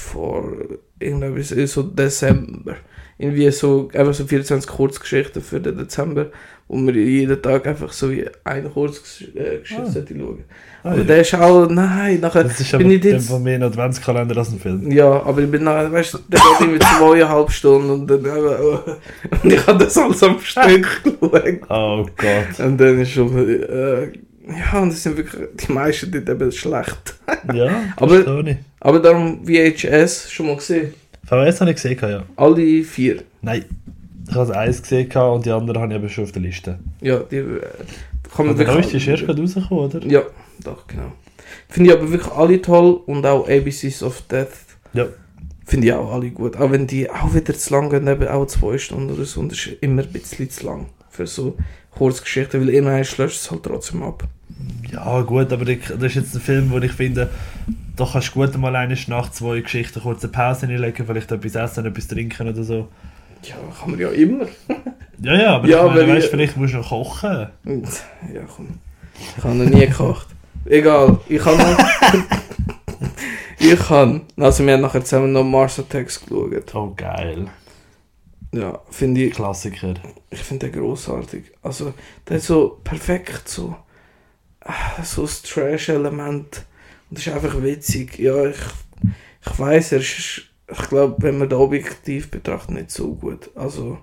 irgendetwas, 1.00 1.52
äh, 1.52 1.68
so 1.68 1.84
Dezember. 1.84 2.76
Irgendwie 3.18 3.52
so, 3.52 3.90
einfach 3.94 4.16
so 4.16 4.26
24 4.26 4.68
Kurzgeschichten 4.70 5.44
für 5.44 5.60
den 5.60 5.78
Dezember, 5.78 6.32
wo 6.68 6.78
wir 6.78 6.94
jeden 6.96 7.40
Tag 7.40 7.68
einfach 7.68 7.94
so 7.94 8.10
wie 8.10 8.26
eine 8.44 8.68
Kurzgeschichte 8.70 9.62
Ah. 9.70 9.84
schauen. 10.08 10.44
Ah, 10.84 10.92
Aber 10.94 11.04
der 11.04 11.22
ist 11.22 11.36
auch, 11.36 11.68
nein, 11.70 12.20
nachher 12.20 12.44
Das 12.46 12.60
ist 12.60 12.76
bin 12.76 12.90
ich 12.90 13.04
jetzt, 13.04 13.28
dem 13.28 13.30
Fall 13.30 13.40
mehr 13.42 13.56
ein 13.56 13.64
Adventskalender 13.64 14.36
als 14.38 14.52
ein 14.52 14.60
Film. 14.60 14.92
ja, 14.92 15.22
aber 15.22 15.42
ich 15.44 15.52
bin 15.52 15.64
nachher, 15.64 15.92
weißt 15.92 16.16
du, 16.16 16.18
der 16.30 16.40
geht 16.40 16.62
irgendwie 16.62 16.80
zweieinhalb 16.80 17.52
Stunden 17.52 17.90
und 17.92 18.08
dann, 18.08 18.26
äh, 18.26 18.30
und 19.44 19.54
ich 19.54 19.68
habe 19.68 19.84
das 19.86 19.96
alles 20.00 20.24
am 20.24 20.40
Stück 20.40 21.04
geschaut. 21.04 21.60
Oh 21.70 22.08
Gott. 22.18 22.60
Und 22.66 22.78
dann 22.80 23.00
ist 23.02 23.12
schon, 23.12 23.38
äh, 23.48 24.12
ja, 24.48 24.80
und 24.80 24.90
das 24.92 25.04
sind 25.04 25.18
wirklich, 25.18 25.48
die 25.68 25.72
meisten 25.72 26.12
dort 26.12 26.30
eben 26.30 26.52
schlecht. 26.52 27.16
Ja, 27.54 27.84
Aber- 27.98 28.48
ich. 28.48 28.58
Aber 28.80 29.00
darum 29.00 29.46
VHS 29.46 30.32
schon 30.32 30.48
mal 30.48 30.56
gesehen. 30.56 30.94
VHS 31.26 31.62
habe 31.62 31.70
ich 31.72 31.76
gesehen, 31.76 31.98
ja. 32.02 32.24
Alle 32.36 32.84
vier. 32.84 33.24
Nein, 33.42 33.66
ich 34.28 34.36
habe 34.36 34.58
eins 34.58 34.82
gesehen 34.82 35.12
und 35.12 35.46
die 35.46 35.52
anderen 35.52 35.82
habe 35.82 35.94
ich 35.94 36.00
eben 36.00 36.10
schon 36.10 36.24
auf 36.24 36.32
der 36.32 36.42
Liste. 36.42 36.80
Ja, 37.02 37.20
die 37.20 37.38
äh, 37.38 37.62
kann 38.36 38.48
man 38.48 38.58
wirklich. 38.58 38.76
neueste 38.76 38.98
ist 38.98 39.08
erst 39.08 39.26
gerade 39.26 39.42
rausgekommen, 39.42 39.84
oder? 39.86 40.06
Ja, 40.08 40.24
doch, 40.64 40.88
genau. 40.88 41.12
Finde 41.70 41.90
ich 41.92 41.98
aber 41.98 42.12
wirklich 42.12 42.32
alle 42.32 42.62
toll 42.62 43.02
und 43.06 43.26
auch 43.26 43.48
ABCs 43.48 44.04
of 44.04 44.22
Death. 44.24 44.48
Ja. 44.94 45.08
Finde 45.66 45.88
ich 45.88 45.94
auch 45.94 46.12
alle 46.12 46.30
gut. 46.32 46.58
Auch 46.58 46.72
wenn 46.72 46.88
die 46.88 47.10
auch 47.10 47.34
wieder 47.34 47.54
zu 47.54 47.74
lang 47.74 47.90
gehen, 47.90 48.08
eben 48.08 48.28
auch 48.28 48.46
zwei 48.48 48.78
Stunden 48.78 49.12
oder 49.12 49.24
so. 49.26 49.40
Und 49.40 49.52
das 49.52 49.60
ist 49.60 49.78
immer 49.82 50.02
ein 50.02 50.12
bisschen 50.12 50.50
zu 50.50 50.66
lang 50.66 50.88
für 51.12 51.28
so 51.28 51.58
Kurzgeschichten, 51.92 52.62
weil 52.62 52.70
immer 52.70 52.98
löscht 52.98 53.20
es 53.20 53.52
halt 53.52 53.64
trotzdem 53.64 54.04
ab. 54.04 54.24
Ja, 54.92 55.22
gut, 55.22 55.52
aber 55.54 55.68
ich, 55.68 55.82
das 55.88 56.02
ist 56.04 56.16
jetzt 56.16 56.36
ein 56.36 56.42
Film, 56.42 56.72
wo 56.72 56.78
ich 56.80 56.92
finde, 56.92 57.30
da 57.96 58.08
kannst 58.12 58.30
du 58.30 58.32
gut 58.34 58.58
mal 58.58 58.76
eine 58.76 58.98
Nacht 59.08 59.36
zwei 59.36 59.60
Geschichten 59.62 60.02
kurz 60.02 60.24
eine 60.24 60.32
Pause 60.32 60.68
hinlegen, 60.68 61.06
vielleicht 61.06 61.32
etwas 61.32 61.56
essen, 61.56 61.86
etwas 61.86 62.08
trinken 62.08 62.48
oder 62.50 62.64
so. 62.64 62.88
Ja, 63.44 63.56
kann 63.80 63.92
man 63.92 64.00
ja 64.00 64.10
immer. 64.10 64.46
Ja, 65.24 65.36
ja, 65.40 65.56
aber 65.58 65.68
Ja, 65.68 65.86
ich 65.86 65.92
meine, 65.94 66.14
weißt, 66.16 66.26
ich- 66.26 66.32
vielleicht 66.32 66.58
musst 66.58 66.74
du 66.74 66.78
noch 66.78 66.90
kochen. 66.90 67.48
Ja, 68.34 68.42
komm. 68.56 68.80
Ich 69.38 69.44
habe 69.44 69.54
noch 69.54 69.70
nie 69.70 69.86
gekocht. 69.86 70.26
Egal, 70.66 71.20
ich 71.30 71.46
habe 71.46 71.58
noch. 71.58 71.78
ich 73.60 73.90
habe. 73.90 74.22
Also, 74.38 74.66
wir 74.66 74.74
haben 74.74 74.82
nachher 74.82 75.04
zusammen 75.04 75.32
noch 75.32 75.44
Mars 75.44 75.78
Attacks 75.80 76.20
geschaut. 76.26 76.74
Oh, 76.74 76.94
geil. 76.96 77.46
Ja, 78.54 78.80
finde 78.90 79.24
ich. 79.24 79.34
Klassiker. 79.34 79.94
Ich 80.30 80.40
finde 80.40 80.70
den 80.70 80.82
großartig. 80.82 81.46
Also, 81.62 81.94
der 82.28 82.38
ist 82.38 82.48
so 82.48 82.80
perfekt, 82.84 83.48
so. 83.48 83.76
ah, 84.62 85.02
So 85.04 85.22
das 85.24 85.42
Trash-Element. 85.42 86.66
Und 87.10 87.18
das 87.18 87.28
ist 87.28 87.34
einfach 87.34 87.62
witzig. 87.62 88.20
Ja, 88.20 88.46
ich. 88.46 88.58
Ich 89.46 89.60
weiß, 89.60 89.94
er 89.94 90.00
ist. 90.00 90.44
Ich 90.72 90.90
glaube, 90.90 91.16
wenn 91.20 91.38
man 91.38 91.50
den 91.50 91.58
objektiv 91.60 92.30
betrachtet, 92.32 92.72
nicht 92.72 92.92
so 92.92 93.16
gut. 93.16 93.50
Also. 93.56 93.98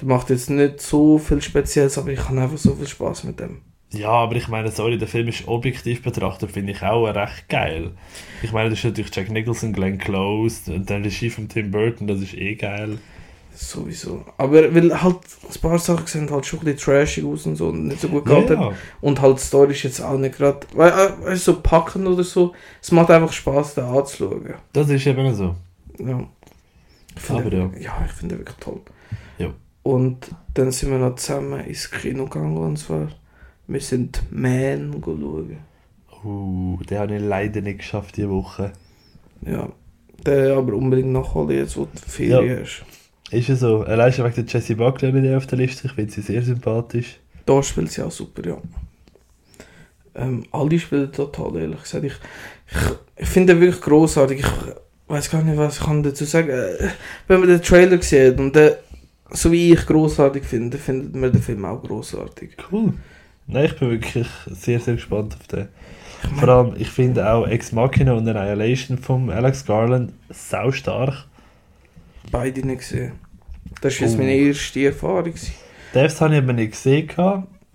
Der 0.00 0.08
macht 0.08 0.28
jetzt 0.30 0.50
nicht 0.50 0.80
so 0.80 1.18
viel 1.18 1.40
Spezielles, 1.40 1.98
aber 1.98 2.10
ich 2.10 2.28
habe 2.28 2.40
einfach 2.40 2.58
so 2.58 2.74
viel 2.74 2.88
Spaß 2.88 3.24
mit 3.24 3.38
dem. 3.38 3.60
Ja, 3.92 4.08
aber 4.08 4.34
ich 4.34 4.48
meine, 4.48 4.72
sorry, 4.72 4.98
der 4.98 5.06
Film 5.06 5.28
ist 5.28 5.46
objektiv 5.46 6.02
betrachtet, 6.02 6.50
finde 6.50 6.72
ich 6.72 6.82
auch 6.82 7.06
recht 7.06 7.48
geil. 7.48 7.92
Ich 8.42 8.50
meine, 8.50 8.70
das 8.70 8.80
ist 8.80 8.84
natürlich 8.86 9.14
Jack 9.14 9.30
Nicholson, 9.30 9.72
Glenn 9.72 9.98
Close 9.98 10.72
und 10.72 10.90
dann 10.90 11.04
Regie 11.04 11.30
von 11.30 11.48
Tim 11.48 11.70
Burton, 11.70 12.08
das 12.08 12.20
ist 12.20 12.34
eh 12.34 12.56
geil. 12.56 12.98
Sowieso. 13.56 14.24
Aber 14.36 14.74
weil 14.74 15.02
halt 15.02 15.16
ein 15.48 15.60
paar 15.60 15.78
Sachen 15.78 16.06
sehen 16.06 16.30
halt 16.30 16.44
schon 16.44 16.58
ein 16.60 16.64
bisschen 16.64 16.80
trashig 16.94 17.24
aus 17.24 17.46
und 17.46 17.56
so 17.56 17.68
und 17.68 17.86
nicht 17.86 18.00
so 18.00 18.08
gut 18.08 18.26
Ja, 18.28 18.40
gehalten. 18.40 18.60
ja. 18.60 18.72
Und 19.00 19.20
halt 19.20 19.38
die 19.38 19.42
Story 19.42 19.72
ist 19.72 19.82
jetzt 19.84 20.00
auch 20.00 20.18
nicht 20.18 20.36
gerade, 20.36 20.66
weil, 20.74 20.92
äh, 21.26 21.36
so 21.36 21.60
packen 21.60 22.06
oder 22.06 22.24
so. 22.24 22.52
Es 22.82 22.90
macht 22.90 23.10
einfach 23.10 23.32
Spaß, 23.32 23.74
den 23.76 23.84
anzuschauen. 23.84 24.54
Das 24.72 24.88
ist 24.90 25.06
eben 25.06 25.34
so. 25.34 25.54
Ja. 25.98 26.26
Ich 27.16 27.22
finde, 27.22 27.42
Aber 27.42 27.54
ja. 27.54 27.70
ja, 27.80 28.04
ich 28.06 28.12
finde 28.12 28.34
den 28.34 28.40
wirklich 28.40 28.56
toll. 28.58 28.80
Ja. 29.38 29.50
Und 29.84 30.30
dann 30.54 30.72
sind 30.72 30.90
wir 30.90 30.98
noch 30.98 31.14
zusammen 31.14 31.60
ins 31.60 31.90
Kino 31.90 32.24
gegangen 32.24 32.56
und 32.56 32.76
zwar, 32.76 33.08
wir 33.68 33.80
sind 33.80 34.22
Man 34.30 35.00
schauen. 35.04 35.58
Uh, 36.24 36.78
den 36.88 36.98
habe 36.98 37.14
ich 37.16 37.22
leider 37.22 37.60
nicht 37.60 37.78
geschafft 37.78 38.16
diese 38.16 38.30
Woche. 38.30 38.72
Ja. 39.42 39.68
Den 40.26 40.52
aber 40.56 40.72
unbedingt 40.74 41.12
nachholen, 41.12 41.50
jetzt 41.58 41.76
wo 41.76 41.84
du 41.84 41.90
Ferien 42.08 42.60
hast. 42.62 42.84
Ist 43.30 43.48
ja 43.48 43.56
so. 43.56 43.80
Allein 43.82 44.12
schon 44.12 44.24
wegen 44.26 44.34
der 44.34 44.44
Jessie 44.44 44.74
Buckley 44.74 45.12
mit 45.12 45.34
auf 45.34 45.46
der 45.46 45.58
Liste. 45.58 45.86
Ich 45.86 45.92
finde 45.94 46.12
sie 46.12 46.20
sehr 46.20 46.42
sympathisch. 46.42 47.18
Da 47.46 47.62
spielt 47.62 47.90
sie 47.90 48.02
auch 48.02 48.10
super, 48.10 48.46
ja. 48.46 48.58
Ähm, 50.14 50.44
alle 50.52 50.78
spielen 50.78 51.10
total, 51.12 51.56
ehrlich 51.56 51.82
gesagt. 51.82 52.04
Ich, 52.04 52.12
ich, 52.12 52.78
ich 53.16 53.28
finde 53.28 53.54
den 53.54 53.62
wirklich 53.62 53.80
großartig. 53.82 54.40
Ich 54.40 54.46
weiß 55.08 55.30
gar 55.30 55.42
nicht, 55.42 55.56
was 55.58 55.78
ich 55.78 55.84
kann 55.84 56.02
dazu 56.02 56.24
sagen 56.24 56.48
äh, 56.50 56.88
Wenn 57.26 57.40
man 57.40 57.48
den 57.48 57.60
Trailer 57.62 58.00
sieht 58.00 58.38
und 58.38 58.54
den, 58.54 58.72
so 59.30 59.50
wie 59.50 59.72
ich 59.72 59.84
großartig 59.86 60.44
finde, 60.44 60.78
findet 60.78 61.14
man 61.16 61.32
den 61.32 61.42
Film 61.42 61.64
auch 61.64 61.82
großartig. 61.82 62.56
Cool. 62.70 62.92
Nein, 63.46 63.64
ich 63.66 63.78
bin 63.78 63.90
wirklich 63.90 64.26
sehr, 64.46 64.80
sehr 64.80 64.94
gespannt 64.94 65.34
auf 65.38 65.46
den. 65.48 65.68
Ich 66.22 66.30
mein- 66.30 66.38
Vor 66.40 66.48
allem, 66.48 66.74
ich 66.78 66.88
finde 66.88 67.30
auch 67.30 67.46
Ex 67.46 67.72
Machina 67.72 68.12
und 68.14 68.28
Annihilation 68.28 68.96
von 68.96 69.28
Alex 69.30 69.66
Garland 69.66 70.12
sau 70.30 70.70
stark. 70.70 71.26
Beide 72.30 72.66
nicht 72.66 72.80
gesehen. 72.80 73.12
Das 73.80 74.00
war 74.00 74.06
jetzt 74.06 74.14
Oh. 74.14 74.18
meine 74.18 74.34
erste 74.34 74.84
Erfahrung. 74.86 75.34
Devs 75.94 76.20
habe 76.20 76.34
ich 76.34 76.42
aber 76.42 76.52
nicht 76.52 76.72
gesehen, 76.72 77.08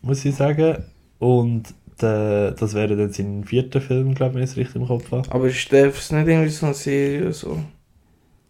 muss 0.02 0.26
ich 0.26 0.36
sagen. 0.36 0.84
Und 1.20 1.64
der, 2.02 2.52
das 2.52 2.74
wäre 2.74 2.95
dann 2.95 3.12
sein 3.12 3.43
vierter 3.43 3.82
Film, 3.82 4.14
glaube 4.16 4.32
ich, 4.32 4.36
wenn 4.36 4.43
ich 4.43 4.50
es 4.52 4.58
richtig 4.58 4.76
im 4.78 4.88
Kopf 4.88 5.12
habe. 5.12 5.32
Aber 5.32 5.47
ist 5.47 5.72
Devs 5.72 6.12
nicht 6.12 6.28
irgendwie 6.28 6.50
so 6.50 6.66
eine 6.66 6.76
Serie, 6.76 7.32
so, 7.34 7.60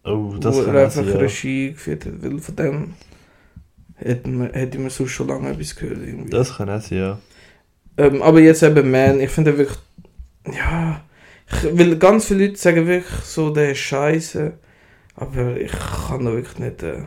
Oh, 0.04 0.34
das 0.40 0.56
wo 0.56 0.62
er 0.62 0.84
einfach 0.84 1.04
sein, 1.04 1.08
ja. 1.08 1.16
Regie 1.16 1.72
geführt 1.72 2.06
hat? 2.06 2.22
Weil 2.22 2.38
von 2.38 2.56
dem 2.56 2.94
hätte 3.96 4.28
man, 4.28 4.50
hätte 4.52 4.78
man 4.78 4.90
sonst 4.90 5.10
schon 5.10 5.28
lange 5.28 5.50
etwas 5.50 5.76
gehört. 5.76 5.98
Irgendwie. 5.98 6.30
Das 6.30 6.56
kann 6.56 6.70
auch 6.70 6.80
sein, 6.80 6.98
ja. 6.98 7.18
Ähm, 7.98 8.22
aber 8.22 8.40
jetzt 8.40 8.62
eben 8.62 8.90
Man, 8.90 9.20
ich 9.20 9.30
finde 9.30 9.58
wirklich, 9.58 9.78
ja, 10.46 11.02
ich, 11.48 11.78
weil 11.78 11.96
ganz 11.96 12.26
viele 12.26 12.46
Leute 12.46 12.56
sagen 12.56 12.86
wirklich 12.86 13.24
so, 13.24 13.50
der 13.50 13.72
ist 13.72 13.78
scheiße, 13.78 14.54
aber 15.20 15.60
ich 15.60 15.72
kann 15.72 16.24
da 16.24 16.32
wirklich 16.32 16.58
nicht 16.58 16.82
äh, 16.82 17.02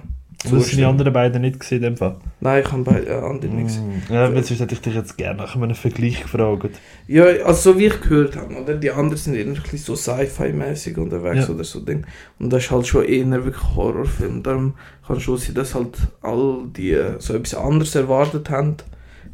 Du 0.50 0.58
hast 0.58 0.74
die 0.76 0.84
anderen 0.84 1.14
beiden 1.14 1.42
nicht 1.42 1.62
gesehen, 1.62 1.78
in 1.78 1.84
dem 1.84 1.98
Fall. 1.98 2.18
Nein, 2.42 2.64
ich 2.66 2.70
habe 2.72 2.84
bei 2.84 3.02
äh, 3.02 3.14
anderen 3.14 3.56
nichts. 3.56 3.78
Mm, 3.78 4.14
Ja, 4.14 4.30
sonst 4.30 4.60
hätte 4.60 4.74
ich 4.74 4.82
dich 4.82 4.94
jetzt 4.94 5.18
gerne 5.18 5.38
nach 5.38 5.56
einem 5.56 5.74
Vergleich 5.74 6.22
gefragt. 6.22 6.82
Ja, 7.08 7.24
also 7.46 7.72
so 7.72 7.80
wie 7.80 7.86
ich 7.86 8.02
gehört 8.02 8.36
habe, 8.36 8.54
oder? 8.56 8.76
Die 8.76 8.92
anderen 8.92 9.16
sind 9.16 9.36
eher 9.36 9.46
ein 9.46 9.54
bisschen 9.54 9.78
so 9.80 9.96
Sci-Fi-mäßig 9.96 10.98
unterwegs 10.98 11.48
Ja. 11.48 11.54
oder 11.54 11.64
so 11.64 11.80
Ding. 11.80 12.06
Und 12.40 12.52
das 12.52 12.66
ist 12.66 12.72
halt 12.72 12.86
schon 12.88 13.06
eher 13.06 13.46
wirklich 13.46 13.64
Horrorfilm. 13.76 14.44
Darum 14.44 14.74
kann 15.08 15.22
schon 15.22 15.38
sein, 15.38 15.56
dass 15.56 15.76
halt 15.76 15.96
all 16.22 16.66
die 16.76 16.92
äh, 16.92 17.14
so 17.20 17.36
etwas 17.36 17.56
anderes 17.56 17.96
erwartet 17.96 18.50
haben. 18.50 18.76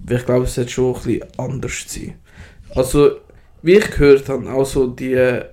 Weil 0.05 0.17
ich 0.17 0.25
glaube, 0.27 0.43
es 0.45 0.57
wird 0.57 0.69
schon 0.69 0.93
ein 0.95 1.01
bisschen 1.01 1.23
anders 1.37 1.85
sein. 1.87 2.13
Also, 2.75 3.13
wie 3.63 3.73
ich 3.77 3.89
gehört 3.89 4.29
habe, 4.29 4.47
auch 4.51 4.65
so 4.65 4.85
die 4.85 5.13
äh, 5.13 5.45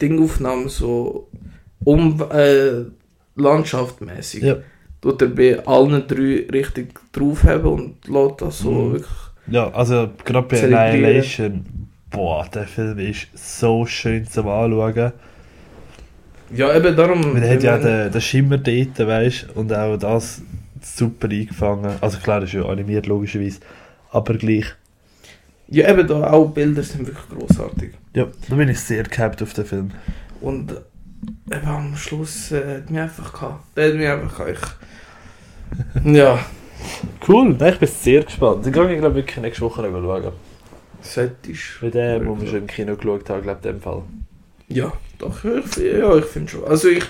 Dingaufnahmen 0.00 0.68
so 0.68 1.28
um 1.84 2.22
äh, 2.32 2.84
landschaftmäßig. 3.36 4.42
Ja. 4.42 4.56
Tut 5.00 5.20
er 5.22 5.28
bei 5.28 5.66
allen 5.66 6.06
drei 6.06 6.46
richtig 6.52 6.94
draufhaben 7.12 7.66
und 7.72 8.08
lässt 8.08 8.40
das 8.40 8.58
so 8.60 8.70
Mhm. 8.70 8.92
wirklich 8.92 9.10
Ja, 9.48 9.70
also 9.72 10.10
gerade 10.24 10.46
bei. 10.48 10.62
Annihilation, 10.62 11.64
boah, 12.10 12.46
der 12.54 12.66
Film 12.68 12.98
ist 12.98 13.26
so 13.34 13.84
schön 13.86 14.26
zum 14.28 14.46
Anschauen. 14.48 15.12
Ja, 16.54 16.76
eben 16.76 16.94
darum. 16.94 17.32
Man 17.32 17.42
hat 17.48 17.62
ja 17.62 17.78
den, 17.78 18.12
den 18.12 18.20
Schimmer 18.20 18.58
dort, 18.58 18.98
weißt 18.98 19.46
du, 19.54 19.58
und 19.60 19.72
auch 19.72 19.96
das 19.96 20.42
super 20.82 21.28
eingefangen. 21.28 21.90
Also 22.00 22.18
klar, 22.18 22.40
das 22.40 22.50
ist 22.50 22.54
ja 22.54 22.66
animiert, 22.66 23.06
logischerweise. 23.06 23.60
Aber 24.10 24.34
gleich. 24.34 24.66
Ja, 25.68 25.88
eben 25.90 26.06
da 26.06 26.30
auch 26.30 26.50
Bilder 26.50 26.82
sind 26.82 27.06
wirklich 27.06 27.28
großartig. 27.30 27.92
Ja, 28.14 28.26
da 28.48 28.54
bin 28.54 28.68
ich 28.68 28.78
sehr 28.78 29.04
gehypt 29.04 29.42
auf 29.42 29.54
den 29.54 29.64
Film. 29.64 29.90
Und 30.42 30.74
eben 31.50 31.66
am 31.66 31.96
Schluss 31.96 32.52
äh, 32.52 32.78
hat 32.78 32.90
mich 32.90 33.00
einfach 33.00 33.32
gehabt. 33.32 33.76
Der 33.76 33.88
hat 33.88 33.94
mich 33.96 34.08
einfach 34.08 34.44
gehabt. 34.46 34.76
Ich, 36.04 36.04
ja, 36.16 36.38
Cool, 37.26 37.54
nein, 37.58 37.72
ich 37.74 37.78
bin 37.78 37.88
sehr 37.88 38.24
gespannt. 38.24 38.66
Ich 38.66 38.72
glaube, 38.72 38.92
ich 38.92 38.98
glaube 38.98 39.14
wirklich 39.14 39.36
nächste 39.38 39.62
Woche 39.62 39.82
schauen. 39.82 40.32
sättig. 41.00 41.60
Mit 41.80 41.94
dem, 41.94 42.26
wo 42.26 42.40
wir 42.40 42.46
schon 42.48 42.58
im 42.58 42.66
Kino 42.66 42.96
geschaut 42.96 43.28
haben, 43.30 43.42
glaube 43.42 43.60
ich, 43.60 43.66
in 43.66 43.72
dem 43.74 43.80
Fall. 43.82 44.02
Ja, 44.68 44.92
doch, 45.18 45.44
ich, 45.44 45.76
ja, 45.76 46.16
ich 46.16 46.24
finde 46.24 46.50
schon. 46.50 46.64
Also 46.64 46.88
ich, 46.88 47.04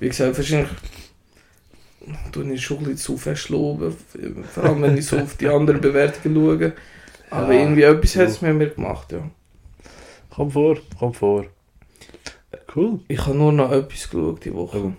wie 0.00 0.08
gesagt, 0.08 0.36
wahrscheinlich 0.36 0.68
tue 2.32 2.52
ich 2.52 2.62
schon 2.64 2.78
ein 2.78 2.82
bisschen 2.84 2.98
zu 2.98 3.16
fest 3.16 3.48
loben. 3.48 3.94
Vor 4.52 4.64
allem, 4.64 4.82
wenn 4.82 4.96
ich 4.96 5.06
so 5.06 5.18
auf 5.18 5.36
die 5.36 5.48
anderen 5.48 5.80
Bewertungen 5.80 6.34
schaue. 6.34 6.72
Aber 7.30 7.52
Ja, 7.52 7.60
irgendwie 7.60 7.82
etwas 7.82 8.16
hat 8.16 8.28
es 8.28 8.42
mit 8.42 8.54
mir 8.54 8.70
gemacht, 8.70 9.12
ja. 9.12 9.30
Komm 10.30 10.50
vor, 10.50 10.78
komm 10.98 11.12
vor. 11.14 11.46
Cool. 12.78 13.00
Ich 13.08 13.26
habe 13.26 13.36
nur 13.36 13.50
noch 13.50 13.72
etwas 13.72 14.08
geschaut 14.08 14.44
die 14.44 14.54
Woche. 14.54 14.78
Oh. 14.78 14.92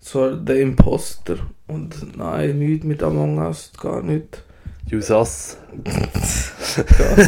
So 0.00 0.34
The 0.34 0.62
Imposter. 0.62 1.36
Und 1.66 2.16
nein, 2.16 2.58
nichts 2.58 2.86
mit 2.86 3.02
Among 3.02 3.36
Us, 3.36 3.70
gar 3.78 4.02
nicht. 4.02 4.42
Use 4.90 5.14
us. 5.14 5.58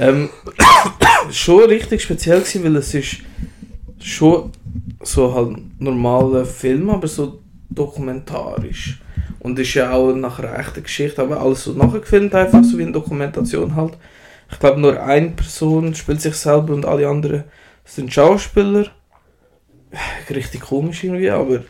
ähm, 0.00 0.28
schon 1.30 1.64
richtig 1.66 2.02
speziell 2.02 2.40
gewesen, 2.40 2.64
weil 2.64 2.76
es 2.76 2.94
ist 2.94 3.18
schon 4.00 4.50
so 5.02 5.32
halt 5.32 5.80
normaler 5.80 6.44
Film, 6.44 6.90
aber 6.90 7.06
so 7.06 7.38
dokumentarisch. 7.70 9.00
Und 9.38 9.56
ist 9.60 9.74
ja 9.74 9.92
auch 9.92 10.12
nach 10.14 10.40
einer 10.40 10.58
echten 10.58 10.82
Geschichte, 10.82 11.22
aber 11.22 11.40
alles 11.40 11.62
so 11.62 11.74
nachgefilmt, 11.74 12.34
einfach 12.34 12.64
so 12.64 12.76
wie 12.76 12.82
eine 12.82 12.92
Dokumentation 12.92 13.76
halt. 13.76 13.96
Ich 14.50 14.58
glaube 14.58 14.80
nur 14.80 15.00
eine 15.00 15.30
Person 15.30 15.94
spielt 15.94 16.20
sich 16.20 16.34
selber 16.34 16.74
und 16.74 16.84
alle 16.84 17.08
anderen 17.08 17.44
sind 17.84 18.12
Schauspieler. 18.12 18.90
Richtig 20.28 20.62
komisch 20.62 21.04
irgendwie, 21.04 21.30
aber 21.30 21.62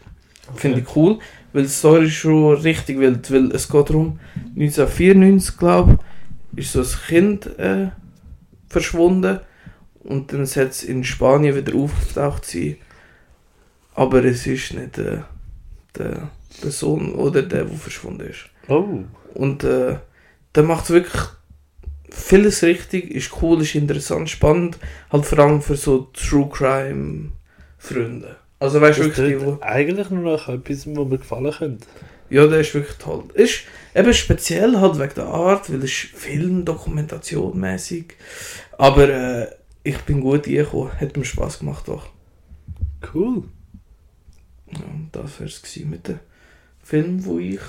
finde 0.55 0.81
ich 0.81 0.97
cool, 0.97 1.19
weil 1.53 1.62
die 1.62 1.69
Story 1.69 2.07
ist 2.07 2.15
schon 2.15 2.55
richtig 2.55 2.99
wild, 2.99 3.31
weil 3.31 3.51
es 3.53 3.69
geht 3.69 3.91
darum, 3.91 4.19
1994 4.57 5.59
glaube 5.59 5.99
ich, 6.57 6.65
ist 6.65 6.73
so 6.73 6.81
ein 6.81 7.07
Kind 7.07 7.59
äh, 7.59 7.89
verschwunden 8.69 9.41
und 10.05 10.33
dann 10.33 10.47
soll 10.47 10.65
es 10.65 10.83
in 10.83 11.05
Spanien 11.05 11.55
wieder 11.57 11.75
aufgetaucht 11.75 12.45
sein. 12.45 12.77
Aber 13.95 14.25
es 14.25 14.47
ist 14.47 14.75
nicht 14.75 14.99
äh, 14.99 15.21
der, 15.97 16.31
der 16.62 16.71
Sohn 16.71 17.15
oder 17.15 17.43
der, 17.43 17.65
der 17.65 17.77
verschwunden 17.77 18.29
ist. 18.29 18.47
Oh. 18.69 19.05
Und 19.35 19.65
äh, 19.65 19.97
der 20.55 20.62
macht 20.62 20.91
wirklich 20.91 21.23
vieles 22.15 22.62
richtig, 22.62 23.11
ist 23.11 23.43
cool, 23.43 23.62
ist 23.62 23.75
interessant, 23.75 24.31
spannend, 24.31 24.79
halt 25.11 25.27
vor 25.27 25.39
allem 25.41 25.61
für 25.61 25.77
so 25.77 26.09
True 26.12 26.49
Crime 26.51 27.33
Freunde. 27.79 28.37
Also 28.59 28.81
weißt 28.81 28.99
du 28.99 29.05
wirklich, 29.05 29.41
wo, 29.45 29.59
eigentlich 29.61 30.11
nur 30.11 30.23
noch 30.23 30.49
etwas, 30.49 30.87
was 30.87 31.07
mir 31.07 31.19
gefallen 31.19 31.53
könnte. 31.53 31.87
ja, 32.31 32.47
der 32.47 32.61
ist 32.61 32.75
wirklich 32.75 32.97
toll. 32.97 33.25
Ist 33.35 33.65
eben 33.95 34.15
speziell 34.15 34.81
halt 34.81 34.99
wegen 34.99 35.15
der 35.17 35.27
Art, 35.27 35.71
weil 35.71 35.83
es 35.83 35.91
Film, 35.93 36.65
Dokumentation 36.65 37.59
mäßig. 37.59 38.15
Aber 38.79 39.09
äh, 39.09 39.49
ich 39.83 39.99
bin 40.03 40.21
gut 40.21 40.47
eingekommen, 40.47 40.93
hat 40.99 41.17
mir 41.17 41.25
Spaß 41.25 41.59
gemacht 41.59 41.89
auch. 41.91 42.07
Cool. 43.12 43.45
Ja, 44.73 44.79
und 44.93 45.11
das 45.12 45.39
wäre 45.39 45.51
es 45.51 45.61
gewesen 45.61 45.91
mit 45.91 46.09
dem 46.09 46.21
Film, 46.83 47.25
wo 47.25 47.39
ich 47.39 47.61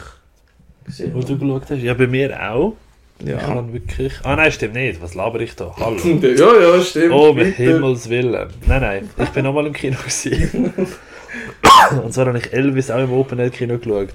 gesehen 0.85 1.13
Wo 1.13 1.19
du 1.19 1.33
habe. 1.33 1.39
geschaut 1.39 1.69
hast. 1.71 1.81
Ja, 1.81 1.93
bei 1.93 2.07
mir 2.07 2.51
auch. 2.51 2.77
Ich 3.19 3.27
Ja. 3.27 3.37
kann 3.37 3.71
wirklich... 3.71 4.13
Ah 4.23 4.35
nein, 4.35 4.51
stimmt 4.51 4.73
nicht. 4.73 5.01
Was 5.01 5.13
laber 5.13 5.39
ich 5.39 5.55
da? 5.55 5.73
Hallo. 5.77 5.97
ja, 6.03 6.59
ja, 6.75 6.81
stimmt. 6.81 7.13
Oh, 7.13 7.33
mit 7.33 7.55
bitte. 7.57 7.71
Himmels 7.73 8.09
Willen. 8.09 8.49
Nein, 8.67 8.81
nein. 8.81 9.09
Ich 9.17 9.29
bin 9.29 9.43
nochmal 9.45 9.65
im 9.67 9.73
Kino 9.73 9.97
gewesen. 9.97 10.73
Und 12.03 12.13
zwar 12.13 12.25
habe 12.27 12.37
ich 12.37 12.51
Elvis 12.53 12.91
auch 12.91 12.99
im 13.03 13.11
Open 13.13 13.39
Air 13.39 13.49
Kino 13.49 13.77
geschaut. 13.77 14.09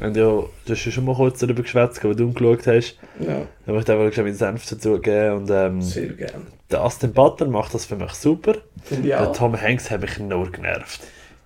Und 0.00 0.16
ja, 0.16 0.24
du 0.24 0.48
hast 0.68 0.84
ja 0.84 0.90
schon 0.92 1.04
mal 1.04 1.14
kurz 1.14 1.38
darüber 1.40 1.62
geschwätzt, 1.62 2.02
wo 2.02 2.12
du 2.12 2.24
ihn 2.24 2.34
geschaut 2.34 2.66
hast. 2.66 2.96
Ja, 3.20 3.42
Da 3.66 3.72
möchte 3.72 3.92
ich 3.92 3.98
einfach 4.00 4.22
meinen 4.22 4.34
Senf 4.34 4.68
dazu 4.68 4.98
geben. 4.98 5.36
Und 5.36 5.50
ähm, 5.50 5.80
sehr 5.80 6.08
gerne. 6.08 6.42
der 6.70 6.80
Aston 6.82 7.12
Butler 7.12 7.46
macht 7.48 7.72
das 7.74 7.86
für 7.86 7.94
mich 7.96 8.12
super. 8.12 8.54
Ich 8.90 9.00
Der. 9.02 9.32
Tom 9.32 9.60
Hanks 9.60 9.90
hat 9.90 10.00
mich 10.00 10.18
nur 10.18 10.50
genervt. 10.50 11.00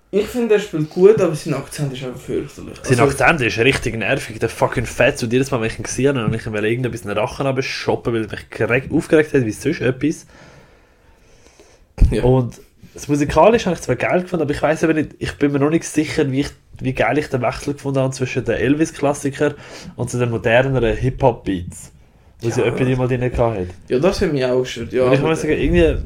Ich 0.09 0.25
finde, 0.27 0.55
er 0.55 0.59
spielt 0.61 0.89
gut, 0.89 1.19
aber 1.19 1.35
sein 1.35 1.53
Akzent 1.53 1.91
ist 1.91 2.03
einfach 2.03 2.19
fürchterlich. 2.19 2.77
Sein 2.81 2.99
Also, 2.99 3.03
Akzent 3.03 3.41
ist 3.41 3.57
richtig 3.57 3.97
nervig. 3.97 4.39
Der 4.39 4.47
fucking 4.49 4.85
Fett. 4.85 5.21
Und 5.21 5.33
jedes 5.33 5.51
Mal, 5.51 5.59
wenn 5.59 5.67
ich 5.67 5.77
ihn 5.79 5.83
gesehen 5.83 6.15
habe, 6.17 6.27
habe 6.27 6.35
ich 6.37 6.45
ihm 6.45 6.55
irgendetwas 6.55 7.01
in 7.01 7.09
den 7.09 7.17
Rachen 7.17 7.45
abgeschoppen, 7.45 8.13
weil 8.13 8.23
er 8.23 8.31
mich 8.31 8.49
geregt- 8.49 8.91
aufgeregt 8.93 9.33
hat, 9.33 9.45
wie 9.45 9.51
sonst 9.51 9.81
etwas. 9.81 10.25
Ja. 12.11 12.23
Und 12.23 12.61
das 12.93 13.07
musikalisch 13.07 13.65
habe 13.65 13.75
ich 13.75 13.81
zwar 13.81 13.95
geil 13.95 14.21
gefunden, 14.21 14.43
aber 14.43 14.51
ich 14.53 14.61
weiß 14.61 14.83
aber 14.83 14.93
nicht, 14.93 15.11
ich 15.19 15.33
bin 15.33 15.51
mir 15.51 15.59
noch 15.59 15.69
nicht 15.69 15.83
sicher, 15.83 16.31
wie, 16.31 16.39
ich, 16.41 16.49
wie 16.79 16.93
geil 16.93 17.17
ich 17.17 17.27
den 17.27 17.41
Wechsel 17.41 17.73
gefunden 17.73 17.99
habe 17.99 18.13
zwischen 18.13 18.45
den 18.45 18.55
Elvis-Klassiker 18.55 19.55
und 19.97 20.09
zu 20.09 20.17
den 20.17 20.29
moderneren 20.29 20.95
Hip-Hop-Beats. 20.95 21.91
Wo 22.41 22.49
sie 22.49 22.61
Ja. 22.61 22.67
etwa 22.67 22.85
mal 22.95 23.07
drin 23.07 23.23
hat. 23.23 23.67
ja, 23.89 23.99
das 23.99 24.21
hat 24.21 24.31
mich 24.31 24.45
auch 24.45 24.61
gestört. 24.61 24.93
Ja, 24.93 25.03
und 25.03 25.13
ich 25.13 25.21
muss 25.21 25.41
sagen, 25.41 25.53
irgendwie. 25.59 25.97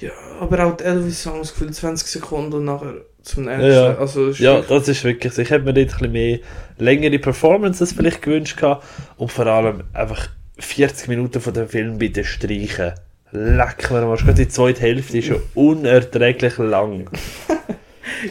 Ja, 0.00 0.10
aber 0.40 0.64
auch 0.66 0.76
die 0.76 0.84
Elvis-Songs 0.84 1.52
gefühlt 1.52 1.74
20 1.74 2.06
Sekunden 2.08 2.52
und 2.54 2.64
nachher 2.64 2.94
zum 3.22 3.44
nächsten. 3.44 3.70
Ja. 3.70 3.96
Also, 3.96 4.26
das 4.26 4.34
ist 4.36 4.40
Ja, 4.40 4.54
wirklich- 4.56 4.78
das 4.78 4.88
ist 4.88 5.04
wirklich 5.04 5.32
so. 5.32 5.42
Ich 5.42 5.50
hätte 5.50 5.64
mir 5.64 5.72
dort 5.74 5.86
ein 5.88 5.96
bisschen 5.98 6.12
mehr 6.12 6.38
längere 6.78 7.18
Performances 7.18 7.92
vielleicht 7.92 8.22
gewünscht 8.22 8.56
gehabt 8.58 8.84
und 9.16 9.32
vor 9.32 9.46
allem 9.46 9.84
einfach 9.92 10.28
40 10.58 11.08
Minuten 11.08 11.40
von 11.40 11.52
dem 11.54 11.68
Film 11.68 11.98
bitte 11.98 12.24
streichen. 12.24 12.92
Leck 13.32 13.90
mir. 13.90 14.00
Gerade 14.16 14.34
die 14.34 14.48
zweite 14.48 14.80
Hälfte 14.82 15.18
ist 15.18 15.26
schon 15.26 15.42
unerträglich 15.54 16.58
lang. 16.58 17.08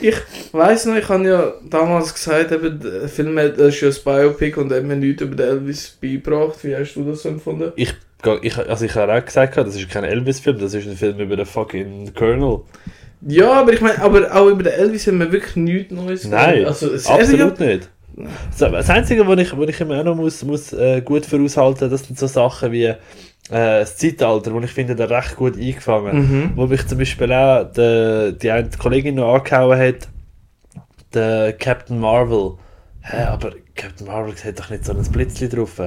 Ich 0.01 0.16
weiss 0.51 0.86
noch, 0.86 0.95
ich 0.95 1.07
habe 1.09 1.28
ja 1.28 1.53
damals 1.70 2.14
gesagt, 2.14 2.51
eben, 2.51 2.80
der 2.80 3.07
Film 3.09 3.38
hat- 3.38 3.57
ist 3.57 3.82
ja 3.82 3.89
ein 3.89 3.95
Biopic 4.03 4.59
und 4.59 4.72
hat 4.72 4.84
mir 4.84 4.95
nichts 4.95 5.22
über 5.22 5.36
den 5.36 5.47
Elvis 5.49 5.97
beigebracht. 6.01 6.64
Wie 6.64 6.76
hast 6.76 6.95
du 6.95 7.03
das 7.03 7.26
empfunden? 7.26 7.72
Ich, 7.76 7.93
ich, 8.41 8.57
also 8.57 8.86
ich 8.86 8.95
habe 8.95 9.13
auch 9.13 9.26
gesagt, 9.26 9.57
das 9.57 9.76
ist 9.76 9.89
kein 9.89 10.03
Elvis-Film, 10.03 10.59
das 10.59 10.74
ist 10.74 10.88
ein 10.88 10.95
Film 10.95 11.19
über 11.19 11.36
den 11.36 11.45
fucking 11.45 12.13
Colonel. 12.13 12.61
Ja, 13.26 13.53
aber 13.53 13.74
ich 13.74 13.82
meine, 13.82 14.01
aber 14.01 14.34
auch 14.36 14.47
über 14.47 14.63
den 14.63 14.74
Elvis 14.74 15.07
haben 15.07 15.19
wir 15.19 15.32
wirklich 15.32 15.55
nichts 15.55 15.93
Neues 15.93 16.28
Nein, 16.28 16.65
also, 16.65 16.88
absolut 16.88 17.57
sicher- 17.57 17.65
nicht. 17.65 17.89
So, 18.55 18.69
das 18.69 18.89
Einzige, 18.89 19.26
was 19.28 19.39
ich, 19.39 19.57
was 19.57 19.69
ich 19.69 19.82
immer 19.82 19.99
auch 19.99 20.03
noch 20.03 20.15
muss, 20.15 20.43
muss, 20.43 20.71
äh, 20.74 21.01
gut 21.01 21.26
voraushalten 21.26 21.89
das 21.89 22.03
sind 22.03 22.19
so 22.19 22.28
Sachen 22.28 22.71
wie 22.71 22.84
äh, 22.86 22.95
das 23.49 23.97
Zeitalter, 23.97 24.53
wo 24.53 24.59
ich 24.59 24.71
finde, 24.71 24.95
der 24.95 25.09
recht 25.09 25.36
gut 25.36 25.57
eingefangen. 25.57 26.17
Mhm. 26.17 26.51
Wo 26.55 26.67
mich 26.67 26.86
zum 26.86 26.99
Beispiel 26.99 27.32
auch 27.34 27.63
die, 27.71 28.38
die 28.39 28.51
eine 28.51 28.69
Kollegin 28.78 29.15
noch 29.15 29.34
angehauen 29.34 29.80
hat, 29.80 30.07
der 31.13 31.53
Captain 31.53 31.99
Marvel. 31.99 32.53
Hä, 33.01 33.24
aber 33.24 33.53
Captain 33.76 34.07
Marvel 34.07 34.34
hat 34.36 34.59
doch 34.59 34.69
nicht 34.69 34.86
so 34.86 34.93
ein 34.93 35.03
Blitzli 35.11 35.49
drauf. 35.49 35.82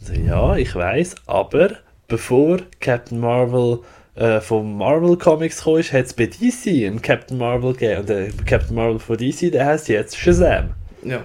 Also, 0.00 0.12
ja, 0.14 0.56
ich 0.56 0.74
weiß, 0.74 1.16
aber 1.26 1.78
bevor 2.06 2.58
Captain 2.80 3.20
Marvel 3.20 3.80
äh, 4.14 4.40
von 4.40 4.76
Marvel 4.76 5.16
Comics 5.16 5.62
kam, 5.62 5.78
hat 5.78 6.06
es 6.06 6.14
bei 6.14 6.26
DC 6.26 6.86
einen 6.86 7.00
Captain 7.00 7.38
Marvel 7.38 7.72
gegeben. 7.72 8.00
Und 8.00 8.08
der 8.08 8.28
Captain 8.46 8.74
Marvel 8.74 8.98
von 8.98 9.16
DC, 9.16 9.52
der 9.52 9.66
heißt 9.66 9.88
jetzt 9.88 10.16
Shazam. 10.16 10.70
Ja. 11.02 11.24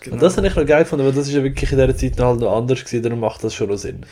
Genau. 0.00 0.14
Und 0.14 0.22
das 0.22 0.36
habe 0.36 0.46
ich 0.46 0.54
noch 0.54 0.66
geil 0.66 0.82
gefunden, 0.82 1.04
weil 1.04 1.12
das 1.12 1.28
ist 1.28 1.34
ja 1.34 1.42
wirklich 1.42 1.70
in 1.72 1.78
dieser 1.78 1.96
Zeit 1.96 2.18
noch, 2.18 2.26
halt 2.26 2.40
noch 2.40 2.56
anders 2.56 2.84
gewesen, 2.84 3.02
darum 3.02 3.20
macht 3.20 3.42
das 3.44 3.54
schon 3.54 3.68
noch 3.68 3.76
Sinn. 3.76 4.04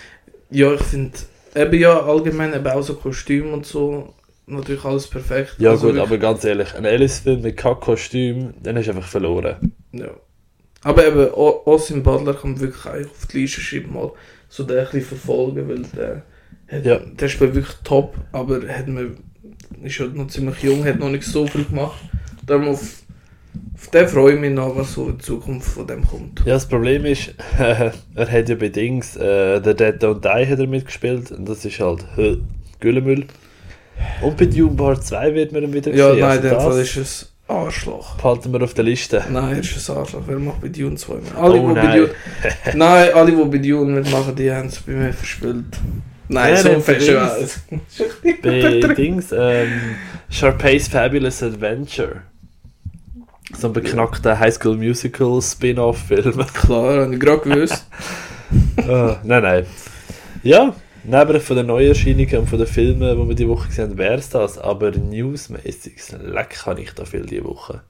Ja, 0.50 0.72
ich 0.72 0.82
finde, 0.82 1.18
eben 1.54 1.78
ja, 1.78 2.00
allgemein 2.00 2.54
eben 2.54 2.66
auch 2.66 2.82
so 2.82 2.94
Kostüm 2.94 3.52
und 3.52 3.66
so, 3.66 4.14
natürlich 4.46 4.84
alles 4.84 5.08
perfekt. 5.08 5.56
Ja 5.58 5.70
Also 5.70 5.88
gut, 5.88 5.98
aber 5.98 6.18
ganz 6.18 6.44
ehrlich, 6.44 6.74
ein 6.74 6.86
Alice-Film 6.86 7.42
mit 7.42 7.56
kein 7.56 7.78
Kostüm, 7.80 8.54
dann 8.62 8.76
hast 8.76 8.86
du 8.86 8.92
einfach 8.92 9.08
verloren. 9.08 9.72
Ja. 9.92 10.10
Aber 10.82 11.06
eben, 11.06 11.28
Austin 11.34 12.02
Butler 12.02 12.36
man 12.42 12.58
wirklich 12.60 12.86
eigentlich 12.86 13.10
auf 13.10 13.26
die 13.26 13.40
Liste 13.42 13.60
schreiben, 13.60 13.92
mal 13.92 14.12
so 14.48 14.64
den 14.64 14.78
ein 14.78 14.84
bisschen 14.84 15.02
verfolgen, 15.02 15.68
weil 15.68 15.82
der, 15.96 16.22
hat, 16.68 16.84
Ja. 16.86 16.98
der 16.98 17.28
spielt 17.28 17.54
wirklich 17.54 17.76
top, 17.84 18.14
aber 18.32 18.66
hat 18.66 18.88
man, 18.88 19.16
ist 19.82 20.00
halt 20.00 20.16
noch 20.16 20.28
ziemlich 20.28 20.62
jung, 20.62 20.84
hat 20.84 20.98
noch 20.98 21.10
nicht 21.10 21.24
so 21.24 21.46
viel 21.46 21.64
gemacht. 21.64 22.00
Darum 22.46 22.68
auf, 22.68 22.80
auf 23.74 23.88
den 23.88 24.08
freue 24.08 24.34
ich 24.34 24.40
mich 24.40 24.52
noch, 24.52 24.74
was 24.74 24.94
so 24.94 25.08
in 25.08 25.20
Zukunft 25.20 25.68
von 25.70 25.86
dem 25.86 26.04
kommt. 26.06 26.40
Ja, 26.40 26.54
das 26.54 26.66
Problem 26.66 27.04
ist, 27.04 27.34
er 27.58 27.92
hat 28.16 28.48
ja 28.48 28.54
bei 28.54 28.68
Dings, 28.70 29.16
äh, 29.16 29.60
The 29.62 29.74
Dead 29.74 30.02
Don't 30.02 30.20
Die 30.22 30.50
hat 30.50 30.58
er 30.58 30.66
mitgespielt 30.66 31.30
und 31.30 31.46
das 31.48 31.64
ist 31.64 31.78
halt 31.78 32.04
Güllemüll. 32.80 33.26
Und 34.22 34.36
bei 34.38 34.46
Dune 34.46 34.74
Part 34.76 35.04
2 35.04 35.34
wird 35.34 35.52
man 35.52 35.62
ihn 35.64 35.72
wieder 35.74 35.92
Ja, 35.94 36.10
sehen. 36.12 36.20
nein, 36.20 36.30
also 36.30 36.42
in 36.48 36.54
dem 36.54 36.60
Fall 36.60 36.80
ist 36.80 36.96
es 36.96 37.32
Arschloch. 37.50 38.16
behalten 38.16 38.52
wir 38.52 38.62
auf 38.62 38.74
der 38.74 38.84
Liste. 38.84 39.24
Nein, 39.30 39.54
er 39.56 39.60
ist 39.60 39.90
ein 39.90 39.96
Arschloch. 39.96 40.22
Wer 40.26 40.38
macht 40.38 40.60
bei 40.60 40.68
Dune 40.68 40.96
zweimal? 40.96 41.32
Alle, 41.36 41.60
Oh, 41.60 41.70
nein. 41.72 41.98
Dune, 41.98 42.10
nein, 42.74 43.12
alle, 43.14 43.32
die 43.32 43.44
bei 43.44 43.58
Dune 43.58 43.92
mitmachen, 44.00 44.34
die 44.36 44.50
haben 44.50 44.68
es 44.68 44.80
bei 44.80 44.92
mir 44.92 45.12
verspielt. 45.12 45.64
Nein, 46.28 46.54
Nein, 46.54 46.62
so 46.62 46.80
fest 46.80 47.10
bei 48.22 48.40
Bei 48.82 48.94
Dings, 48.94 49.32
ähm, 49.36 49.96
Sharpay's 50.30 50.86
Fabulous 50.86 51.42
Adventure. 51.42 52.22
So 53.58 53.66
ein 53.66 53.72
beknackter 53.72 54.38
High 54.38 54.54
School 54.54 54.76
Musical 54.76 55.42
Spin-off-Film. 55.42 56.46
Klar, 56.54 57.00
habe 57.02 57.14
ich 57.14 57.20
gerade 57.20 57.40
gewusst. 57.48 57.86
Ah, 58.88 59.18
nein, 59.22 59.42
nein. 59.44 59.66
Ja, 60.42 60.74
neben 61.04 61.40
von 61.40 61.56
den 61.56 61.66
Neuerscheinungen 61.66 62.38
und 62.38 62.48
von 62.48 62.58
den 62.58 62.66
Filmen, 62.66 63.20
die 63.20 63.28
wir 63.28 63.34
die 63.34 63.48
Woche 63.48 63.68
gesehen 63.68 63.90
haben, 63.90 63.98
wäre 63.98 64.14
es 64.14 64.28
das. 64.28 64.58
Aber 64.58 64.90
newsmäßig, 64.90 65.94
leck 66.22 66.50
kann 66.50 66.78
ich 66.78 66.92
da 66.92 67.04
viel 67.04 67.26
die 67.26 67.44
Woche. 67.44 67.82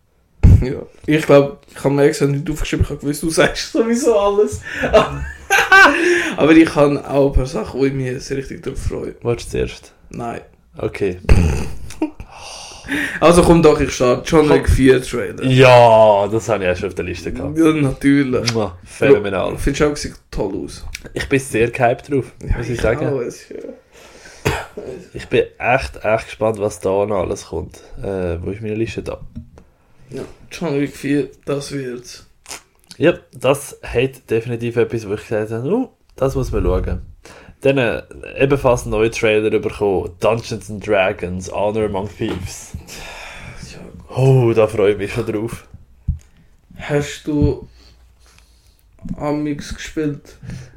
Ja. 0.62 0.82
Ich 1.06 1.24
glaube, 1.24 1.58
ich 1.70 1.82
habe 1.82 1.94
mir 1.94 2.04
extra 2.04 2.26
nicht 2.26 2.48
aufgeschrieben, 2.50 2.84
ich 2.84 2.90
habe 2.90 3.00
gewusst, 3.00 3.22
du 3.22 3.30
sagst 3.30 3.72
sowieso 3.72 4.18
alles. 4.18 4.60
Aber 6.36 6.52
ich 6.52 6.74
habe 6.74 7.08
auch 7.08 7.28
ein 7.28 7.32
paar 7.32 7.46
Sachen, 7.46 7.80
wo 7.80 7.84
ich 7.84 7.92
mich 7.92 8.22
sehr 8.22 8.36
richtig 8.36 8.62
darauf 8.62 8.80
freue. 8.80 9.14
Wolltest 9.22 9.48
du 9.48 9.58
zuerst? 9.58 9.92
Nein. 10.10 10.40
Okay. 10.76 11.18
Also 13.20 13.42
komm 13.42 13.62
doch, 13.62 13.78
ich 13.80 13.90
starte. 13.92 14.22
John 14.28 14.48
Wick 14.48 14.68
4 14.68 15.02
Trailer. 15.02 15.44
Ja, 15.44 16.26
das 16.28 16.48
habe 16.48 16.64
ich 16.70 16.78
schon 16.78 16.88
auf 16.88 16.94
der 16.94 17.04
Liste 17.04 17.32
gehabt. 17.32 17.56
Ja, 17.58 17.72
natürlich. 17.72 18.52
Mua, 18.54 18.78
Phänomenal. 18.84 19.56
Findest 19.58 19.80
du 19.80 19.90
auch, 19.92 19.96
sieht 19.96 20.14
toll 20.30 20.64
aus? 20.64 20.84
Ich 21.12 21.28
bin 21.28 21.38
sehr 21.38 21.70
gehypt 21.70 22.10
drauf, 22.10 22.32
muss 22.56 22.68
ich 22.68 22.80
sagen. 22.80 23.06
auch, 23.06 23.20
es- 23.20 23.48
ja. 23.50 23.56
Ich 25.12 25.26
bin 25.28 25.44
echt, 25.58 25.96
echt 26.04 26.24
gespannt, 26.26 26.58
was 26.58 26.80
da 26.80 27.04
noch 27.04 27.16
alles 27.22 27.46
kommt. 27.46 27.80
Äh, 28.02 28.38
wo 28.42 28.50
ist 28.50 28.62
meine 28.62 28.74
Liste 28.74 29.02
da? 29.02 29.20
Ja, 30.10 30.22
John 30.50 30.80
Wick 30.80 30.96
4, 30.96 31.28
das 31.44 31.72
wird's. 31.72 32.26
Ja, 32.96 33.14
das 33.32 33.78
hat 33.82 34.30
definitiv 34.30 34.76
etwas, 34.76 35.08
wo 35.08 35.14
ich 35.14 35.26
gesagt 35.26 35.50
habe, 35.50 35.68
oh, 35.70 35.90
das 36.16 36.34
muss 36.34 36.50
man 36.52 36.62
schauen. 36.64 37.02
Dann 37.62 37.78
äh, 37.78 38.02
ebenfalls 38.38 38.86
ein 38.86 38.90
neuer 38.90 39.10
Trailer 39.10 39.50
bekommen, 39.58 40.10
Dungeons 40.20 40.70
and 40.70 40.86
Dragons, 40.86 41.50
Honor 41.52 41.84
Among 41.86 42.08
Thieves. 42.08 42.72
Oh, 44.08 44.52
da 44.54 44.66
freue 44.66 44.92
ich 44.92 44.98
mich 44.98 45.12
schon 45.12 45.26
drauf. 45.26 45.66
Hast 46.76 47.26
du 47.26 47.68
Amix 49.16 49.74
gespielt? 49.74 50.36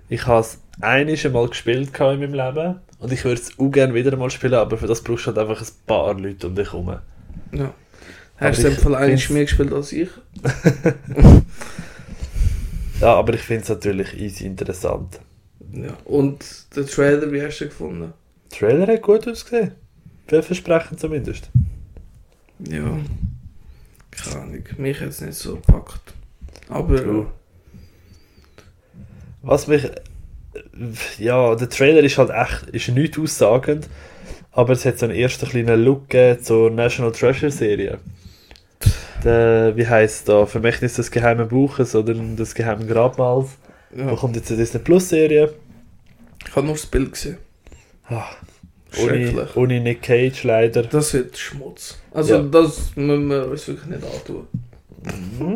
Ich 0.10 0.28
habe 0.28 0.42
es 0.42 0.60
einiges 0.82 1.32
Mal 1.32 1.48
gespielt 1.48 1.98
in 1.98 2.06
meinem 2.20 2.34
Leben 2.34 2.80
und 3.00 3.12
ich 3.12 3.24
würde 3.24 3.42
es 3.42 3.58
auch 3.58 3.70
gerne 3.70 3.94
wieder 3.94 4.16
mal 4.18 4.30
spielen, 4.30 4.54
aber 4.56 4.78
für 4.78 4.88
das 4.88 5.02
brauchst 5.02 5.26
du 5.26 5.28
halt 5.28 5.38
einfach 5.40 5.62
ein 5.62 5.68
paar 5.88 6.14
Leute 6.14 6.48
um 6.48 6.56
dich 6.56 6.72
herum. 6.72 6.98
Ja. 7.54 7.74
Hast 8.38 8.64
du 8.64 8.68
im 8.68 8.76
Fall 8.78 9.06
find's- 9.08 9.30
mehr 9.30 9.44
gespielt 9.46 9.72
als 9.74 9.92
ich? 9.94 10.10
Ja, 13.02 13.16
aber 13.16 13.34
ich 13.34 13.42
finde 13.42 13.64
es 13.64 13.70
natürlich 13.70 14.18
easy 14.18 14.46
interessant. 14.46 15.20
Ja. 15.74 15.98
Und 16.06 16.46
der 16.76 16.86
Trailer, 16.86 17.32
wie 17.32 17.42
hast 17.42 17.60
du 17.60 17.66
ihn 17.66 17.70
gefunden? 17.70 18.14
Der 18.52 18.60
Trailer 18.60 18.88
hat 18.88 19.02
gut 19.02 19.28
ausgesehen. 19.28 19.72
Vielversprechend 20.28 21.00
zumindest. 21.00 21.50
Ja. 22.60 23.00
Keine 24.12 24.42
Ahnung. 24.42 24.64
Mich 24.78 25.02
hat 25.02 25.10
es 25.10 25.22
nicht 25.22 25.36
so 25.36 25.56
gepackt. 25.56 26.14
Aber 26.70 26.96
True. 26.98 27.28
Was 29.42 29.68
mich. 29.68 29.90
Ja, 31.18 31.56
der 31.56 31.70
Trailer 31.70 32.02
ist 32.02 32.18
halt 32.18 32.30
echt 32.30 32.70
ist 32.70 32.90
nicht 32.90 33.18
aussagend, 33.18 33.90
aber 34.52 34.74
es 34.74 34.86
hat 34.86 35.00
so 35.00 35.08
einen 35.08 35.16
ersten 35.16 35.48
kleinen 35.48 35.84
Look 35.84 36.08
zur 36.42 36.70
National 36.70 37.12
Treasure 37.12 37.52
Serie. 37.52 38.00
Der, 39.24 39.76
wie 39.76 39.88
heisst 39.88 40.30
da? 40.30 40.46
Vermächtnis 40.46 40.94
des 40.96 41.10
geheimen 41.10 41.48
Buches 41.48 41.96
oder 41.96 42.14
des 42.14 42.54
geheimen 42.54 42.88
Grabmals. 42.88 43.50
ja. 43.96 44.06
Da 44.06 44.16
kommt 44.16 44.36
jetzt 44.36 44.52
eine 44.52 44.60
Disney 44.60 44.80
Plus 44.80 45.10
Serie. 45.10 45.54
Ich 46.54 46.58
habe 46.58 46.68
nur 46.68 46.76
das 46.76 46.86
Bild 46.86 47.12
gesehen. 47.14 47.40
Ah, 48.10 48.28
Schrecklich. 48.92 49.34
ohne, 49.34 49.48
ohne 49.56 49.80
Nick 49.80 50.04
Cage 50.04 50.44
leider. 50.44 50.84
Das 50.84 51.12
wird 51.16 51.36
Schmutz. 51.36 51.98
Also 52.12 52.36
ja. 52.36 52.44
das 52.44 52.96
müssen 52.96 53.28
wir 53.28 53.48
uns 53.50 53.68
wirklich 53.68 53.88
nicht 53.88 54.04
antun. 54.04 54.48
ja, 55.40 55.50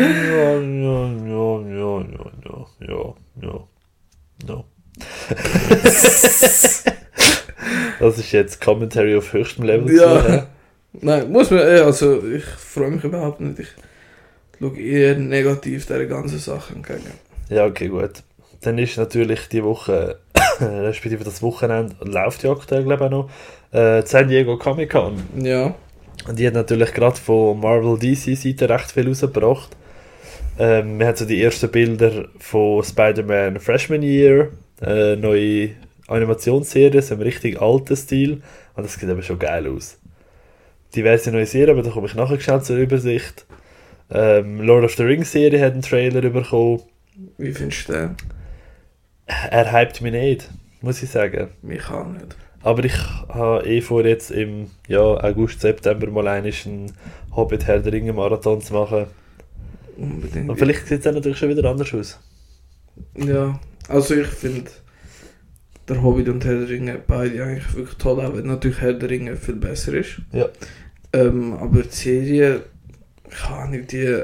ja, 0.00 0.62
ja, 0.62 1.10
ja, 1.28 1.60
ja, 1.60 2.00
ja, 2.40 2.66
ja, 2.80 3.14
ja. 3.42 3.68
No. 4.46 4.64
das 8.00 8.18
ist 8.18 8.32
jetzt 8.32 8.62
Commentary 8.62 9.14
auf 9.14 9.30
höchstem 9.34 9.66
Level. 9.66 9.94
Ja. 9.94 10.22
Zu, 10.22 10.30
ne? 10.30 10.46
Nein, 11.02 11.30
muss 11.30 11.50
man, 11.50 11.60
also 11.60 12.24
ich 12.26 12.44
freue 12.44 12.92
mich 12.92 13.04
überhaupt 13.04 13.40
nicht. 13.40 13.60
Ich 13.60 13.68
schaue 14.58 14.80
eher 14.80 15.18
negativ 15.18 15.84
der 15.84 16.06
ganzen 16.06 16.38
Sachen 16.38 16.76
entgegen. 16.76 17.12
Ja, 17.50 17.66
okay, 17.66 17.88
gut. 17.88 18.22
Dann 18.64 18.78
ist 18.78 18.96
natürlich 18.96 19.48
die 19.48 19.62
Woche, 19.62 20.18
respektive 20.60 21.22
das 21.22 21.42
Wochenende, 21.42 21.94
läuft 22.00 22.42
ja 22.42 22.50
aktuell, 22.50 22.84
glaube 22.84 23.04
ich, 23.04 23.10
noch, 23.10 23.30
äh, 23.72 24.02
San 24.06 24.28
Diego 24.28 24.56
Comic 24.56 24.90
Con. 24.90 25.22
Ja. 25.36 25.74
Und 26.26 26.38
die 26.38 26.46
hat 26.46 26.54
natürlich 26.54 26.92
gerade 26.94 27.16
von 27.16 27.60
Marvel 27.60 27.98
DC 27.98 28.36
Seite 28.36 28.68
recht 28.68 28.92
viel 28.92 29.08
rausgebracht. 29.08 29.76
Ähm, 30.58 30.98
wir 30.98 31.08
haben 31.08 31.16
so 31.16 31.24
die 31.24 31.42
ersten 31.42 31.70
Bilder 31.70 32.26
von 32.38 32.82
Spider-Man 32.82 33.60
Freshman 33.60 34.02
Year, 34.02 34.48
äh, 34.80 35.16
neue 35.16 35.70
Animationsserie, 36.06 37.02
so 37.02 37.14
im 37.14 37.20
richtig 37.20 37.60
alten 37.60 37.96
Stil. 37.96 38.42
Und 38.74 38.84
das 38.84 38.94
sieht 38.94 39.10
aber 39.10 39.22
schon 39.22 39.38
geil 39.38 39.66
aus. 39.68 39.98
Diverse 40.94 41.30
neue 41.30 41.46
Serien, 41.46 41.70
aber 41.70 41.82
da 41.82 41.90
komme 41.90 42.06
ich 42.06 42.14
nachher 42.14 42.40
schnell 42.40 42.62
zur 42.62 42.76
Übersicht. 42.76 43.44
Ähm, 44.10 44.60
Lord 44.60 44.84
of 44.84 44.94
the 44.94 45.02
Rings 45.02 45.32
Serie 45.32 45.60
hat 45.60 45.72
einen 45.72 45.82
Trailer 45.82 46.20
bekommen. 46.20 46.82
Wie 47.36 47.52
findest 47.52 47.88
du 47.88 47.92
den? 47.92 48.16
Er 49.26 49.72
hypt 49.72 50.00
mich 50.02 50.12
nicht, 50.12 50.50
muss 50.80 51.02
ich 51.02 51.10
sagen. 51.10 51.48
Mich 51.62 51.88
auch 51.88 52.06
nicht. 52.06 52.36
Aber 52.62 52.84
ich 52.84 52.96
habe 53.28 53.66
eh 53.66 53.80
vor, 53.80 54.04
jetzt 54.04 54.30
im 54.30 54.70
ja, 54.88 55.00
August, 55.00 55.60
September 55.60 56.10
mal 56.10 56.28
einen 56.28 56.92
Hobbit 57.34 57.66
Herr 57.66 57.80
der 57.80 57.92
Ringe 57.92 58.12
Marathon 58.12 58.60
zu 58.60 58.74
machen. 58.74 59.06
Unbedingt. 59.96 60.48
Und 60.48 60.56
vielleicht 60.56 60.86
sieht 60.86 60.98
es 60.98 61.04
dann 61.04 61.14
natürlich 61.14 61.38
schon 61.38 61.50
wieder 61.50 61.68
anders 61.68 61.92
aus. 61.94 62.18
Ja, 63.16 63.58
also 63.88 64.14
ich 64.14 64.26
finde, 64.26 64.70
der 65.88 66.02
Hobbit 66.02 66.28
und 66.28 66.44
Herr 66.44 66.60
der 66.60 66.68
Ringe 66.68 67.00
beide 67.06 67.44
eigentlich 67.44 67.74
wirklich 67.74 67.98
toll, 67.98 68.20
auch 68.24 68.34
wenn 68.34 68.46
natürlich 68.46 68.80
Herr 68.80 68.94
der 68.94 69.10
Ringe 69.10 69.36
viel 69.36 69.56
besser 69.56 69.94
ist. 69.94 70.20
Ja. 70.32 70.48
Ähm, 71.12 71.52
aber 71.54 71.82
die 71.82 71.88
Serie, 71.90 72.62
kann 73.30 73.70
nicht, 73.70 73.92
die 73.92 74.22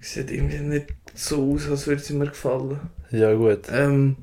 sieht 0.00 0.30
irgendwie 0.30 0.58
nicht 0.58 0.86
so 1.14 1.52
aus, 1.52 1.68
als 1.68 1.86
würde 1.86 2.02
sie 2.02 2.14
mir 2.14 2.26
gefallen. 2.26 2.80
Ja, 3.12 3.32
gut. 3.34 3.60
Ähm, 3.72 4.16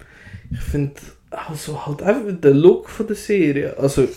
ich 0.52 0.60
finde 0.60 0.94
also 1.32 1.86
halt 1.86 2.02
einfach 2.02 2.34
der 2.42 2.54
Look 2.54 2.90
von 2.90 3.08
der 3.08 3.16
Serie. 3.16 3.78
Also, 3.78 4.08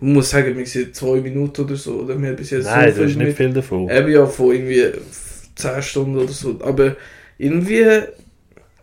man 0.00 0.12
muss 0.12 0.30
sagen, 0.30 0.56
wir 0.56 0.66
sind 0.66 0.94
zwei 0.94 1.20
Minuten 1.20 1.62
oder 1.62 1.76
so, 1.76 2.00
oder 2.02 2.20
wir 2.20 2.28
haben 2.28 2.36
bis 2.36 2.50
jetzt 2.50 2.66
Nein, 2.66 2.92
so 2.92 3.00
da 3.00 3.06
ist 3.06 3.16
nicht 3.16 3.26
mit- 3.28 3.36
viel 3.36 3.52
davon. 3.52 3.88
Eben 3.88 4.08
ja 4.12 4.26
von 4.26 4.52
irgendwie 4.54 4.84
10 5.56 5.82
Stunden 5.82 6.16
oder 6.18 6.28
so. 6.28 6.58
Aber 6.62 6.94
irgendwie 7.38 7.84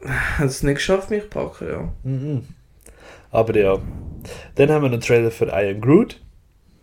hat 0.04 0.48
es 0.48 0.64
nicht 0.64 0.76
geschafft, 0.76 1.10
mich 1.10 1.24
zu 1.24 1.30
packen, 1.30 1.68
ja. 1.68 1.94
Mhm. 2.04 2.42
Aber 3.32 3.56
ja. 3.58 3.78
Dann 4.56 4.70
haben 4.72 4.82
wir 4.84 4.92
einen 4.92 5.02
Trailer 5.02 5.32
für 5.32 5.46
I 5.48 5.72
Am 5.74 5.82
Groot. 5.82 6.20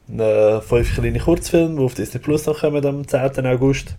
Einen 0.09 0.61
fünf 0.63 0.95
kleine 0.95 1.19
Kurzfilm, 1.19 1.77
die 1.77 1.83
auf 1.83 1.95
Disney 1.95 2.21
Plus 2.21 2.47
noch 2.47 2.61
kommen 2.61 2.85
am 2.85 3.07
10. 3.09 3.47
August. 3.47 3.97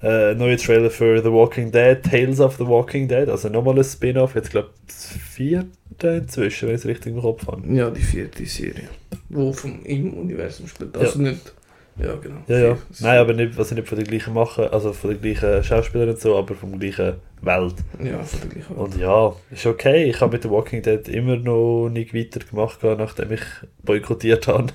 Äh, 0.00 0.30
ein 0.30 0.38
neuer 0.38 0.56
Trailer 0.56 0.90
für 0.90 1.20
The 1.22 1.30
Walking 1.30 1.72
Dead, 1.72 2.00
Tales 2.02 2.40
of 2.40 2.56
the 2.56 2.66
Walking 2.66 3.08
Dead, 3.08 3.28
also 3.28 3.48
nochmal 3.48 3.78
ein 3.78 3.84
Spin-off, 3.84 4.34
jetzt 4.36 4.50
glaube 4.50 4.68
ich 4.72 4.94
das 4.94 5.06
vierte 5.30 6.08
inzwischen, 6.08 6.68
wenn 6.68 6.76
ich 6.76 6.82
es 6.82 6.86
richtig 6.86 7.14
im 7.14 7.20
Kopf 7.20 7.46
habe. 7.48 7.62
Ja, 7.74 7.90
die 7.90 8.00
vierte 8.00 8.46
Serie. 8.46 8.88
Wo 9.28 9.52
vom 9.52 9.84
im 9.84 10.14
Universum 10.14 10.68
spielt. 10.68 10.96
Also 10.96 11.20
nicht. 11.20 11.52
Ja, 12.00 12.14
genau. 12.14 12.36
Ja, 12.46 12.58
ja. 12.58 12.78
Nein, 13.00 13.18
aber 13.18 13.32
nicht, 13.32 13.58
also 13.58 13.74
nicht 13.74 13.88
von 13.88 13.98
der 13.98 14.06
gleichen 14.06 14.32
Macher, 14.32 14.72
also 14.72 14.92
von 14.92 15.10
der 15.10 15.18
gleichen 15.18 15.64
Schauspielerin 15.64 16.14
und 16.14 16.20
so, 16.20 16.36
aber 16.36 16.54
von 16.54 16.70
der 16.70 16.78
gleichen 16.78 17.14
Welt. 17.42 17.74
Ja, 18.00 18.22
von 18.22 18.40
der 18.40 18.48
gleichen 18.50 18.76
Und 18.76 18.96
ja, 18.96 19.34
ist 19.50 19.66
okay. 19.66 20.04
Ich 20.04 20.20
habe 20.20 20.32
mit 20.32 20.44
The 20.44 20.50
Walking 20.50 20.82
Dead 20.82 21.08
immer 21.08 21.36
noch 21.36 21.88
nicht 21.88 22.14
weitergemacht, 22.14 22.84
nachdem 22.84 23.32
ich 23.32 23.42
boykottiert 23.82 24.46
habe. 24.46 24.68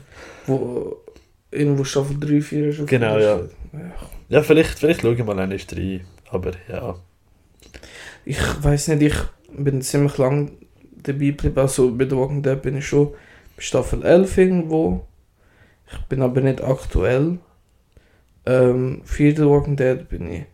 Wo 0.47 0.97
irgendwo 1.53 1.83
Staffel 1.83 2.19
3, 2.19 2.41
4 2.41 2.67
ist. 2.67 2.87
Genau, 2.87 3.17
ja. 3.17 3.37
ja. 3.37 3.91
Ja, 4.29 4.41
vielleicht, 4.41 4.79
vielleicht 4.79 5.01
schaue 5.01 5.13
ich 5.13 5.23
mal 5.23 5.39
eine 5.39 5.55
rein. 5.55 6.01
Aber 6.29 6.51
ja. 6.67 6.95
Ich 8.25 8.39
weiß 8.63 8.89
nicht, 8.89 9.01
ich 9.01 9.15
bin 9.55 9.81
ziemlich 9.81 10.17
lang 10.17 10.51
dabei 11.03 11.27
geblieben. 11.27 11.59
Also 11.59 11.91
bei 11.91 12.05
The 12.05 12.15
Walking 12.15 12.41
Dead 12.41 12.61
bin 12.61 12.77
ich 12.77 12.87
schon 12.87 13.11
bei 13.55 13.61
Staffel 13.61 14.03
11 14.03 14.37
irgendwo. 14.37 15.05
Ich 15.91 15.97
bin 16.05 16.21
aber 16.21 16.41
nicht 16.41 16.63
aktuell. 16.63 17.39
Ähm, 18.45 19.01
für 19.03 19.35
The 19.35 19.45
Walking 19.45 19.75
Dead 19.75 20.07
bin 20.09 20.31
ich 20.31 20.45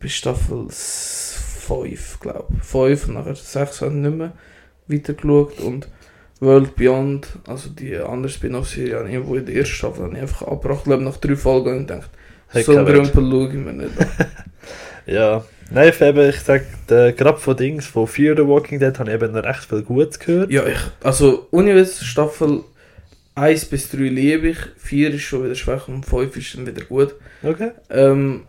bei 0.00 0.08
Staffel 0.08 0.66
5, 0.70 2.20
glaube 2.20 2.54
ich. 2.58 2.64
5 2.64 3.08
und 3.08 3.14
nachher 3.14 3.34
6 3.34 3.80
habe 3.80 3.92
ich 3.92 3.96
nicht 3.98 4.16
mehr 4.16 4.32
weitergeschaut. 4.88 5.58
Und 5.60 5.88
World 6.40 6.74
Beyond, 6.76 7.28
also 7.46 7.68
die 7.68 7.96
andere 7.96 8.30
Spin-off-Serie, 8.32 8.96
habe 8.96 9.08
ich 9.08 9.14
irgendwo 9.14 9.34
in 9.36 9.46
der 9.46 9.54
ersten 9.56 9.74
Staffel 9.74 10.04
habe 10.04 10.14
ich 10.14 10.22
einfach 10.22 10.42
abgebracht. 10.46 10.84
Glaube, 10.84 11.02
nach 11.04 11.16
drei 11.18 11.36
Folgen 11.36 11.76
und 11.78 11.86
gedacht, 11.86 12.10
Hey, 12.48 12.62
so 12.64 12.76
ein. 12.76 12.84
Grümpel 12.84 13.30
schaue 13.30 13.48
ich 13.48 13.54
mir 13.54 13.72
nicht 13.72 14.00
an. 14.00 14.06
Ja. 15.06 15.44
Nein, 15.72 15.88
ich, 15.88 16.00
eben, 16.00 16.28
ich 16.28 16.40
sag, 16.40 16.62
der, 16.88 17.12
gerade 17.12 17.38
von 17.38 17.56
Dings, 17.56 17.86
von 17.86 18.06
Fear 18.06 18.36
the 18.36 18.46
Walking 18.46 18.78
Dead, 18.80 18.98
habe 18.98 19.10
ich 19.10 19.14
eben 19.14 19.32
noch 19.32 19.44
recht 19.44 19.64
viel 19.64 19.82
Gutes 19.82 20.18
gehört. 20.18 20.50
Ja, 20.50 20.66
ich, 20.66 20.78
also 21.02 21.46
Universe 21.52 22.04
Staffel 22.04 22.64
1 23.36 23.66
bis 23.66 23.88
3 23.90 23.98
liebe 23.98 24.48
ich, 24.48 24.58
4 24.78 25.14
ist 25.14 25.22
schon 25.22 25.44
wieder 25.44 25.54
schwach 25.54 25.88
und 25.88 26.04
5 26.04 26.36
ist 26.36 26.56
dann 26.56 26.66
wieder 26.66 26.82
gut. 26.84 27.14
Okay. 27.42 27.70
Ähm, 27.88 28.42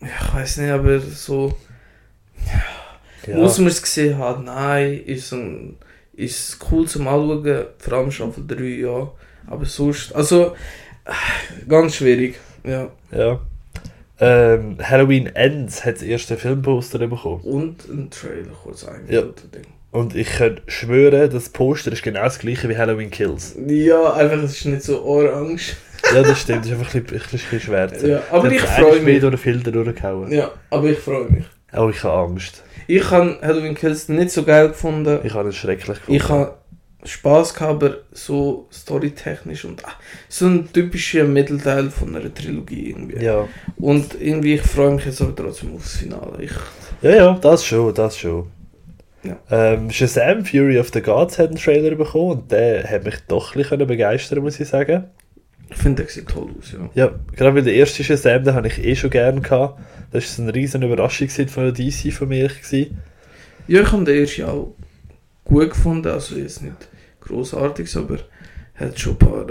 ich 0.00 0.34
weiß 0.34 0.56
nicht, 0.58 0.70
aber 0.70 0.98
so, 1.00 1.54
Ja. 3.26 3.36
muss 3.36 3.58
man 3.58 3.68
es 3.68 3.82
gesehen 3.82 4.18
haben, 4.18 4.44
nein, 4.44 4.94
ist, 5.04 5.32
ein, 5.32 5.76
ist 6.14 6.58
cool 6.70 6.86
zum 6.86 7.08
Anschauen, 7.08 7.64
vor 7.78 7.92
allem 7.94 8.10
Staffel 8.10 8.44
3, 8.46 8.62
ja. 8.64 9.10
Aber 9.46 9.64
sonst, 9.64 10.14
also, 10.14 10.54
ganz 11.68 11.96
schwierig, 11.96 12.38
ja. 12.64 12.88
ja. 13.10 13.40
Ähm, 14.20 14.76
Halloween 14.80 15.26
Ends 15.34 15.84
hat 15.84 15.96
das 15.96 16.02
erste 16.02 16.36
Filmposter 16.36 16.98
bekommen. 17.08 17.40
Und 17.42 17.88
ein 17.88 18.08
Trailer, 18.10 18.52
kurz 18.62 18.84
ein 18.84 19.02
Ja. 19.08 19.22
Ding. 19.22 19.64
Und 19.90 20.14
ich 20.16 20.28
könnte 20.36 20.62
schwören, 20.68 21.28
das 21.30 21.48
Poster 21.50 21.92
ist 21.92 22.02
genau 22.02 22.22
das 22.22 22.38
gleiche 22.38 22.68
wie 22.68 22.76
Halloween 22.76 23.10
Kills. 23.10 23.56
Ja, 23.66 24.14
einfach, 24.14 24.42
es 24.42 24.52
ist 24.58 24.64
nicht 24.66 24.82
so 24.82 25.02
orange. 25.04 25.76
Ja, 26.14 26.22
das 26.22 26.40
stimmt, 26.40 26.60
das 26.60 26.66
ist 26.68 26.78
einfach 26.78 26.94
ein 26.94 27.02
bisschen, 27.04 27.20
ein 27.20 27.30
bisschen 27.30 27.60
schwärzer. 27.60 28.08
Ja, 28.08 28.22
aber 28.30 28.50
ich 28.50 28.60
freue 28.62 28.92
eigentlich 28.92 29.02
mich. 29.02 29.20
durch 29.20 29.32
den 29.34 29.38
Filter 29.38 29.70
durchgehauen. 29.72 30.32
Ja, 30.32 30.50
aber 30.70 30.86
ich 30.88 30.98
freue 30.98 31.28
mich. 31.28 31.44
Oh, 31.76 31.88
ich 31.90 32.02
habe 32.04 32.30
Angst. 32.30 32.62
Ich 32.94 33.10
habe 33.10 33.38
Halloween 33.40 33.74
Kills 33.74 34.10
nicht 34.10 34.32
so 34.32 34.42
geil 34.42 34.68
gefunden. 34.68 35.20
Ich 35.24 35.32
habe 35.32 35.48
es 35.48 35.56
schrecklich 35.56 35.98
gefunden. 35.98 36.14
Ich 36.14 36.28
habe 36.28 36.56
Spaß 37.04 37.54
gehabt, 37.54 37.82
aber 37.82 37.96
so 38.12 38.68
storytechnisch 38.70 39.64
und 39.64 39.82
ah, 39.86 39.92
so 40.28 40.46
ein 40.46 40.70
typischer 40.70 41.24
Mittelteil 41.24 41.88
von 41.90 42.14
einer 42.14 42.32
Trilogie 42.32 42.90
irgendwie. 42.90 43.24
Ja. 43.24 43.48
Und 43.76 44.20
irgendwie, 44.20 44.56
ich 44.56 44.60
freue 44.60 44.90
mich 44.90 45.06
jetzt 45.06 45.22
aber 45.22 45.34
trotzdem 45.34 45.74
aufs 45.74 45.96
Finale. 45.96 46.42
Ich, 46.42 46.52
ja, 47.00 47.10
ja, 47.16 47.38
das 47.40 47.64
schon, 47.64 47.94
das 47.94 48.18
schon. 48.18 48.48
Ja. 49.22 49.38
Ähm, 49.50 49.90
Shazam 49.90 50.44
Fury 50.44 50.78
of 50.78 50.90
the 50.92 51.00
Gods 51.00 51.38
hat 51.38 51.48
einen 51.48 51.56
Trailer 51.56 51.94
bekommen 51.94 52.40
und 52.40 52.52
der 52.52 52.84
hat 52.84 53.04
mich 53.04 53.16
doch 53.26 53.54
ein 53.54 53.62
bisschen 53.62 53.86
begeistern 53.86 54.40
muss 54.40 54.60
ich 54.60 54.68
sagen. 54.68 55.04
Ich 55.74 55.82
finde, 55.82 56.02
der 56.02 56.12
sieht 56.12 56.28
toll 56.28 56.50
aus, 56.58 56.72
ja. 56.72 56.90
Ja, 56.94 57.14
gerade 57.34 57.54
weil 57.54 57.62
der 57.62 57.74
erste 57.74 58.04
Shazam, 58.04 58.44
den 58.44 58.54
habe 58.54 58.68
ich 58.68 58.82
eh 58.84 58.94
schon 58.94 59.10
gern 59.10 59.42
gehabt. 59.42 59.80
Das 60.10 60.38
war 60.38 60.44
eine 60.44 60.54
riesen 60.54 60.82
Überraschung 60.82 61.28
von 61.28 61.64
der 61.64 61.72
DC 61.72 62.12
für 62.12 62.26
mich. 62.26 62.62
Gewesen. 62.62 62.98
Ja, 63.66 63.80
ich 63.82 63.92
habe 63.92 64.04
den 64.04 64.18
ersten 64.18 64.44
auch 64.44 64.74
gut 65.44 65.70
gefunden, 65.70 66.08
also 66.08 66.36
jetzt 66.36 66.62
nicht 66.62 66.76
großartig, 67.20 67.96
aber 67.96 68.18
hat 68.74 68.98
schon 68.98 69.12
ein 69.12 69.18
paar 69.18 69.46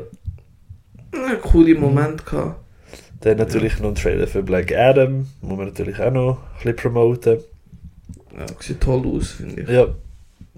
äh, 1.14 1.36
coole 1.42 1.76
Momente 1.76 2.24
gehabt. 2.24 2.60
Dann 3.22 3.38
natürlich 3.38 3.80
noch 3.80 3.90
ein 3.90 3.96
Trailer 3.96 4.28
für 4.28 4.44
Black 4.44 4.72
Adam, 4.76 5.28
muss 5.42 5.58
man 5.58 5.68
natürlich 5.68 6.00
auch 6.00 6.12
noch 6.12 6.38
ein 6.38 6.58
bisschen 6.58 6.76
promoten. 6.76 7.38
Ja, 8.38 8.46
sieht 8.60 8.82
toll 8.82 9.06
aus, 9.08 9.32
finde 9.32 9.62
ich. 9.62 9.70
Ja, 9.70 9.88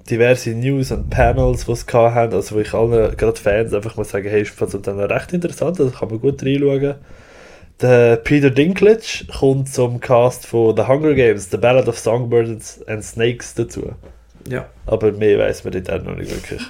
diverse 0.10 0.52
News 0.52 0.92
und 0.92 1.10
Panels, 1.10 1.66
die 1.66 1.72
es 1.72 1.86
haben, 1.92 2.34
also 2.34 2.56
wo 2.56 2.60
ich 2.60 2.74
allen, 2.74 3.16
gerade 3.16 3.40
Fans, 3.40 3.74
einfach 3.74 3.96
mal 3.96 4.04
sagen, 4.04 4.30
hey, 4.30 4.42
ist 4.42 4.52
von 4.52 4.70
dann 4.82 5.00
recht 5.00 5.34
interessant, 5.34 5.80
also 5.80 5.92
kann 5.92 6.10
man 6.10 6.20
gut 6.20 6.44
reinschauen. 6.44 6.96
Der 7.82 8.18
Peter 8.18 8.50
Dinklage 8.50 9.26
kommt 9.40 9.70
zum 9.70 10.00
Cast 10.00 10.46
von 10.46 10.76
The 10.76 10.84
Hunger 10.84 11.14
Games, 11.16 11.50
The 11.50 11.58
Ballad 11.58 11.88
of 11.88 11.98
Songbirds 11.98 12.86
and 12.88 13.04
Snakes 13.04 13.56
dazu. 13.56 13.94
Ja. 14.48 14.70
Aber 14.86 15.12
mehr 15.12 15.40
weiß 15.40 15.64
man 15.64 15.74
dort 15.74 16.06
noch 16.06 16.16
nicht 16.16 16.32
wirklich. 16.32 16.62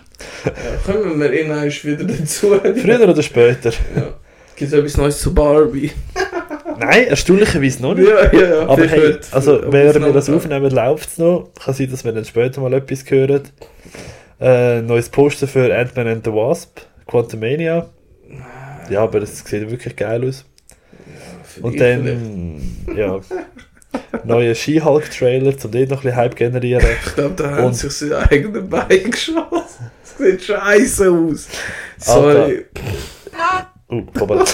ja 0.46 0.52
kommen 0.86 1.20
wir 1.20 1.34
irgendwann 1.34 1.70
wieder 1.70 2.04
dazu. 2.04 2.60
Früher 2.60 3.10
oder 3.10 3.24
später. 3.24 3.72
Ja. 3.96 4.14
Gibt 4.56 4.72
es 4.72 4.78
etwas 4.78 4.98
Neues 4.98 5.20
zu 5.20 5.34
Barbie? 5.34 5.92
Nein, 6.80 7.08
erstaunlicherweise 7.08 7.82
noch 7.82 7.96
nicht. 7.96 8.08
Ja, 8.10 8.32
ja, 8.34 8.48
ja. 8.56 8.68
Aber 8.68 8.86
hey, 8.86 9.02
wird- 9.02 9.28
also 9.32 9.62
während 9.72 10.06
wir 10.06 10.14
das 10.14 10.30
aufnehmen, 10.30 10.70
läuft 10.72 11.10
es 11.10 11.18
noch. 11.18 11.50
Kann 11.64 11.74
sein, 11.74 11.90
dass 11.92 12.04
wir 12.06 12.12
dann 12.12 12.26
später 12.26 12.62
mal 12.62 12.74
etwas 12.74 13.04
hören. 13.10 13.42
Äh, 14.40 14.82
neues 14.82 15.10
Poster 15.10 15.48
für 15.48 15.74
Ant-Man 15.76 16.08
and 16.08 16.26
the 16.26 16.32
Wasp, 16.32 16.80
Quantumania. 17.08 17.90
Ja, 18.90 19.04
aber 19.04 19.20
das 19.22 19.40
sieht 19.40 19.70
wirklich 19.72 19.96
geil 19.96 20.28
aus. 20.28 20.44
Und 21.62 21.74
vielleicht. 21.74 22.06
dann, 22.08 22.96
ja, 22.98 23.20
neuer 24.24 24.56
She-Hulk-Trailer, 24.56 25.54
um 25.64 25.72
dort 25.72 25.74
noch 25.74 25.82
ein 25.82 25.88
bisschen 26.04 26.16
Hype 26.16 26.36
generieren. 26.36 26.86
Ich 27.06 27.14
glaube, 27.16 27.36
da 27.38 27.52
haben 27.52 27.66
Und- 27.66 27.76
sich 27.76 27.92
sein 27.94 28.14
eigenes 28.14 28.68
Bein 28.70 28.88
geschossen. 29.12 29.92
Das 30.02 30.18
sieht 30.18 30.44
scheiße 30.44 31.10
aus. 31.12 31.48
Sorry. 31.98 32.66
Uh, 33.94 34.02
Moment. 34.20 34.50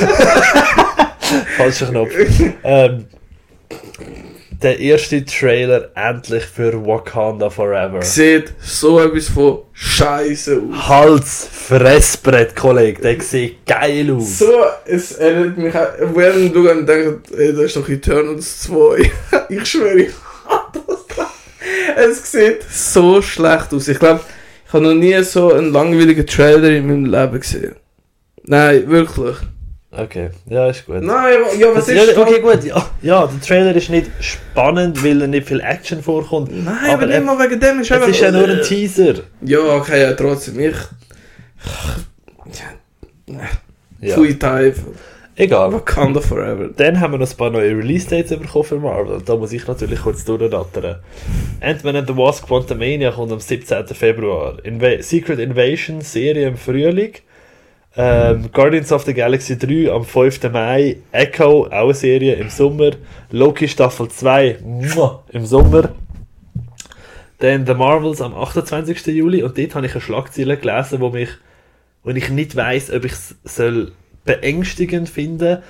Falscher 1.58 1.88
Knopf. 1.88 2.12
Ähm, 2.64 3.06
der 4.62 4.80
erste 4.80 5.24
Trailer 5.24 5.92
endlich 5.96 6.44
für 6.44 6.86
Wakanda 6.86 7.50
Forever. 7.50 8.02
Sieht 8.02 8.54
so 8.60 9.00
etwas 9.00 9.30
von 9.30 9.60
scheiße 9.72 10.62
aus. 10.70 10.90
Hals, 10.90 11.48
Fressbrett, 11.50 12.54
Kollege, 12.56 13.02
der 13.02 13.22
sieht 13.22 13.66
geil 13.66 14.12
aus. 14.12 14.40
So, 14.40 14.52
es 14.86 15.14
erinnert 15.14 15.58
mich 15.58 15.74
an, 15.74 15.88
während 16.14 16.54
du 16.54 16.64
dann 16.64 16.86
denkst, 16.86 17.32
ey, 17.38 17.54
das 17.54 17.66
ist 17.66 17.78
doch 17.78 17.88
Eternals 17.88 18.64
2. 18.64 19.12
ich 19.50 19.66
schwöre, 19.66 20.00
ich 20.00 20.14
das. 20.74 21.28
Es 21.96 22.32
sieht 22.32 22.64
so 22.64 23.22
schlecht 23.22 23.74
aus. 23.74 23.88
Ich 23.88 24.00
glaube, 24.00 24.20
ich 24.68 24.74
habe 24.74 24.84
noch 24.84 24.94
nie 24.94 25.22
so 25.24 25.54
einen 25.54 25.72
langweiligen 25.72 26.28
Trailer 26.28 26.70
in 26.70 26.88
meinem 26.88 27.06
Leben 27.06 27.40
gesehen. 27.40 27.76
Nein, 28.44 28.90
wirklich. 28.90 29.36
Okay, 29.92 30.30
ja, 30.46 30.68
ist 30.70 30.86
gut. 30.86 31.02
Nein, 31.02 31.34
ja, 31.58 31.68
was 31.74 31.88
Das- 31.88 31.96
ist 31.96 32.16
ja, 32.16 32.22
okay, 32.22 32.40
gut. 32.42 32.64
Ja, 32.64 32.86
ja, 33.02 33.26
der 33.28 33.42
Trailer 33.42 33.76
ist 33.76 33.90
nicht 33.90 34.12
spannend, 34.20 35.04
weil 35.04 35.20
er 35.22 35.28
nicht 35.28 35.48
viel 35.48 35.60
Action 35.62 36.04
vorkommt. 36.04 36.52
Nein, 36.52 36.76
aber, 36.86 36.94
aber 36.94 37.06
nicht 37.08 37.26
mal 37.26 37.40
wegen 37.40 37.60
dem. 37.60 37.80
Ist 37.80 37.88
Es 37.88 37.92
einfach, 37.94 38.08
ist 38.08 38.22
ja 38.22 38.32
nur 38.32 38.48
ein 38.48 38.62
Teaser. 38.62 39.16
Ja, 39.42 39.60
okay, 39.60 40.02
ja, 40.04 40.14
trotzdem. 40.14 40.60
Ich. 40.60 40.76
Ja, 43.28 43.36
Ja. 44.02 44.16
Pfui 44.16 44.38
Teufel. 44.38 44.94
Egal. 45.36 45.72
Wakanda 45.74 46.20
Forever. 46.20 46.70
Dann 46.76 47.00
haben 47.00 47.14
wir 47.14 47.18
noch 47.18 47.30
ein 47.30 47.38
paar 47.38 47.50
neue 47.50 47.78
Release-Dates 47.78 48.38
bekommen 48.38 48.66
für 48.66 48.78
Marvel. 48.78 49.14
Und 49.16 49.30
da 49.30 49.36
muss 49.38 49.54
ich 49.54 49.66
natürlich 49.68 50.02
kurz 50.02 50.26
durchrattern. 50.26 50.98
Ant-Man 51.62 51.96
and 51.96 52.08
the 52.10 52.16
Wasp 52.18 52.46
Quantumania 52.48 53.12
kommt 53.12 53.32
am 53.32 53.40
17. 53.40 53.88
Februar. 53.88 54.58
Inva 54.64 55.02
Secret 55.02 55.40
Invasion 55.40 56.02
Serie 56.02 56.50
im 56.50 56.58
Frühling. 56.58 57.14
Ähm, 57.96 58.52
Guardians 58.52 58.92
of 58.92 59.04
the 59.04 59.14
Galaxy 59.14 59.58
3 59.58 59.92
am 59.92 60.06
5. 60.06 60.52
Mai. 60.52 60.98
Echo, 61.12 61.66
auch 61.66 61.72
eine 61.72 61.94
Serie 61.94 62.36
im 62.36 62.50
Sommer. 62.50 62.92
Loki 63.32 63.68
Staffel 63.68 64.10
2 64.10 64.60
muah, 64.64 65.24
im 65.30 65.46
Sommer. 65.46 65.90
Dann 67.40 67.66
The 67.66 67.74
Marvels 67.74 68.22
am 68.22 68.36
28. 68.36 69.08
Juli. 69.08 69.44
Und 69.44 69.58
dort 69.58 69.76
habe 69.76 69.86
ich 69.86 69.94
eine 69.94 70.02
Schlagzeile 70.02 70.58
gelesen, 70.58 71.00
wo 71.00 71.10
mich 71.10 71.30
wo 72.04 72.12
ich 72.12 72.30
nicht 72.30 72.56
weiß, 72.56 72.92
ob 72.92 73.06
ich 73.06 73.14
es 73.14 73.36
soll 73.44 73.92
beängstigend 74.26 75.10
finde 75.10 75.64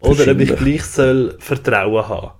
oder 0.00 0.30
ob 0.32 0.40
ich 0.40 0.54
gleich 0.56 0.82
soll 0.84 1.36
Vertrauen 1.38 2.08
haben. 2.08 2.30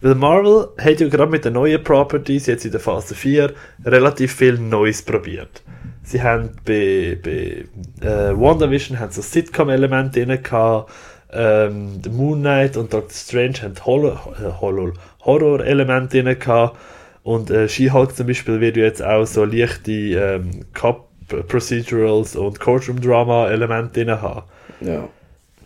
Weil 0.00 0.14
Marvel 0.16 0.68
hat 0.78 1.00
ja 1.00 1.08
gerade 1.08 1.30
mit 1.30 1.44
den 1.44 1.52
neuen 1.52 1.82
Properties 1.82 2.46
jetzt 2.46 2.64
in 2.64 2.72
der 2.72 2.80
Phase 2.80 3.14
4 3.14 3.52
relativ 3.84 4.34
viel 4.34 4.58
Neues 4.58 5.02
probiert. 5.02 5.61
Sie 6.04 6.22
haben 6.22 6.50
bei, 6.64 7.18
bei 7.22 7.64
äh, 8.06 8.36
WandaVision 8.36 8.98
haben 8.98 9.12
so 9.12 9.22
Sitcom-Elemente 9.22 10.24
drin 10.24 10.42
gehabt, 10.42 10.90
ähm, 11.32 12.00
The 12.02 12.10
Moon 12.10 12.40
Knight 12.40 12.76
und 12.76 12.92
Doctor 12.92 13.10
Strange 13.10 13.62
haben 13.62 13.74
Horror- 13.86 14.34
äh, 14.38 14.60
Horror- 14.60 14.94
Horror-Elemente 15.24 16.22
drin 16.22 16.38
gehabt 16.38 16.76
und 17.22 17.50
äh, 17.50 17.68
She-Hulk 17.68 18.16
zum 18.16 18.26
Beispiel 18.26 18.60
wird 18.60 18.76
jetzt 18.76 19.02
auch 19.02 19.24
so 19.24 19.44
leichte 19.44 19.92
ähm, 19.92 20.50
Cop-Procedurals 20.74 22.36
und 22.36 22.58
Courtroom-Drama-Elemente 22.58 24.04
drin 24.04 24.20
haben. 24.20 24.42
Ja. 24.80 25.08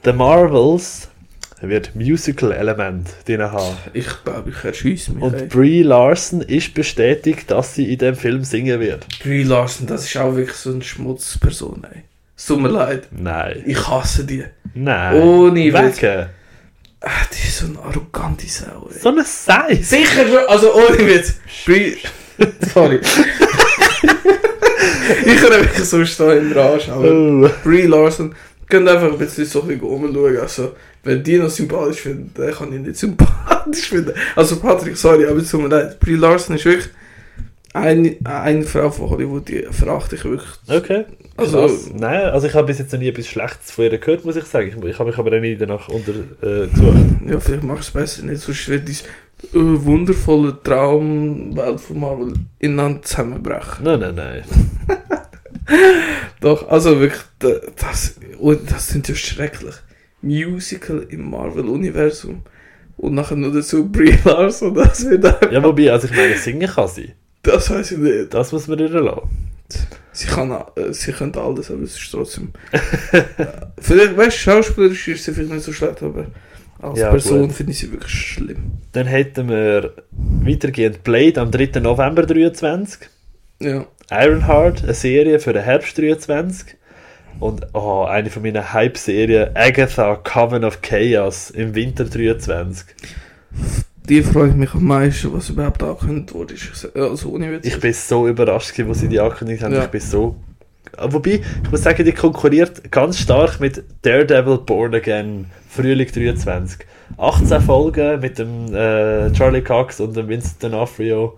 The 0.04 0.12
Marvels 0.12 1.08
wird 1.60 1.94
Musical-Element 1.94 3.08
drin 3.26 3.42
haben. 3.42 3.76
Ich 3.92 4.08
glaube, 4.24 4.50
ich 4.50 4.64
erschieße 4.64 5.12
mich. 5.12 5.22
Und 5.22 5.34
ey. 5.34 5.46
Brie 5.46 5.82
Larson 5.82 6.42
ist 6.42 6.74
bestätigt, 6.74 7.50
dass 7.50 7.74
sie 7.74 7.92
in 7.92 7.98
dem 7.98 8.14
Film 8.14 8.44
singen 8.44 8.80
wird. 8.80 9.06
Brie 9.22 9.42
Larson, 9.42 9.86
das 9.86 10.04
ist 10.04 10.16
auch 10.16 10.36
wirklich 10.36 10.56
so 10.56 10.72
eine 10.72 10.82
Schmutzperson, 10.82 11.86
ey. 11.92 12.02
Es 12.36 12.46
tut 12.46 12.60
mir 12.60 12.68
leid. 12.68 13.08
Nein. 13.10 13.62
Ich 13.64 13.88
hasse 13.88 14.24
die. 14.24 14.44
Nein. 14.74 15.22
Ohne. 15.22 15.72
Wegen. 15.72 16.26
Ah, 17.00 17.10
die 17.32 17.48
ist 17.48 17.58
so 17.58 17.66
eine 17.66 17.78
arrogante 17.78 18.46
Sau, 18.46 18.90
ey. 18.92 18.98
So 18.98 19.08
eine 19.08 19.24
Size. 19.24 19.82
Sicher 19.82 20.48
also 20.48 20.74
ohne 20.74 20.98
Witz. 20.98 21.36
Brie... 21.64 21.96
Sorry. 22.74 23.00
ich 25.24 25.36
kann 25.36 25.50
wirklich 25.50 25.84
so 25.84 26.04
stehen 26.04 26.50
im 26.50 26.52
Rage, 26.52 26.92
aber... 26.92 27.10
Oh. 27.10 27.48
Brie 27.64 27.86
Larson, 27.86 28.34
könnt 28.68 28.88
einfach 28.88 29.12
ein 29.12 29.18
bisschen 29.18 29.46
so 29.46 29.62
ein 29.62 29.68
bisschen 29.68 29.86
rumschauen. 29.86 30.38
Also, 30.38 30.74
wenn 31.06 31.22
die 31.22 31.38
noch 31.38 31.48
sympathisch 31.50 32.00
finden, 32.02 32.30
dann 32.34 32.52
kann 32.52 32.72
ich 32.72 32.80
nicht 32.80 32.96
sympathisch 32.96 33.88
finden. 33.88 34.12
Also, 34.34 34.56
Patrick, 34.60 34.96
sorry, 34.96 35.26
aber 35.26 35.38
es 35.38 35.50
tut 35.50 35.62
mir 35.62 35.68
leid. 35.68 35.98
Brie 36.00 36.14
Larson 36.16 36.56
ist 36.56 36.64
wirklich 36.64 36.88
eine, 37.72 38.16
eine 38.24 38.62
Frau 38.62 38.90
von 38.90 39.10
Hollywood, 39.10 39.48
die 39.48 39.66
verachte 39.70 40.16
ich 40.16 40.24
wirklich. 40.24 40.50
Okay. 40.68 41.04
Also- 41.36 41.68
Nein, 41.94 42.24
also 42.26 42.46
ich 42.46 42.54
habe 42.54 42.66
bis 42.68 42.78
jetzt 42.78 42.92
noch 42.92 42.98
nie 42.98 43.08
etwas 43.08 43.26
Schlechtes 43.26 43.70
von 43.70 43.84
ihr 43.84 43.98
gehört, 43.98 44.24
muss 44.24 44.36
ich 44.36 44.44
sagen. 44.44 44.68
Ich, 44.68 44.84
ich 44.84 44.98
habe 44.98 45.10
mich 45.10 45.18
aber 45.18 45.36
auch 45.36 45.40
nie 45.40 45.56
danach 45.56 45.88
untergesucht. 45.88 46.42
Äh. 46.42 47.30
Ja, 47.30 47.38
vielleicht 47.40 47.62
machst 47.62 47.94
du 47.94 47.98
es 47.98 48.04
besser 48.16 48.22
nicht, 48.26 48.40
sonst 48.40 48.68
wird 48.68 48.88
dein 48.88 48.94
äh, 49.60 49.84
wundervolle 49.84 50.56
Traumwelt 50.62 51.78
von 51.80 52.00
Marvel 52.00 52.32
ineinander 52.58 53.02
zusammenbrechen. 53.02 53.84
nein, 53.84 54.00
nein, 54.00 54.14
nein. 54.14 54.42
Doch, 56.40 56.68
also 56.68 57.00
wirklich, 57.00 57.20
da- 57.40 57.60
das, 57.78 58.14
oh, 58.38 58.54
das 58.54 58.88
sind 58.88 59.08
ja 59.08 59.14
schrecklich. 59.14 59.74
Musical 60.22 61.06
im 61.10 61.30
Marvel-Universum. 61.30 62.42
Und 62.96 63.14
nachher 63.14 63.36
noch 63.36 63.52
dazu 63.52 63.90
Brie 63.90 64.16
Larson, 64.24 64.74
das 64.74 65.04
wird 65.08 65.24
einfach, 65.24 65.52
Ja, 65.52 65.62
wobei, 65.62 65.92
also 65.92 66.08
ich 66.08 66.16
meine, 66.16 66.36
singen 66.36 66.68
kann 66.68 66.88
sie. 66.88 67.12
das 67.42 67.70
weiß 67.70 67.92
ich 67.92 67.98
nicht. 67.98 68.32
Das 68.34 68.52
muss 68.52 68.66
man 68.68 68.78
ihr 68.78 68.88
lassen. 68.88 69.28
Sie 70.12 70.26
kann, 70.28 70.50
äh, 70.50 70.92
sie 70.92 71.12
könnte 71.12 71.40
alles, 71.40 71.70
aber 71.70 71.82
es 71.82 71.96
ist 72.00 72.10
trotzdem. 72.10 72.52
äh, 72.72 73.20
vielleicht, 73.78 74.16
weißt 74.16 74.36
du, 74.36 74.40
schauspielerisch 74.40 75.08
ist 75.08 75.24
sie 75.24 75.32
vielleicht 75.34 75.52
nicht 75.52 75.64
so 75.64 75.72
schlecht, 75.72 76.02
aber 76.02 76.26
als 76.80 76.98
Ja, 77.00 77.10
Person 77.10 77.50
finde 77.50 77.72
ich 77.72 77.78
sie 77.80 77.92
wirklich 77.92 78.12
schlimm. 78.12 78.72
Dann 78.92 79.06
hätten 79.06 79.48
wir 79.48 79.94
weitergehend 80.12 81.04
Blade 81.04 81.40
am 81.40 81.50
3. 81.50 81.80
November 81.80 82.24
23. 82.24 83.08
Ja. 83.60 83.86
Ironheart, 84.10 84.84
eine 84.84 84.94
Serie 84.94 85.38
für 85.40 85.52
den 85.52 85.64
Herbst 85.64 85.98
23. 85.98 86.76
Und 87.40 87.66
oh, 87.74 88.04
eine 88.04 88.30
von 88.30 88.42
meinen 88.42 88.72
Hype-Serien, 88.72 89.50
Agatha, 89.54 90.16
Coven 90.16 90.64
of 90.64 90.80
Chaos 90.82 91.50
im 91.50 91.74
Winter 91.74 92.04
23. 92.04 92.86
Die 94.08 94.22
freue 94.22 94.50
ich 94.50 94.54
mich 94.54 94.72
am 94.74 94.84
meisten, 94.84 95.32
was 95.32 95.50
überhaupt 95.50 95.82
angekündigt 95.82 96.32
wurde. 96.34 96.54
ist. 96.54 96.96
Also 96.96 97.30
ohne. 97.30 97.58
Ich 97.62 97.80
bin 97.80 97.92
so 97.92 98.28
überrascht, 98.28 98.72
gewesen, 98.72 98.88
wo 98.88 98.94
sie 98.94 99.08
die 99.08 99.18
angekündigt 99.20 99.62
haben. 99.62 99.74
Ja. 99.74 99.84
Ich 99.84 99.90
bin 99.90 100.00
so. 100.00 100.36
Ah, 100.96 101.08
Wobei, 101.10 101.40
ich 101.62 101.70
muss 101.70 101.82
sagen, 101.82 102.04
die 102.04 102.12
konkurriert 102.12 102.90
ganz 102.90 103.18
stark 103.18 103.60
mit 103.60 103.82
Daredevil 104.02 104.58
Born 104.58 104.94
Again 104.94 105.46
Frühling 105.68 106.06
23. 106.10 106.86
18 107.18 107.60
Folgen 107.60 108.20
mit 108.20 108.38
dem 108.38 108.72
äh, 108.74 109.30
Charlie 109.32 109.62
Cox 109.62 110.00
und 110.00 110.16
dem 110.16 110.28
Vincent 110.28 110.62
D'Onofrio. 110.62 111.32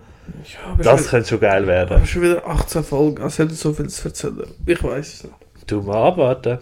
ja, 0.45 0.81
Das 0.83 1.09
könnte 1.09 1.27
schon 1.29 1.39
geil 1.39 1.67
werden. 1.67 1.97
aber 1.97 2.05
schon 2.05 2.21
wieder 2.21 2.45
18 2.47 2.83
Folgen, 2.83 3.23
als 3.23 3.37
hätte 3.39 3.53
so 3.53 3.73
viel 3.73 3.87
zu 3.89 4.07
erzählen. 4.07 4.47
Ich 4.65 4.81
weiß 4.83 5.13
es 5.13 5.23
nicht. 5.23 5.35
Du 5.69 5.81
mal 5.83 6.07
abwarten. 6.07 6.57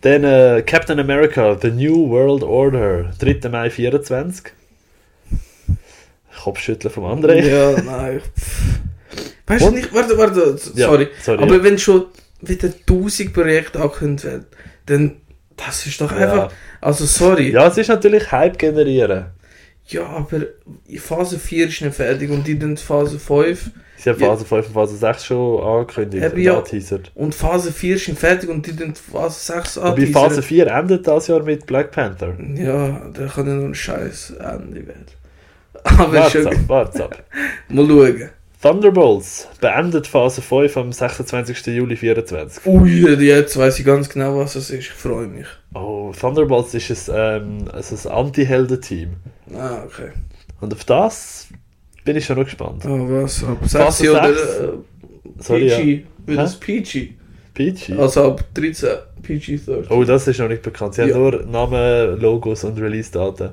Dann 0.00 0.24
äh, 0.24 0.62
Captain 0.66 0.98
America, 0.98 1.56
The 1.60 1.70
New 1.70 2.10
World 2.10 2.42
Order, 2.42 3.12
3. 3.20 3.48
Mai 3.48 3.70
24. 3.70 4.52
Kopfschütteln 6.42 6.92
vom 6.92 7.04
André. 7.04 7.40
Ja, 7.46 7.80
nein. 7.82 8.20
Weißt 9.46 9.64
du 9.66 9.70
nicht, 9.70 9.94
warte, 9.94 10.18
warte, 10.18 10.56
Ja, 10.74 10.88
sorry. 10.88 11.08
sorry, 11.22 11.42
aber 11.42 11.56
ja. 11.56 11.62
wenn 11.64 11.78
schon 11.78 12.06
wieder 12.40 12.68
1000 12.68 13.32
Projekte 13.32 13.80
angekündigt 13.80 14.24
werden, 14.24 14.46
dann 14.86 15.16
das 15.56 15.86
ist 15.86 16.00
doch 16.00 16.10
Ja. 16.10 16.18
einfach. 16.18 16.52
Also 16.80 17.04
sorry. 17.04 17.52
Ja, 17.52 17.68
es 17.68 17.78
ist 17.78 17.88
natürlich 17.88 18.32
Hype 18.32 18.58
generieren. 18.58 19.26
Ja, 19.86 20.04
aber 20.06 20.46
Phase 20.96 21.38
4 21.38 21.68
ist 21.68 21.80
nicht 21.82 21.94
fertig 21.94 22.30
und 22.30 22.46
die 22.46 22.58
dann 22.58 22.76
Phase 22.76 23.18
5 23.20 23.70
Sie 24.02 24.10
haben 24.10 24.18
Ja. 24.18 24.30
Phase 24.30 24.44
5 24.44 24.66
und 24.66 24.72
Phase 24.72 24.96
6 24.96 25.24
schon 25.26 25.62
angekündigt. 25.62 26.24
Eben 26.24 26.34
und 26.34 26.42
ja. 26.42 26.98
und 27.14 27.34
Phase 27.36 27.70
4 27.70 27.94
ist 27.94 28.08
nicht 28.08 28.18
fertig 28.18 28.50
und 28.50 28.66
die 28.66 28.74
dann 28.74 28.96
Phase 28.96 29.38
6 29.52 29.76
Wobei 29.76 29.88
anteasern. 29.90 30.12
Phase 30.12 30.42
4 30.42 30.66
endet 30.66 31.06
das 31.06 31.28
Jahr 31.28 31.42
mit 31.44 31.66
Black 31.66 31.92
Panther. 31.92 32.34
Ja, 32.56 33.00
da 33.12 33.26
kann 33.26 33.46
ja 33.46 33.54
nur 33.54 33.66
ein 33.66 33.74
scheiß 33.76 34.30
Ende 34.40 34.86
werden. 34.88 35.06
Aber 35.84 36.12
Warte 36.12 36.42
schon, 36.42 36.46
ab, 36.48 36.54
warte 36.66 37.04
ab. 37.04 37.22
mal 37.68 37.86
schauen. 37.86 38.30
Thunderbolts 38.60 39.48
beendet 39.60 40.08
Phase 40.08 40.42
5 40.42 40.76
am 40.76 40.92
26. 40.92 41.66
Juli 41.66 41.96
24. 41.96 42.66
Ui, 42.66 42.90
jetzt 43.24 43.56
weiß 43.56 43.78
ich 43.78 43.84
ganz 43.86 44.08
genau, 44.08 44.36
was 44.36 44.56
es 44.56 44.70
ist. 44.70 44.78
Ich 44.78 44.90
freue 44.90 45.28
mich. 45.28 45.46
Oh, 45.74 46.12
Thunderbolts 46.18 46.74
ist 46.74 47.08
ein, 47.08 47.42
ähm, 47.42 47.64
also 47.72 48.08
ein 48.08 48.14
Anti-Helden-Team. 48.16 49.10
Ah, 49.54 49.84
okay. 49.84 50.10
Und 50.60 50.72
auf 50.72 50.84
das 50.84 51.48
bin 52.04 52.16
ich 52.16 52.24
schon 52.24 52.36
noch 52.38 52.44
gespannt. 52.44 52.84
Oh, 52.86 53.08
was? 53.08 53.44
Ab 53.44 53.58
Phase 53.62 54.02
6 54.04 54.10
oder 54.10 54.30
äh, 54.30 54.72
Sorry, 55.38 55.68
ja. 55.68 55.76
PG? 55.78 56.04
Wird 56.26 56.38
Hä? 56.38 56.44
es 56.44 56.54
PG? 56.56 57.08
Peachy. 57.54 57.92
Also 57.94 58.28
ab 58.32 58.44
13 58.54 58.88
PG 59.22 59.58
13. 59.66 59.86
Oh, 59.90 60.04
das 60.04 60.26
ist 60.26 60.38
noch 60.40 60.48
nicht 60.48 60.62
bekannt. 60.62 60.94
Sie 60.94 61.02
Ja. 61.02 61.14
haben 61.14 61.20
nur 61.20 61.42
Namen, 61.44 62.18
Logos 62.20 62.64
und 62.64 62.78
Release-Daten. 62.80 63.50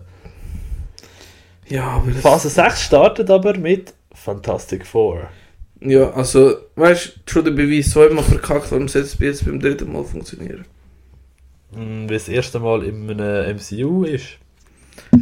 Ja, 1.68 1.84
aber 1.88 2.12
das, 2.12 2.22
Phase 2.22 2.50
6 2.50 2.82
startet 2.84 3.30
aber 3.30 3.58
mit 3.58 3.94
Fantastic 4.14 4.86
Four. 4.88 5.30
Ja, 5.82 6.12
also, 6.12 6.56
weißt 6.76 7.20
du, 7.26 7.32
schon 7.32 7.46
der 7.46 7.52
Beweis 7.52 7.92
zweimal 7.92 8.24
verkackt, 8.24 8.72
warum 8.72 8.88
soll 8.88 9.04
es 9.04 9.18
jetzt 9.20 9.46
beim 9.46 9.60
dritten 9.60 9.92
Mal 9.94 10.04
funktionieren? 10.04 10.66
Hm, 11.74 12.10
Wie 12.10 12.14
es 12.16 12.26
das 12.26 12.34
erste 12.36 12.60
Mal 12.60 12.84
in 12.84 13.10
einem 13.10 13.56
MCU 13.58 14.04
ist. 14.04 14.38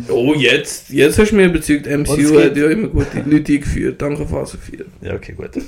Oh, 0.10 0.34
jetzt, 0.34 0.90
jetzt 0.90 1.20
hast 1.20 1.32
du 1.32 1.36
mich 1.36 1.48
überzeugt. 1.48 1.88
Und 1.88 2.08
es 2.08 2.18
MCU 2.18 2.40
hat 2.40 2.56
ja 2.56 2.70
immer 2.70 2.88
gute 2.88 3.22
Leute 3.26 3.54
eingeführt, 3.54 4.02
danke 4.02 4.26
Phase 4.26 4.58
4. 4.58 4.86
Ja, 5.02 5.16
okay, 5.16 5.34
gut. 5.34 5.52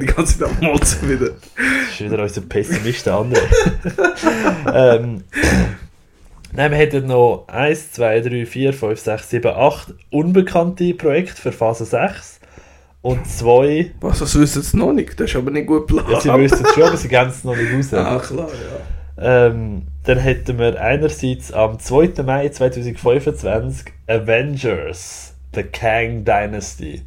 Die 0.00 0.06
ganze 0.06 0.38
Zeit 0.38 0.48
am 0.48 0.56
Motzen 0.60 1.08
wieder. 1.08 1.30
Das 1.30 1.92
ist 1.92 2.00
wieder 2.00 2.22
unser 2.22 2.40
Pessimist, 2.42 3.06
der 3.06 3.14
andere. 3.14 3.42
ähm, 4.72 5.24
nein, 6.52 6.70
wir 6.70 6.78
hätten 6.78 7.06
noch 7.06 7.46
1, 7.48 7.92
2, 7.92 8.20
3, 8.20 8.46
4, 8.46 8.72
5, 8.72 9.00
6, 9.00 9.30
7, 9.30 9.52
8 9.54 9.94
unbekannte 10.10 10.94
Projekte 10.94 11.40
für 11.40 11.52
Phase 11.52 11.84
6 11.84 12.40
und 13.04 13.26
zwei. 13.26 13.92
Was, 14.00 14.18
das 14.20 14.38
wissen 14.38 14.62
sie 14.62 14.76
noch 14.78 14.92
nicht? 14.92 15.20
Das 15.20 15.30
ist 15.30 15.36
aber 15.36 15.50
nicht 15.50 15.66
gut 15.66 15.86
geplant. 15.86 16.08
Ja, 16.10 16.20
sie 16.20 16.32
wüssten 16.32 16.64
es 16.64 16.72
schon, 16.72 16.84
aber 16.84 16.96
sie 16.96 17.08
geben 17.08 17.28
es 17.28 17.44
noch 17.44 17.54
nicht 17.56 17.72
raus. 17.72 17.92
Ah, 17.92 18.18
klar, 18.18 18.48
ja. 18.48 18.80
Ähm, 19.16 19.86
dann 20.02 20.18
hätten 20.18 20.58
wir 20.58 20.80
einerseits 20.80 21.52
am 21.52 21.78
2. 21.78 22.22
Mai 22.24 22.48
2025 22.48 23.92
Avengers, 24.08 25.34
The 25.54 25.62
Kang 25.62 26.24
Dynasty. 26.24 27.02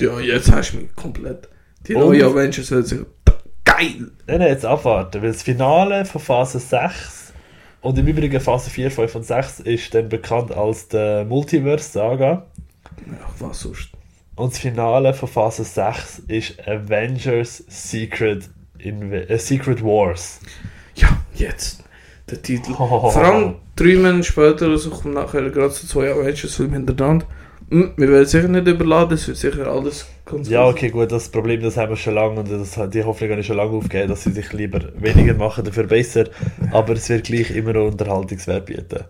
Ja, 0.00 0.20
jetzt 0.20 0.50
hast 0.52 0.72
du 0.72 0.78
mich 0.78 0.94
komplett. 0.94 1.48
Die 1.86 1.94
Und- 1.94 2.02
neue 2.06 2.24
Avengers 2.26 2.70
hört 2.70 2.86
sich 2.86 3.00
geil! 3.64 4.10
Nein, 4.26 4.38
nein, 4.38 4.48
jetzt 4.48 4.64
abwarten, 4.64 5.22
weil 5.22 5.32
das 5.32 5.42
Finale 5.42 6.04
von 6.04 6.20
Phase 6.20 6.58
6 6.60 7.32
und 7.80 7.98
im 7.98 8.06
Übrigen 8.06 8.40
Phase 8.40 8.70
4, 8.70 8.90
5 8.90 9.14
und 9.16 9.26
6 9.26 9.60
ist 9.60 9.92
dann 9.94 10.08
bekannt 10.08 10.52
als 10.52 10.88
der 10.88 11.24
Multiverse-Saga. 11.24 12.46
Ach, 13.24 13.32
was 13.40 13.60
sonst? 13.60 13.88
Und 14.36 14.52
das 14.52 14.60
Finale 14.60 15.12
von 15.14 15.28
Phase 15.28 15.64
6 15.64 16.20
ist 16.28 16.66
Avengers 16.66 17.64
Secret, 17.68 18.48
Inv 18.78 19.12
äh, 19.12 19.36
Secret 19.38 19.82
Wars. 19.82 20.40
Ja, 20.96 21.08
jetzt. 21.34 21.82
Der 22.30 22.40
Titel. 22.40 22.72
Oh. 22.72 23.10
Vor 23.10 23.16
allem 23.16 23.54
drei 23.76 23.96
Monate 23.96 24.24
später 24.24 24.68
rauskommen 24.68 25.14
nachher 25.14 25.50
gerade 25.50 25.70
so 25.70 25.86
zwei 25.86 26.10
Avengers-Filme 26.10 26.76
hintereinander. 26.76 27.26
Hm, 27.70 27.92
wir 27.96 28.08
werden 28.10 28.26
sicher 28.26 28.48
nicht 28.48 28.66
überladen, 28.68 29.14
es 29.14 29.26
wird 29.26 29.38
sicher 29.38 29.66
alles 29.66 30.06
ganz 30.26 30.46
Ja, 30.48 30.66
okay, 30.66 30.90
gut, 30.90 31.10
das 31.10 31.30
Problem 31.30 31.62
das 31.62 31.78
haben 31.78 31.88
wir 31.88 31.96
schon 31.96 32.14
lange 32.14 32.40
und 32.40 32.50
das, 32.50 32.78
die 32.90 33.02
Hoffnung 33.02 33.30
habe 33.30 33.40
ich 33.40 33.46
schon 33.46 33.56
lange 33.56 33.72
aufgegeben, 33.72 34.10
dass 34.10 34.24
sie 34.24 34.32
sich 34.32 34.52
lieber 34.52 34.80
weniger 34.98 35.32
machen, 35.32 35.64
dafür 35.64 35.84
besser. 35.84 36.26
Aber 36.70 36.92
es 36.92 37.08
wird 37.08 37.24
gleich 37.24 37.50
immer 37.50 37.72
noch 37.72 37.86
Unterhaltungswert 37.86 38.66
bieten. 38.66 39.04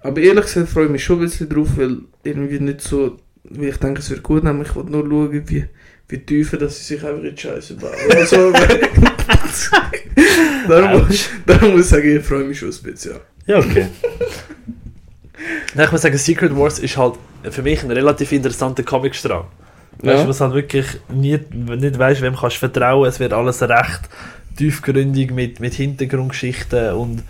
Aber 0.00 0.20
ehrlich 0.22 0.46
gesagt 0.46 0.70
freue 0.70 0.86
ich 0.86 0.90
mich 0.90 1.04
schon 1.04 1.18
ein 1.18 1.26
bisschen 1.26 1.50
drauf, 1.50 1.68
weil 1.76 1.98
irgendwie 2.24 2.60
nicht 2.60 2.80
so, 2.80 3.18
wie 3.44 3.68
ich 3.68 3.76
denke, 3.76 4.00
es 4.00 4.08
wird 4.08 4.22
gut, 4.22 4.42
nämlich 4.42 4.68
ich 4.68 4.76
will 4.76 4.84
nur 4.84 5.02
schauen, 5.02 5.46
wie, 5.46 5.64
wie 6.08 6.18
tiefer, 6.18 6.56
dass 6.56 6.78
sie 6.78 6.94
sich 6.94 7.04
einfach 7.04 7.22
in 7.22 7.34
die 7.34 7.40
Scheiße 7.40 7.74
bauen. 7.74 7.92
Also, 8.10 8.52
darum, 10.82 11.08
darum 11.46 11.70
muss 11.72 11.80
ich 11.80 11.86
sagen, 11.86 12.16
ich 12.16 12.24
freue 12.24 12.44
mich 12.44 12.58
schon 12.58 12.70
ein 12.70 12.82
bisschen. 12.82 13.16
Ja. 13.46 13.58
Okay. 13.58 13.86
Nein, 15.74 15.86
ich 15.86 15.92
muss 15.92 16.02
sagen, 16.02 16.18
Secret 16.18 16.56
Wars 16.56 16.78
ist 16.78 16.96
halt 16.96 17.14
für 17.50 17.62
mich 17.62 17.82
ein 17.82 17.90
relativ 17.90 18.32
interessanter 18.32 18.82
Comicstrang. 18.82 19.44
Weißt 20.00 20.18
Ja. 20.18 20.22
du, 20.24 20.28
was 20.28 20.40
halt 20.40 20.54
wirklich 20.54 20.86
nie, 21.08 21.38
nicht 21.52 21.98
weißt, 21.98 22.22
wem 22.22 22.36
kannst 22.36 22.56
du 22.56 22.60
vertrauen. 22.60 23.08
Es 23.08 23.20
wird 23.20 23.32
alles 23.32 23.62
recht 23.62 24.00
tiefgründig 24.56 25.30
mit, 25.32 25.60
mit 25.60 25.74
Hintergrundgeschichten 25.74 26.92
und 26.94 27.22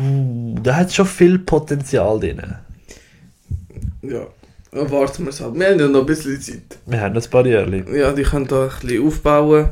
uh, 0.00 0.56
da 0.62 0.76
hat 0.76 0.92
schon 0.92 1.06
viel 1.06 1.38
Potenzial 1.38 2.18
drin. 2.20 2.42
ja. 4.02 4.26
Ja, 4.72 4.90
warten 4.90 5.22
wir 5.22 5.30
es 5.30 5.40
halt. 5.40 5.54
Wir 5.54 5.68
haben 5.68 5.78
ja 5.78 5.86
noch 5.86 6.00
ein 6.00 6.06
bisschen 6.06 6.40
Zeit. 6.40 6.78
Wir 6.86 7.00
haben 7.00 7.14
noch 7.14 7.22
ein 7.22 7.30
paar 7.30 7.46
Jahre. 7.46 7.84
Ja, 7.96 8.10
die 8.10 8.24
können 8.24 8.48
da 8.48 8.64
ein 8.64 8.70
bisschen 8.80 9.06
aufbauen, 9.06 9.68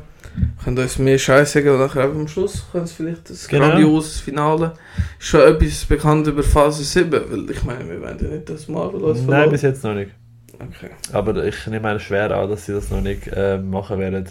können 0.65 0.79
uns 0.79 0.99
mehr 0.99 1.19
Scheiße 1.19 1.53
sagen 1.55 1.71
und 1.71 1.79
nachher 1.81 2.05
am 2.05 2.27
Schluss 2.29 2.65
können 2.73 2.87
sie 2.87 2.95
vielleicht 2.95 3.29
das 3.31 3.49
Genau. 3.49 3.69
grandioses 3.69 4.21
Finale. 4.21 4.75
Ist 5.19 5.27
schon 5.29 5.41
etwas 5.41 5.85
bekannt 5.85 6.27
über 6.27 6.43
Phase 6.43 6.83
7, 6.85 7.11
weil 7.31 7.51
ich 7.51 7.63
meine, 7.65 7.89
wir 7.89 8.01
wollen 8.01 8.19
ja 8.21 8.29
nicht 8.29 8.49
das 8.49 8.69
Marvel 8.69 9.03
uns 9.03 9.19
Nein, 9.21 9.27
verloren. 9.29 9.51
bis 9.51 9.63
jetzt 9.63 9.85
noch 9.85 9.95
nicht. 9.95 10.11
Okay. 10.55 10.91
Aber 11.13 11.45
ich 11.45 11.67
nehme 11.67 11.89
an 11.89 11.99
schwer 12.01 12.31
an, 12.31 12.49
dass 12.49 12.67
sie 12.67 12.73
das 12.73 12.91
noch 12.91 13.01
nicht 13.01 13.27
äh, 13.29 13.59
machen 13.59 13.99
werden. 13.99 14.29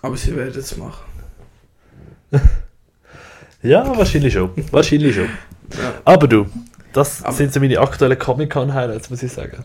Aber 0.00 0.16
sie 0.16 0.34
werden 0.36 0.58
es 0.58 0.76
machen. 0.76 1.04
Ja, 3.62 3.96
wahrscheinlich 3.96 4.32
schon. 4.32 4.50
Wahrscheinlich 4.72 5.14
schon. 5.14 5.26
Ja, 5.80 5.94
Aber 6.04 6.26
du, 6.26 6.46
das 6.92 7.22
Aber- 7.22 7.32
sind 7.32 7.52
so 7.52 7.60
meine 7.60 7.78
aktuellen 7.78 8.18
Comic-Con-Highlights, 8.18 9.08
muss 9.10 9.22
ich 9.22 9.32
sagen. 9.32 9.62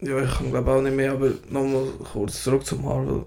ja 0.00 0.20
ich 0.20 0.30
kann 0.36 0.50
glaube 0.50 0.70
auch 0.72 0.82
nicht 0.82 0.96
mehr, 0.96 1.12
aber 1.12 1.28
nochmal 1.48 1.84
kurz 2.12 2.42
zurück 2.42 2.66
zum 2.66 2.82
Marvel. 2.82 3.24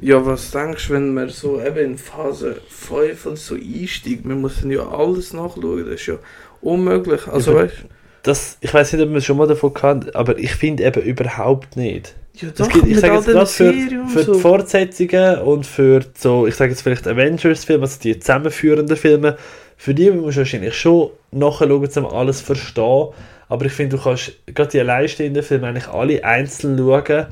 Ja, 0.00 0.24
was 0.24 0.50
denkst 0.52 0.88
du, 0.88 0.94
wenn 0.94 1.12
man 1.14 1.28
so 1.28 1.60
eben 1.60 1.78
in 1.78 1.98
Phase 1.98 2.56
5 2.68 3.26
und 3.26 3.38
so 3.38 3.54
einsteigt? 3.56 4.28
Wir 4.28 4.36
müssen 4.36 4.70
ja 4.70 4.88
alles 4.88 5.32
nachschauen, 5.32 5.84
das 5.84 6.00
ist 6.00 6.06
ja 6.06 6.18
unmöglich. 6.60 7.26
Also 7.26 7.52
Ja, 7.52 7.54
weißt 7.54 7.84
Das, 8.22 8.58
ich 8.60 8.72
weiß 8.72 8.92
nicht, 8.92 9.02
ob 9.02 9.12
wir 9.12 9.20
schon 9.20 9.36
mal 9.38 9.48
davon 9.48 9.72
hatten, 9.82 10.10
aber 10.14 10.38
ich 10.38 10.54
finde 10.54 10.84
eben 10.84 11.02
überhaupt 11.02 11.76
nicht. 11.76 12.14
ja 12.34 12.48
Es 12.50 12.54
doch, 12.54 12.68
gibt, 12.68 12.86
ich 12.86 13.00
sage 13.00 13.14
jetzt 13.14 13.28
gerade 13.28 13.50
für, 13.50 13.74
für 14.06 14.22
so. 14.22 14.34
die 14.34 14.34
Fortsetzungen 14.34 15.38
und 15.40 15.66
für 15.66 16.04
so, 16.16 16.46
ich 16.46 16.54
sage 16.54 16.70
jetzt 16.70 16.82
vielleicht 16.82 17.06
Avengers-Filme, 17.08 17.82
also 17.82 18.00
die 18.00 18.18
zusammenführenden 18.20 18.96
Filme, 18.96 19.36
für 19.76 19.94
die 19.94 20.10
musst 20.10 20.36
du 20.36 20.40
wahrscheinlich 20.40 20.74
schon 20.74 21.10
nachschauen, 21.32 21.72
um 21.72 22.06
alles 22.06 22.38
zu 22.38 22.44
verstehen. 22.44 23.08
Aber 23.48 23.64
ich 23.64 23.72
finde, 23.72 23.96
du 23.96 24.02
kannst 24.02 24.32
gerade 24.46 24.70
die 24.70 24.80
alleinstehenden 24.80 25.42
Filme 25.42 25.68
eigentlich 25.68 25.88
alle 25.88 26.22
einzeln 26.24 26.78
schauen 26.78 27.26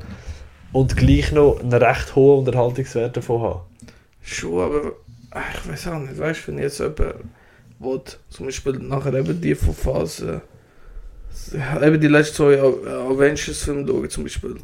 und 0.79 0.95
gleich 0.95 1.31
noch 1.31 1.59
einen 1.59 1.73
recht 1.73 2.15
hohen 2.15 2.39
Unterhaltungswert 2.39 3.17
davon 3.17 3.41
haben. 3.41 3.61
Schon, 4.21 4.59
aber 4.59 4.91
ach, 5.31 5.41
ich 5.55 5.71
weiß 5.71 5.87
auch 5.87 5.99
nicht, 5.99 6.17
weißt 6.19 6.41
du, 6.43 6.51
wenn 6.51 6.59
jetzt 6.59 6.79
jemand 6.79 6.99
will, 7.79 8.01
zum 8.29 8.45
Beispiel 8.45 8.73
nachher 8.73 9.13
eben 9.13 9.41
die 9.41 9.55
von 9.55 9.73
Phase, 9.73 10.41
eben 11.81 11.99
die 11.99 12.07
letzten 12.07 12.35
zwei 12.35 12.59
Avengers-Filme 12.59 13.87
schauen 13.87 14.09
zum 14.09 14.23
Beispiel, 14.23 14.55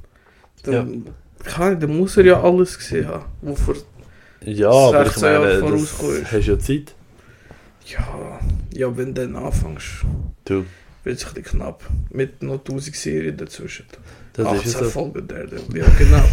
dann, 0.64 1.08
kann, 1.44 1.80
dann 1.80 1.98
muss 1.98 2.18
er 2.18 2.26
ja 2.26 2.42
alles 2.42 2.78
gesehen 2.78 3.08
haben, 3.08 3.26
wovor, 3.42 3.76
Ja, 4.42 4.70
aber 4.70 5.06
ich 5.06 5.14
16 5.14 5.24
Jahre 5.24 5.62
meine, 5.62 5.78
das 5.78 6.32
hast 6.32 6.46
ja 6.48 6.60
Zeit. 6.60 6.96
ja, 7.86 8.40
ja, 8.74 8.98
wenn 8.98 9.14
du 9.14 9.22
dann 9.22 9.36
anfängst, 9.36 10.06
Du, 10.46 10.66
wird 11.04 11.18
es 11.18 11.26
ein 11.26 11.34
bisschen 11.34 11.60
knapp, 11.60 11.84
mit 12.10 12.44
noch 12.44 12.60
1000 12.60 12.96
Serien 12.96 13.38
dazwischen. 13.38 13.86
Das 14.34 14.48
18 14.48 14.62
ist 14.64 14.74
ja 14.74 14.84
so. 14.84 14.90
Folgen 14.90 15.28
der, 15.28 15.46
ja 15.46 15.86
genau, 15.98 16.24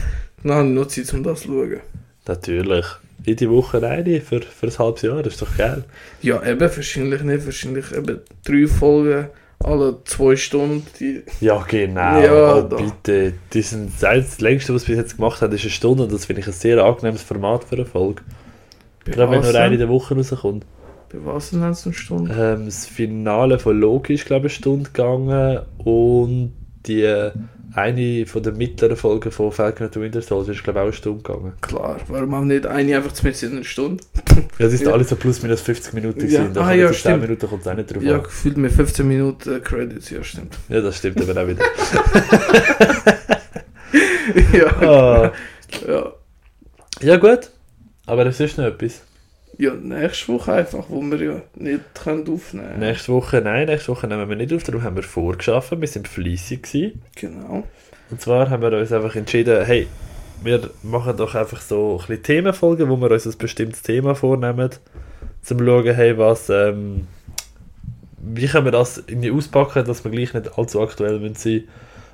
dann 0.42 0.52
habe 0.52 0.68
ich 0.68 0.74
noch 0.74 0.86
Zeit, 0.86 1.14
um 1.14 1.22
das 1.22 1.40
zu 1.40 1.48
schauen. 1.48 1.80
Natürlich. 2.26 2.86
Jede 3.24 3.50
Woche 3.50 3.86
eine 3.86 4.20
für, 4.20 4.40
für 4.40 4.66
ein 4.66 4.78
halbes 4.78 5.02
Jahr, 5.02 5.22
das 5.22 5.34
ist 5.34 5.42
doch 5.42 5.56
geil. 5.56 5.84
Ja, 6.22 6.42
eben, 6.42 6.60
wahrscheinlich 6.60 7.22
nicht, 7.22 7.44
wahrscheinlich 7.44 7.92
eben 7.92 8.20
drei 8.44 8.66
Folgen 8.66 9.28
alle 9.62 10.02
zwei 10.04 10.36
Stunden, 10.36 10.86
die 10.98 11.22
Ja, 11.40 11.62
genau. 11.68 12.20
Ja, 12.20 12.56
oh, 12.56 12.62
bitte. 12.62 13.34
Die 13.52 13.62
sind, 13.62 13.92
das 14.00 14.40
längste, 14.40 14.74
was 14.74 14.88
wir 14.88 14.96
bis 14.96 15.04
jetzt 15.04 15.16
gemacht 15.16 15.42
haben, 15.42 15.52
ist 15.52 15.62
eine 15.62 15.70
Stunde 15.70 16.04
und 16.04 16.12
das 16.12 16.24
finde 16.24 16.40
ich 16.40 16.46
ein 16.46 16.54
sehr 16.54 16.82
angenehmes 16.82 17.22
Format 17.22 17.64
für 17.64 17.76
eine 17.76 17.84
Folge. 17.84 18.22
Gerade 19.04 19.32
wenn 19.32 19.42
nur 19.42 19.54
eine 19.54 19.74
in 19.74 19.80
der 19.80 19.88
Woche 19.88 20.14
rauskommt. 20.14 20.64
Bei 21.12 21.18
was 21.24 21.50
denn 21.50 21.62
jetzt 21.62 21.84
eine 21.84 21.94
Stunde? 21.94 22.32
Ähm, 22.32 22.66
das 22.66 22.86
Finale 22.86 23.58
von 23.58 23.78
Loki 23.78 24.14
ist, 24.14 24.26
glaube 24.26 24.46
ich, 24.46 24.54
eine 24.54 24.58
Stunde 24.60 24.90
gegangen 24.90 25.60
und 25.78 26.52
die 26.86 27.30
eine 27.74 28.26
von 28.26 28.42
den 28.42 28.56
mittleren 28.56 28.96
Folgen 28.96 29.30
von 29.30 29.52
Falcon 29.52 29.88
the 29.92 30.00
Winter 30.00 30.22
Soldier 30.22 30.54
ist, 30.54 30.64
glaube 30.64 30.78
ich, 30.78 30.80
auch 30.80 30.84
eine 30.86 30.92
Stunde 30.92 31.22
gegangen. 31.22 31.52
Klar, 31.60 31.98
warum 32.08 32.34
auch 32.34 32.40
nicht 32.42 32.66
eine 32.66 32.96
einfach 32.96 33.22
mit 33.22 33.40
in 33.42 33.52
einer 33.52 33.64
Stunde? 33.64 34.02
Ja, 34.58 34.66
es 34.66 34.72
ist 34.74 34.82
Ja. 34.84 34.92
alles 34.92 35.08
so 35.10 35.16
plus 35.16 35.42
minus 35.42 35.60
50 35.60 35.92
Minuten 35.94 36.28
Ja. 36.28 36.42
gewesen. 36.44 36.58
Ah, 36.58 36.72
ja, 36.72 36.86
jetzt 36.86 36.94
10 37.02 37.10
stimmt. 37.12 37.22
Minuten 37.22 37.48
kommt 37.48 37.62
es 37.62 37.68
auch 37.68 37.74
nicht 37.74 37.94
drauf 37.94 38.02
Ja, 38.02 38.16
an. 38.16 38.22
gefühlt 38.24 38.56
mit 38.56 38.72
15 38.72 39.06
Minuten 39.06 39.56
äh, 39.56 39.60
Credits, 39.60 40.10
ja 40.10 40.24
stimmt. 40.24 40.56
Ja, 40.68 40.80
das 40.80 40.96
stimmt 40.98 41.20
aber 41.20 41.42
auch 41.42 41.46
wieder. 41.48 41.64
ja. 44.52 44.66
Ah. 44.80 45.32
ja. 45.86 46.12
Ja, 47.02 47.16
gut. 47.16 47.50
Aber 48.06 48.26
es 48.26 48.40
ist 48.40 48.58
noch 48.58 48.64
etwas. 48.64 49.02
Ja, 49.60 49.74
nächste 49.74 50.32
Woche 50.32 50.54
einfach, 50.54 50.86
wo 50.88 51.02
wir 51.02 51.22
ja 51.22 51.42
nicht 51.54 51.82
können 51.94 52.26
aufnehmen 52.26 52.66
können. 52.66 52.80
Nächste 52.80 53.12
Woche, 53.12 53.42
nein, 53.42 53.66
nächste 53.66 53.92
Woche 53.92 54.06
nehmen 54.06 54.26
wir 54.26 54.36
nicht 54.36 54.54
auf, 54.54 54.62
darum 54.62 54.82
haben 54.82 54.96
wir 54.96 55.02
vorgeschafft, 55.02 55.78
wir 55.78 55.86
sind 55.86 56.08
fleissig 56.08 56.62
gewesen. 56.62 57.02
Genau. 57.14 57.64
Und 58.10 58.20
zwar 58.22 58.48
haben 58.48 58.62
wir 58.62 58.72
uns 58.72 58.90
einfach 58.90 59.14
entschieden, 59.16 59.62
hey, 59.66 59.86
wir 60.42 60.70
machen 60.82 61.14
doch 61.14 61.34
einfach 61.34 61.60
so 61.60 62.00
ein 62.00 62.06
bisschen 62.06 62.22
Themenfolgen, 62.22 62.88
wo 62.88 62.96
wir 62.96 63.10
uns 63.10 63.26
ein 63.26 63.36
bestimmtes 63.36 63.82
Thema 63.82 64.14
vornehmen, 64.14 64.70
zum 65.42 65.58
schauen, 65.58 65.94
hey, 65.94 66.16
was, 66.16 66.48
ähm, 66.48 67.06
wie 68.16 68.46
können 68.46 68.64
wir 68.64 68.72
das 68.72 69.04
irgendwie 69.06 69.30
auspacken, 69.30 69.84
dass 69.84 70.02
wir 70.04 70.10
gleich 70.10 70.32
nicht 70.32 70.56
allzu 70.56 70.80
aktuell 70.80 71.18
müssen 71.18 71.34
sein 71.34 71.64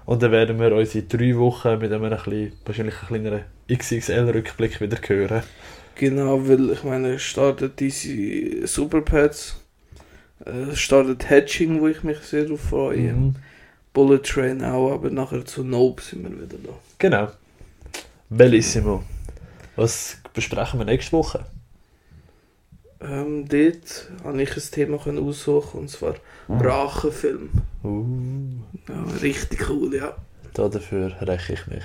Und 0.05 0.21
dann 0.21 0.33
werden 0.33 0.59
wir 0.59 0.75
uns 0.75 0.97
in 0.97 1.09
drei 1.09 1.37
Wochen 1.37 1.79
mit 1.79 1.93
einem 1.93 2.03
ein 2.03 2.11
bisschen, 2.11 2.53
wahrscheinlich 2.65 2.95
ein 3.03 3.07
kleineren 3.07 3.41
XXL-Rückblick 3.71 4.81
wieder 4.81 4.99
hören. 5.07 5.45
Genau, 5.97 6.47
weil 6.47 6.71
ich 6.71 6.85
meine, 6.85 7.19
startet 7.19 7.81
diese 7.81 8.67
Superpads, 8.67 9.57
äh, 10.45 10.75
startet 10.75 11.29
Hatching, 11.31 11.81
wo 11.81 11.89
ich 11.89 12.03
mich 12.03 12.19
sehr 12.19 12.45
darauf 12.45 12.61
freue. 12.61 13.13
Mhm. 13.13 13.37
Bullet 13.95 14.19
Train 14.19 14.63
auch, 14.63 14.93
aber 14.93 15.11
nachher 15.11 15.45
zu 15.47 15.65
Nope 15.65 16.03
sind 16.03 16.23
wir 16.25 16.31
wieder 16.31 16.59
da. 16.63 16.75
Genau. 16.99 17.29
Bellissimo. 18.29 19.05
Was 19.77 20.19
besprechen 20.35 20.79
wir 20.81 20.85
nächste 20.85 21.13
Woche? 21.13 21.47
Ähm, 23.01 23.47
dort 23.49 24.11
habe 24.25 24.43
ich 24.43 24.57
ein 24.57 24.63
Thema 24.71 24.99
können 24.99 25.19
aussuchen 25.19 25.81
und 25.81 25.91
zwar 25.91 26.15
Rachenfilm. 26.49 27.51
Uh, 27.85 28.05
Ja, 28.89 29.03
richtig 29.23 29.69
cool, 29.69 29.95
ja. 29.95 30.17
da 30.55 30.69
dafür 30.69 31.15
räche 31.21 31.55
ich 31.55 31.67
mich. 31.67 31.85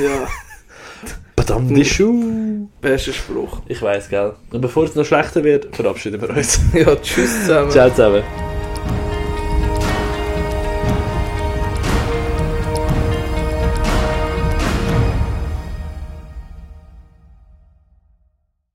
Ja, 0.00 0.28
Verdammt, 1.48 1.76
die 1.76 1.84
Schuh! 1.84 2.68
bester 2.80 3.12
Spruch. 3.12 3.60
Ich 3.66 3.80
weiß, 3.80 4.08
gell. 4.10 4.34
Und 4.50 4.60
bevor 4.60 4.84
es 4.84 4.94
noch 4.94 5.04
schlechter 5.04 5.42
wird, 5.42 5.74
verabschieden 5.74 6.20
wir 6.20 6.30
uns. 6.30 6.60
Ja, 6.74 6.94
tschüss 6.96 7.40
zusammen. 7.40 7.70
Ciao 7.70 7.88
zusammen. 7.90 8.22